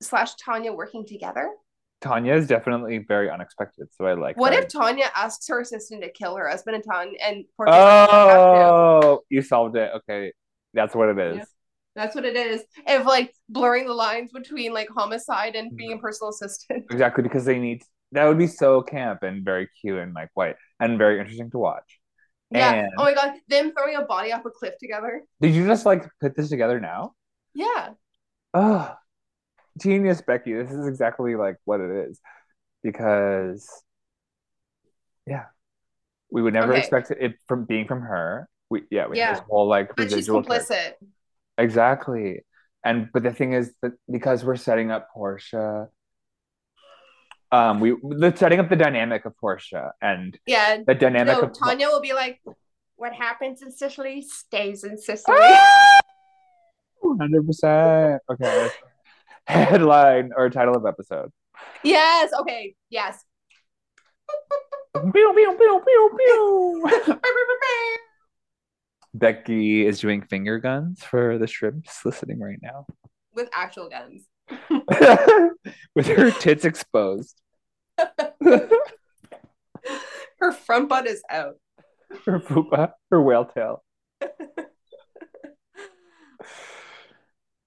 slash 0.00 0.34
Tanya 0.36 0.72
working 0.72 1.06
together. 1.06 1.50
Tanya 2.00 2.32
is 2.32 2.46
definitely 2.46 2.96
very 2.96 3.28
unexpected, 3.28 3.88
so 3.92 4.06
I 4.06 4.14
like 4.14 4.38
What 4.38 4.54
her. 4.54 4.60
if 4.60 4.68
Tanya 4.68 5.10
asks 5.14 5.46
her 5.48 5.60
assistant 5.60 6.02
to 6.02 6.10
kill 6.10 6.34
her 6.34 6.48
husband 6.48 6.76
and 6.76 6.84
Tanya 6.84 7.18
and 7.22 7.44
Portia 7.56 7.72
doesn't 7.72 8.14
have 8.14 8.30
to? 8.30 9.06
Oh, 9.06 9.20
you 9.28 9.42
solved 9.42 9.76
it. 9.76 9.90
Okay. 9.96 10.32
That's 10.72 10.94
what 10.94 11.10
it 11.10 11.18
is. 11.18 11.36
Yeah. 11.36 11.44
That's 11.96 12.14
what 12.14 12.24
it 12.24 12.36
is. 12.36 12.62
If 12.86 13.04
like 13.04 13.34
blurring 13.48 13.86
the 13.86 13.92
lines 13.92 14.32
between 14.32 14.72
like 14.72 14.88
homicide 14.88 15.56
and 15.56 15.68
mm-hmm. 15.68 15.76
being 15.76 15.92
a 15.92 15.98
personal 15.98 16.30
assistant. 16.30 16.86
Exactly, 16.90 17.22
because 17.22 17.44
they 17.44 17.58
need 17.58 17.82
that 18.12 18.24
would 18.26 18.38
be 18.38 18.46
so 18.46 18.82
camp 18.82 19.22
and 19.22 19.44
very 19.44 19.68
cute 19.80 19.98
and 19.98 20.14
like 20.14 20.30
white 20.34 20.56
and 20.80 20.98
very 20.98 21.18
interesting 21.20 21.50
to 21.50 21.58
watch. 21.58 22.00
Yeah. 22.50 22.70
Oh 22.70 22.78
and- 22.78 22.88
Oh 22.98 23.04
my 23.04 23.14
god, 23.14 23.34
them 23.48 23.72
throwing 23.72 23.96
a 23.96 24.02
body 24.02 24.32
off 24.32 24.44
a 24.44 24.50
cliff 24.50 24.74
together. 24.80 25.22
Did 25.40 25.54
you 25.54 25.66
just 25.66 25.86
like 25.86 26.08
put 26.20 26.36
this 26.36 26.48
together 26.48 26.80
now? 26.80 27.14
Yeah. 27.54 27.90
Oh, 28.54 28.94
genius, 29.80 30.20
Becky. 30.22 30.52
This 30.54 30.70
is 30.70 30.86
exactly 30.86 31.36
like 31.36 31.56
what 31.64 31.80
it 31.80 32.08
is. 32.08 32.20
Because, 32.82 33.68
yeah, 35.26 35.44
we 36.30 36.42
would 36.42 36.54
never 36.54 36.72
Okay. 36.72 36.80
expect 36.80 37.10
it 37.10 37.34
from 37.46 37.64
being 37.66 37.86
from 37.86 38.00
her. 38.02 38.48
We, 38.70 38.84
yeah, 38.90 39.06
we 39.08 39.18
Yeah. 39.18 39.34
this 39.34 39.42
whole 39.48 39.68
like 39.68 39.94
But 39.96 40.10
she's 40.10 40.28
complicit. 40.28 40.94
Exactly. 41.58 42.44
And, 42.84 43.10
but 43.12 43.22
the 43.22 43.32
thing 43.32 43.52
is 43.52 43.74
that 43.82 43.92
because 44.10 44.44
we're 44.44 44.56
setting 44.56 44.90
up 44.90 45.08
Portia, 45.12 45.88
um, 47.52 47.80
we, 47.80 47.90
the 48.02 48.32
setting 48.36 48.60
up 48.60 48.68
the 48.68 48.76
dynamic 48.76 49.24
of 49.24 49.36
Portia 49.36 49.92
and 50.00 50.38
Yeah. 50.46 50.78
the 50.86 50.94
dynamic 50.94 51.34
No, 51.36 51.40
of 51.48 51.52
Tanya 51.58 51.88
will 51.88 52.00
be 52.00 52.12
like, 52.12 52.40
what 52.96 53.12
happens 53.12 53.62
in 53.62 53.70
Sicily 53.72 54.22
stays 54.22 54.84
in 54.84 54.98
Sicily. 54.98 55.36
Hundred 57.18 57.46
percent. 57.46 58.22
Okay. 58.30 58.68
Headline 59.46 60.30
or 60.36 60.48
title 60.50 60.76
of 60.76 60.86
episode. 60.86 61.30
yes. 61.82 62.30
Okay. 62.40 62.74
Yes. 62.90 63.24
Pew, 64.94 65.10
pew, 65.12 65.56
pew, 65.58 65.82
pew, 65.86 66.10
pew. 66.18 67.18
Becky 69.14 69.84
is 69.86 69.98
doing 70.00 70.22
finger 70.22 70.58
guns 70.58 71.02
for 71.02 71.36
the 71.38 71.46
shrimps 71.48 72.04
listening 72.04 72.38
right 72.38 72.58
now, 72.62 72.86
With 73.34 73.48
actual 73.52 73.88
guns. 73.88 74.26
with 75.94 76.06
her 76.06 76.30
tits 76.30 76.64
exposed. 76.64 77.40
Her 80.38 80.52
front 80.52 80.88
butt 80.88 81.06
is 81.06 81.22
out. 81.30 81.56
Her 82.24 82.40
fupa, 82.40 82.92
her 83.10 83.22
whale 83.22 83.44
tail. 83.44 83.82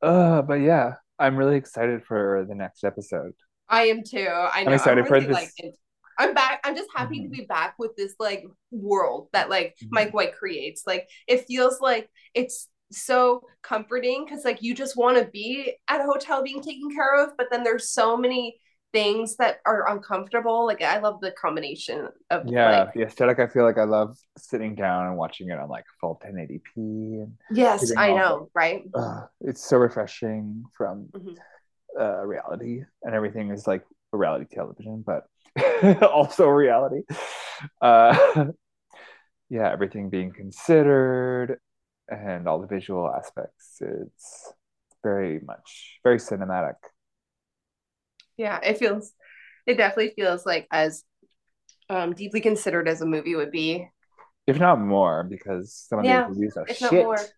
Uh, 0.02 0.42
but 0.42 0.56
yeah, 0.56 0.96
I'm 1.18 1.38
really 1.38 1.56
excited 1.56 2.04
for 2.04 2.46
the 2.48 2.56
next 2.56 2.84
episode. 2.84 3.32
I 3.70 3.84
am 3.86 4.04
too. 4.04 4.28
I 4.30 4.64
know. 4.66 4.74
excited 4.74 5.08
for 5.08 5.14
really, 5.14 5.28
this- 5.28 5.36
like, 5.36 5.74
I'm 6.20 6.34
back. 6.34 6.60
I'm 6.64 6.76
just 6.76 6.90
happy 6.94 7.22
to 7.22 7.28
Mhm. 7.28 7.32
be 7.32 7.46
back 7.46 7.76
with 7.80 7.96
this 7.96 8.14
like 8.20 8.44
world 8.72 9.30
that 9.34 9.50
like 9.50 9.76
Mhm. 9.82 9.88
Mike 9.92 10.14
White 10.14 10.36
creates. 10.36 10.86
Like 10.86 11.10
it 11.28 11.46
feels 11.48 11.80
like 11.82 12.10
it's 12.34 12.70
so 12.94 13.44
comforting 13.62 14.26
because 14.26 14.46
like 14.46 14.62
you 14.62 14.74
just 14.76 14.98
want 14.98 15.18
to 15.18 15.26
be 15.26 15.74
at 15.90 16.02
a 16.02 16.06
hotel 16.06 16.44
being 16.44 16.62
taken 16.62 16.90
care 16.94 17.24
of, 17.24 17.32
but 17.38 17.48
then 17.52 17.64
there's 17.64 17.90
so 17.90 18.18
many 18.18 18.58
things 18.94 19.38
that 19.38 19.58
are 19.66 19.90
uncomfortable. 19.90 20.66
Like 20.66 20.82
I 20.82 21.00
love 21.00 21.20
the 21.22 21.32
combination 21.32 22.10
of 22.30 22.46
Yeah, 22.46 22.70
like 22.70 22.94
the 22.94 23.04
aesthetic. 23.04 23.40
I 23.40 23.48
feel 23.48 23.64
like 23.64 23.78
I 23.78 23.86
love 23.86 24.18
sitting 24.38 24.76
down 24.76 25.08
and 25.08 25.18
watching 25.18 25.50
it 25.50 25.58
on 25.58 25.70
like 25.70 25.86
full 26.02 26.16
1080p, 26.16 26.72
and 26.76 27.38
yes, 27.50 27.92
I 27.96 28.14
know, 28.14 28.50
right? 28.54 28.84
uh, 28.96 29.28
it's 29.42 29.64
so 29.66 29.78
refreshing 29.78 30.66
from 30.78 31.10
Mhm. 31.14 31.44
uh, 32.00 32.26
reality, 32.26 32.84
and 33.04 33.16
everything 33.16 33.52
is 33.52 33.68
like 33.68 33.84
reality 34.14 34.46
television, 34.52 35.04
but 35.06 35.26
also 36.04 36.48
reality. 36.48 37.04
Uh, 37.82 38.48
yeah, 39.50 39.72
everything 39.72 40.10
being 40.10 40.32
considered, 40.32 41.60
and 42.10 42.48
all 42.48 42.60
the 42.60 42.68
visual 42.68 43.10
aspects. 43.10 43.78
It's 43.82 44.54
very 45.04 45.40
much 45.42 46.00
very 46.04 46.18
cinematic. 46.18 46.76
Yeah, 48.38 48.60
it 48.64 48.78
feels 48.78 49.14
it 49.66 49.76
definitely 49.78 50.14
feels 50.16 50.46
like 50.46 50.68
as 50.72 51.04
um 51.90 52.14
deeply 52.14 52.42
considered 52.42 52.88
as 52.88 53.02
a 53.02 53.06
movie 53.06 53.36
would 53.36 53.52
be. 53.52 53.90
if 54.48 54.60
not 54.60 54.80
more, 54.80 55.24
because 55.24 55.74
some 55.74 56.00
of 56.00 56.06
Yeah, 56.06 56.08
these 56.08 56.28
reviews 56.28 56.58
are 56.58 56.68
if 56.68 56.80
shit. 56.80 56.82
not 56.82 56.98
more. 56.98 57.34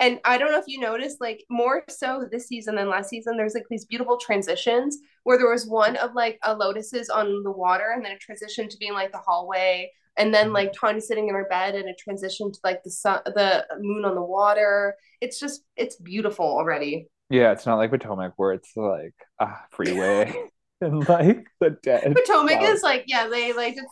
And 0.00 0.20
I 0.24 0.38
don't 0.38 0.52
know 0.52 0.58
if 0.58 0.68
you 0.68 0.80
noticed, 0.80 1.20
like 1.20 1.44
more 1.50 1.84
so 1.88 2.26
this 2.30 2.48
season 2.48 2.76
than 2.76 2.90
last 2.90 3.10
season, 3.10 3.36
there's 3.36 3.54
like 3.54 3.66
these 3.70 3.86
beautiful 3.86 4.18
transitions 4.18 4.98
where 5.24 5.38
there 5.38 5.50
was 5.50 5.66
one 5.66 5.96
of 5.96 6.14
like 6.14 6.38
a 6.44 6.54
lotuses 6.56 7.10
on 7.10 7.42
the 7.44 7.52
water 7.52 7.92
and 7.94 8.04
then 8.04 8.12
a 8.12 8.18
transition 8.18 8.68
to 8.68 8.78
being 8.78 8.94
like 8.94 9.12
the 9.12 9.18
hallway. 9.18 9.92
And 10.16 10.32
then 10.32 10.52
like 10.52 10.72
Tanya 10.72 11.00
sitting 11.00 11.28
in 11.28 11.34
her 11.34 11.46
bed 11.48 11.74
and 11.74 11.88
a 11.88 11.94
transition 11.94 12.52
to 12.52 12.58
like 12.64 12.82
the 12.82 12.90
sun, 12.90 13.20
the 13.26 13.66
moon 13.80 14.04
on 14.04 14.14
the 14.14 14.22
water. 14.22 14.96
It's 15.20 15.38
just, 15.38 15.62
it's 15.76 15.96
beautiful 15.96 16.46
already. 16.46 17.08
Yeah, 17.28 17.52
it's 17.52 17.66
not 17.66 17.76
like 17.76 17.90
Potomac 17.90 18.34
where 18.36 18.52
it's 18.52 18.76
like 18.76 19.14
a 19.38 19.48
freeway 19.70 20.32
and 20.80 21.08
like 21.08 21.46
the 21.60 21.70
dead. 21.82 22.14
Potomac 22.14 22.58
flowers. 22.58 22.78
is 22.78 22.82
like, 22.82 23.04
yeah, 23.06 23.28
they 23.28 23.52
like 23.52 23.74
just 23.76 23.88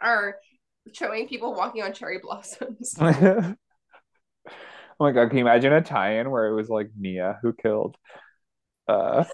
are 0.00 0.36
showing 0.92 1.28
people 1.28 1.54
walking 1.54 1.82
on 1.82 1.92
cherry 1.92 2.18
blossoms. 2.18 2.94
oh 3.00 3.54
my 5.00 5.12
god, 5.12 5.28
can 5.28 5.38
you 5.38 5.44
imagine 5.44 5.72
a 5.72 5.80
tie-in 5.80 6.30
where 6.30 6.46
it 6.48 6.54
was 6.54 6.68
like 6.68 6.90
Mia 6.98 7.38
who 7.42 7.52
killed 7.52 7.96
uh 8.86 9.24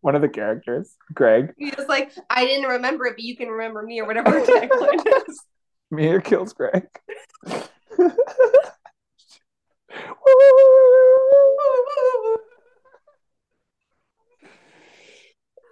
one 0.00 0.14
of 0.14 0.22
the 0.22 0.28
characters, 0.28 0.96
Greg. 1.12 1.52
He 1.58 1.72
was 1.76 1.86
like, 1.88 2.12
I 2.30 2.46
didn't 2.46 2.68
remember 2.68 3.06
it, 3.06 3.14
but 3.16 3.24
you 3.24 3.36
can 3.36 3.48
remember 3.48 3.82
me 3.82 4.00
or 4.00 4.06
whatever 4.06 4.40
tagline 4.40 5.28
is. 5.28 5.40
Mia 5.90 6.20
kills 6.20 6.52
Greg. 6.52 6.86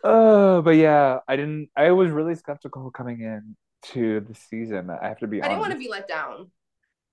Uh, 0.07 0.61
but 0.61 0.77
yeah, 0.77 1.19
I 1.27 1.35
didn't. 1.35 1.69
I 1.77 1.91
was 1.91 2.13
really 2.13 2.37
skeptical 2.37 2.93
coming 2.93 3.23
in 3.23 3.57
to 3.93 4.21
the 4.21 4.35
season. 4.35 4.89
I 4.89 5.09
have 5.09 5.19
to 5.19 5.27
be 5.27 5.43
I 5.43 5.49
didn't 5.49 5.61
want 5.61 5.73
to 5.73 5.79
be 5.79 5.89
let 5.89 6.07
down. 6.07 6.53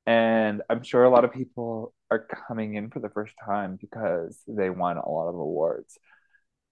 And 0.05 0.61
I'm 0.69 0.83
sure 0.83 1.03
a 1.03 1.09
lot 1.09 1.25
of 1.25 1.33
people 1.33 1.93
are 2.11 2.27
coming 2.47 2.75
in 2.75 2.91
for 2.91 2.99
the 2.99 3.09
first 3.09 3.33
time 3.43 3.77
because 3.79 4.39
they 4.47 4.69
won 4.69 4.97
a 4.97 5.09
lot 5.09 5.27
of 5.27 5.35
awards. 5.35 5.97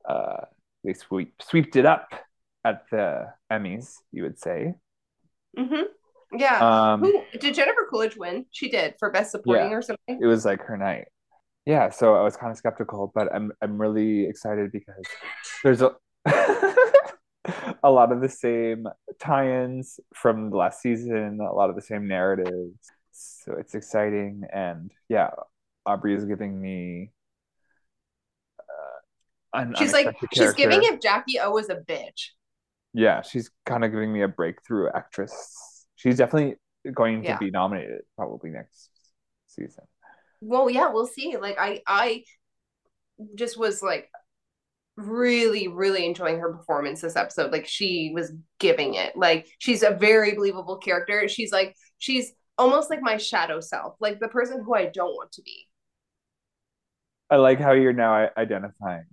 Uh, 0.07 0.45
they 0.83 0.93
sweep 0.93 1.33
sweeped 1.41 1.75
it 1.75 1.85
up 1.85 2.09
at 2.65 2.83
the 2.91 3.27
Emmys, 3.51 3.95
you 4.11 4.23
would 4.23 4.39
say. 4.39 4.73
hmm 5.57 5.83
Yeah. 6.33 6.59
Um, 6.93 7.01
Who 7.01 7.21
did 7.39 7.53
Jennifer 7.55 7.87
Coolidge 7.89 8.15
win? 8.17 8.45
She 8.51 8.69
did 8.69 8.95
for 8.99 9.09
best 9.11 9.31
supporting 9.31 9.71
Yeah. 9.71 9.77
or 9.77 9.81
something. 9.81 10.19
it 10.21 10.25
was 10.25 10.45
like 10.45 10.61
her 10.63 10.77
night. 10.77 11.07
Yeah, 11.65 11.89
so 11.91 12.15
I 12.15 12.23
was 12.23 12.35
kind 12.35 12.51
of 12.51 12.57
skeptical, 12.57 13.11
but 13.13 13.33
I'm 13.33 13.51
I'm 13.61 13.79
really 13.79 14.25
excited 14.25 14.71
because 14.71 15.03
there's 15.63 15.81
a 15.83 15.91
a 17.83 17.89
lot 17.91 18.11
of 18.11 18.21
the 18.21 18.29
same 18.29 18.87
tie-ins 19.19 19.99
from 20.13 20.49
the 20.49 20.57
last 20.57 20.81
season, 20.81 21.39
a 21.39 21.53
lot 21.53 21.69
of 21.69 21.75
the 21.75 21.81
same 21.81 22.07
narratives. 22.07 22.77
So 23.11 23.53
it's 23.59 23.75
exciting, 23.75 24.43
and 24.51 24.91
yeah, 25.09 25.29
Aubrey 25.85 26.15
is 26.15 26.25
giving 26.25 26.59
me 26.59 27.11
an 29.53 29.73
She's 29.73 29.93
like, 29.93 30.07
unexpected 30.07 30.29
she's 30.33 30.53
giving 30.53 30.81
character. 30.81 30.95
if 30.95 31.01
Jackie 31.01 31.39
O 31.39 31.51
was 31.51 31.69
a 31.69 31.75
bitch. 31.75 32.29
Yeah, 32.93 33.21
she's 33.21 33.49
kind 33.65 33.83
of 33.85 33.91
giving 33.91 34.11
me 34.11 34.21
a 34.21 34.27
breakthrough 34.27 34.89
actress. 34.93 35.85
She's 35.95 36.17
definitely 36.17 36.55
going 36.93 37.25
to 37.25 37.27
Yeah. 37.29 37.37
be 37.37 37.51
nominated 37.51 38.01
probably 38.17 38.49
next 38.49 38.89
season. 39.47 39.85
Well, 40.41 40.69
yeah, 40.69 40.89
we'll 40.89 41.07
see. 41.07 41.37
Like 41.37 41.57
I, 41.59 41.81
I 41.87 42.23
just 43.35 43.57
was 43.57 43.81
like 43.83 44.09
really, 44.97 45.67
really 45.67 46.05
enjoying 46.05 46.39
her 46.39 46.51
performance 46.53 47.01
this 47.01 47.15
episode. 47.15 47.51
Like 47.51 47.67
she 47.67 48.11
was 48.13 48.33
giving 48.59 48.95
it. 48.95 49.15
Like 49.15 49.47
she's 49.59 49.83
a 49.83 49.91
very 49.91 50.33
believable 50.33 50.77
character. 50.77 51.27
She's 51.27 51.51
like 51.51 51.75
she's 51.99 52.33
almost 52.57 52.89
like 52.89 53.01
my 53.01 53.17
shadow 53.17 53.59
self, 53.59 53.95
like 53.99 54.19
the 54.19 54.27
person 54.27 54.63
who 54.63 54.75
I 54.75 54.87
don't 54.87 55.15
want 55.15 55.31
to 55.33 55.41
be. 55.43 55.67
I 57.29 57.37
like 57.37 57.59
how 57.59 57.71
you're 57.71 57.93
now 57.93 58.29
identifying 58.37 59.05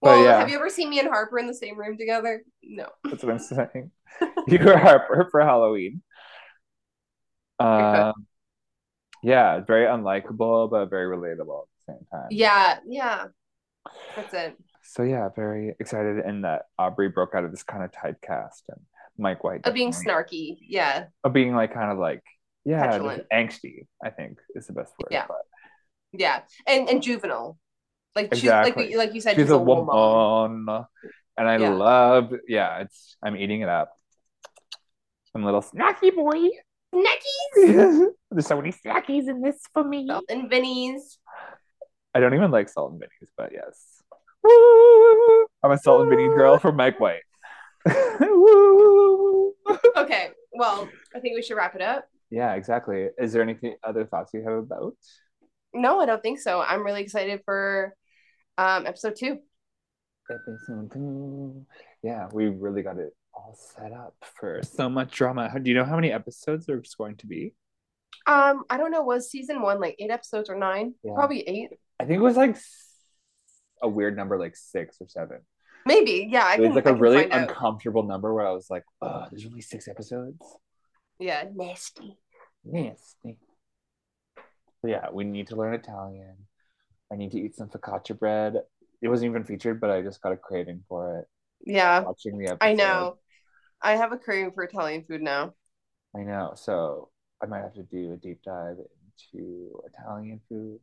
Well, 0.00 0.22
yeah. 0.22 0.38
have 0.38 0.48
you 0.48 0.56
ever 0.56 0.70
seen 0.70 0.90
me 0.90 1.00
and 1.00 1.08
Harper 1.08 1.38
in 1.38 1.46
the 1.46 1.54
same 1.54 1.78
room 1.78 1.96
together? 1.96 2.42
No. 2.62 2.88
That's 3.04 3.22
what 3.22 3.32
I'm 3.32 3.38
saying. 3.40 3.90
You 4.46 4.58
were 4.60 4.76
Harper 4.76 5.28
for 5.30 5.40
Halloween. 5.40 6.02
Um, 7.58 8.12
yeah, 9.22 9.60
very 9.60 9.86
unlikable, 9.86 10.70
but 10.70 10.86
very 10.86 11.14
relatable 11.14 11.62
at 11.62 11.68
the 11.86 11.92
same 11.92 12.06
time. 12.12 12.28
Yeah, 12.30 12.78
yeah. 12.86 13.24
That's 14.14 14.34
it. 14.34 14.56
So 14.84 15.02
yeah, 15.02 15.28
very 15.34 15.74
excited 15.80 16.24
in 16.24 16.42
that 16.42 16.62
Aubrey 16.78 17.08
broke 17.08 17.34
out 17.34 17.44
of 17.44 17.50
this 17.50 17.62
kind 17.62 17.82
of 17.82 17.90
typecast 17.90 18.62
and 18.68 18.80
Mike 19.18 19.42
White 19.42 19.66
Of 19.66 19.74
being 19.74 19.90
snarky. 19.90 20.58
Yeah. 20.66 21.06
of 21.24 21.32
being 21.32 21.54
like 21.54 21.74
kind 21.74 21.90
of 21.90 21.98
like 21.98 22.22
yeah, 22.64 22.98
angsty. 23.32 23.86
I 24.02 24.10
think 24.10 24.38
is 24.54 24.66
the 24.66 24.72
best 24.72 24.92
word. 24.98 25.08
Yeah. 25.10 25.24
but 25.26 25.38
Yeah. 26.12 26.42
And 26.66 26.88
and 26.88 27.02
juvenile. 27.02 27.58
Like 28.16 28.32
she's 28.34 28.44
Exactly. 28.44 28.88
like 28.88 28.96
like 28.96 29.14
you 29.14 29.20
said, 29.20 29.36
she's 29.36 29.50
a 29.50 29.58
woman, 29.58 30.66
and 31.36 31.48
I 31.48 31.56
Yeah. 31.58 31.70
love. 31.74 32.32
Yeah, 32.48 32.80
it's. 32.80 33.16
I'm 33.22 33.36
eating 33.36 33.60
it 33.60 33.68
up. 33.68 33.92
Some 35.32 35.44
little 35.44 35.62
snacky 35.62 36.14
boy. 36.14 36.48
Neckies. 36.94 38.06
There's 38.30 38.46
so 38.46 38.56
many 38.56 38.72
snackies 38.72 39.28
in 39.28 39.42
this 39.42 39.60
for 39.74 39.84
me. 39.84 40.06
Salt 40.08 40.24
And 40.30 40.50
Vinnies. 40.50 41.18
I 42.14 42.20
don't 42.20 42.34
even 42.34 42.50
like 42.50 42.68
salt 42.70 42.92
and 42.92 43.00
Vinnies, 43.00 43.28
but 43.36 43.52
yes. 43.52 44.02
Woo! 44.42 45.46
I'm 45.62 45.70
a 45.70 45.78
salt 45.78 46.00
and 46.02 46.10
Vinnie 46.10 46.28
girl 46.28 46.58
from 46.58 46.76
Mike 46.76 46.98
White. 46.98 47.22
Okay. 49.96 50.28
Well, 50.52 50.88
I 51.14 51.20
think 51.20 51.34
we 51.36 51.42
should 51.42 51.56
wrap 51.56 51.74
it 51.74 51.82
up. 51.82 52.08
yeah, 52.30 52.54
exactly. 52.54 53.08
Is 53.18 53.32
there 53.32 53.42
anything 53.42 53.76
other 53.84 54.04
thoughts 54.06 54.32
you 54.32 54.42
have 54.44 54.54
about? 54.54 54.94
No, 55.78 56.00
I 56.00 56.06
don't 56.06 56.22
think 56.22 56.40
so. 56.40 56.60
I'm 56.60 56.84
really 56.84 57.02
excited 57.02 57.40
for 57.44 57.94
um 58.56 58.86
episode 58.86 59.14
two. 59.16 59.38
Episode 60.30 60.92
two. 60.92 61.66
Yeah, 62.02 62.28
we 62.32 62.46
really 62.48 62.82
got 62.82 62.98
it 62.98 63.14
all 63.32 63.56
set 63.76 63.92
up 63.92 64.14
for 64.40 64.60
so 64.62 64.88
much 64.88 65.12
drama. 65.14 65.48
How- 65.48 65.58
Do 65.58 65.70
you 65.70 65.76
know 65.76 65.84
how 65.84 65.94
many 65.96 66.12
episodes 66.12 66.66
there's 66.66 66.94
going 66.94 67.16
to 67.18 67.26
be? 67.26 67.54
Um, 68.26 68.64
I 68.68 68.76
don't 68.76 68.90
know, 68.90 69.02
was 69.02 69.30
season 69.30 69.62
one 69.62 69.80
like 69.80 69.96
eight 69.98 70.10
episodes 70.10 70.50
or 70.50 70.56
nine? 70.56 70.94
Yeah. 71.02 71.12
Probably 71.14 71.40
eight. 71.48 71.70
I 72.00 72.04
think 72.04 72.18
it 72.18 72.22
was 72.22 72.36
like 72.36 72.56
a 73.82 73.88
weird 73.88 74.16
number, 74.16 74.38
like 74.38 74.56
six 74.56 74.96
or 75.00 75.08
seven. 75.08 75.38
Maybe. 75.86 76.28
Yeah, 76.30 76.44
I 76.44 76.54
it 76.56 76.60
was 76.60 76.66
can, 76.68 76.74
like 76.76 76.86
I 76.86 76.90
a 76.90 76.94
really 76.94 77.20
find 77.20 77.32
out. 77.32 77.48
uncomfortable 77.48 78.02
number 78.02 78.34
where 78.34 78.46
I 78.46 78.50
was 78.52 78.68
like, 78.68 78.84
oh, 79.00 79.24
there's 79.30 79.46
only 79.46 79.60
six 79.62 79.88
episodes. 79.88 80.38
Yeah, 81.18 81.44
nasty. 81.54 82.18
Nasty. 82.64 83.38
Yeah, 84.84 85.06
we 85.12 85.24
need 85.24 85.48
to 85.48 85.56
learn 85.56 85.74
Italian. 85.74 86.36
I 87.12 87.16
need 87.16 87.32
to 87.32 87.40
eat 87.40 87.56
some 87.56 87.68
focaccia 87.68 88.18
bread. 88.18 88.56
It 89.00 89.08
wasn't 89.08 89.30
even 89.30 89.44
featured, 89.44 89.80
but 89.80 89.90
I 89.90 90.02
just 90.02 90.20
got 90.22 90.32
a 90.32 90.36
craving 90.36 90.84
for 90.88 91.20
it. 91.20 91.28
Yeah, 91.64 92.00
Watching 92.00 92.38
the 92.38 92.48
episode. 92.48 92.66
I 92.66 92.72
know. 92.74 93.18
I 93.80 93.96
have 93.96 94.12
a 94.12 94.18
craving 94.18 94.52
for 94.52 94.64
Italian 94.64 95.04
food 95.04 95.22
now. 95.22 95.54
I 96.16 96.22
know. 96.22 96.52
So 96.56 97.10
I 97.42 97.46
might 97.46 97.62
have 97.62 97.74
to 97.74 97.82
do 97.84 98.12
a 98.12 98.16
deep 98.16 98.42
dive 98.44 98.76
into 99.34 99.80
Italian 99.86 100.40
food 100.48 100.80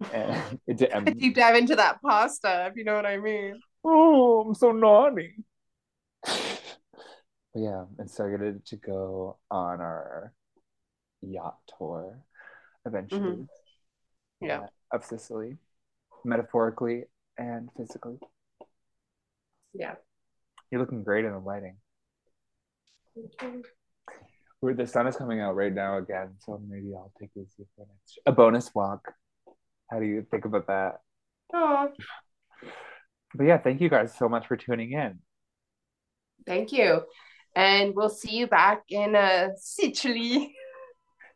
and 0.12 0.58
into 0.66 0.90
em- 0.94 1.04
Deep 1.04 1.34
dive 1.34 1.56
into 1.56 1.76
that 1.76 2.00
pasta, 2.02 2.66
if 2.70 2.76
you 2.76 2.84
know 2.84 2.94
what 2.94 3.06
I 3.06 3.16
mean. 3.18 3.60
Oh, 3.84 4.44
I'm 4.46 4.54
so 4.54 4.72
naughty. 4.72 5.44
But 6.22 7.62
yeah, 7.62 7.84
and 7.98 8.10
so 8.10 8.24
I'm 8.24 8.32
excited 8.34 8.66
to 8.66 8.76
go 8.76 9.38
on 9.50 9.80
our 9.80 10.32
yacht 11.22 11.58
tour 11.78 12.18
eventually. 12.86 13.20
Mhm. 13.20 13.48
Yeah. 14.40 14.66
Of 14.92 15.04
Sicily, 15.04 15.58
metaphorically 16.24 17.04
and 17.38 17.70
physically. 17.76 18.18
Yeah. 19.72 19.96
You're 20.70 20.80
looking 20.80 21.02
great 21.04 21.24
in 21.24 21.32
the 21.32 21.38
lighting. 21.38 21.76
Where 24.60 24.74
the 24.74 24.86
sun 24.86 25.06
is 25.06 25.16
coming 25.16 25.40
out 25.40 25.56
right 25.56 25.72
now 25.72 25.98
again, 25.98 26.36
so 26.40 26.58
maybe 26.66 26.92
I'll 26.94 27.12
take 27.18 27.30
you 27.34 27.46
for 27.76 27.86
next 27.86 28.18
a 28.26 28.32
bonus 28.32 28.74
walk. 28.74 29.12
How 29.90 29.98
do 29.98 30.06
you 30.06 30.26
think 30.30 30.44
about 30.44 30.66
that? 30.66 31.00
Oh, 31.52 31.90
But 33.34 33.44
yeah, 33.46 33.58
thank 33.58 33.80
you 33.80 33.88
guys 33.88 34.14
so 34.16 34.28
much 34.28 34.46
for 34.46 34.56
tuning 34.56 34.92
in. 34.92 35.20
thank 36.46 36.72
you. 36.72 37.02
And 37.54 37.94
we'll 37.94 38.08
see 38.10 38.36
you 38.36 38.46
back 38.46 38.84
in 38.88 39.14
uh, 39.16 39.50
Sicily. 39.56 40.54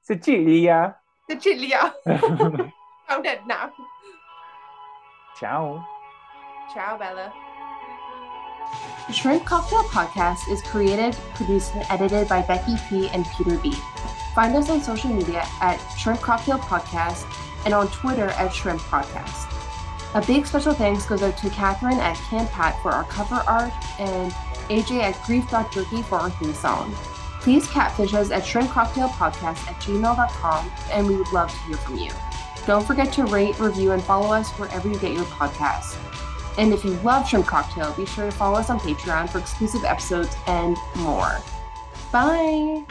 Sicilia. 0.03 0.97
Sicilia. 1.29 1.95
I'm 3.09 3.22
dead 3.22 3.41
now. 3.47 3.72
Ciao. 5.39 5.85
Ciao, 6.72 6.97
Bella. 6.99 7.33
The 9.07 9.12
Shrimp 9.12 9.45
Cocktail 9.45 9.83
Podcast 9.85 10.51
is 10.51 10.62
created, 10.62 11.14
produced, 11.35 11.75
and 11.75 11.85
edited 11.91 12.29
by 12.29 12.43
Becky 12.43 12.77
P. 12.89 13.09
and 13.09 13.27
Peter 13.37 13.59
B. 13.59 13.72
Find 14.35 14.55
us 14.57 14.70
on 14.70 14.81
social 14.83 15.11
media 15.11 15.47
at 15.61 15.77
Shrimp 15.99 16.20
Cocktail 16.20 16.59
Podcast 16.59 17.25
and 17.64 17.75
on 17.75 17.89
Twitter 17.89 18.29
at 18.31 18.53
Shrimp 18.53 18.81
Podcast. 18.81 19.51
A 20.14 20.25
big 20.27 20.47
special 20.47 20.72
thanks 20.72 21.07
goes 21.07 21.22
out 21.22 21.37
to 21.39 21.51
Catherine 21.51 21.99
at 21.99 22.16
Camp 22.16 22.51
Pat 22.51 22.81
for 22.83 22.93
our 22.93 23.05
cover 23.05 23.43
art 23.47 23.72
and 23.99 24.33
AJ 24.68 25.01
at 25.03 25.22
Grief.Jerky 25.27 26.03
for 26.03 26.16
our 26.16 26.31
theme 26.31 26.55
song. 26.55 26.95
Please 27.45 27.66
catfish 27.68 28.14
us 28.14 28.30
at 28.30 28.42
shrimpcocktailpodcast 28.42 29.68
at 29.68 29.76
gmail.com 29.76 30.72
and 30.90 31.07
we 31.07 31.14
would 31.14 31.30
love 31.30 31.51
to 31.51 31.59
hear 31.66 31.76
from 31.76 31.99
you. 31.99 32.11
Don't 32.66 32.86
forget 32.86 33.12
to 33.12 33.24
rate, 33.26 33.61
review, 33.61 33.92
and 33.92 34.03
follow 34.03 34.32
us 34.32 34.51
wherever 34.53 34.88
you 34.88 34.99
get 34.99 35.12
your 35.12 35.26
podcasts. 35.26 35.99
And 36.57 36.72
if 36.72 36.82
you 36.86 36.92
love 37.03 37.28
Shrimp 37.28 37.45
Cocktail, 37.47 37.92
be 37.92 38.07
sure 38.07 38.24
to 38.24 38.32
follow 38.32 38.59
us 38.59 38.70
on 38.70 38.80
Patreon 38.80 39.28
for 39.28 39.40
exclusive 39.40 39.84
episodes 39.84 40.34
and 40.47 40.74
more. 40.97 41.36
Bye! 42.11 42.86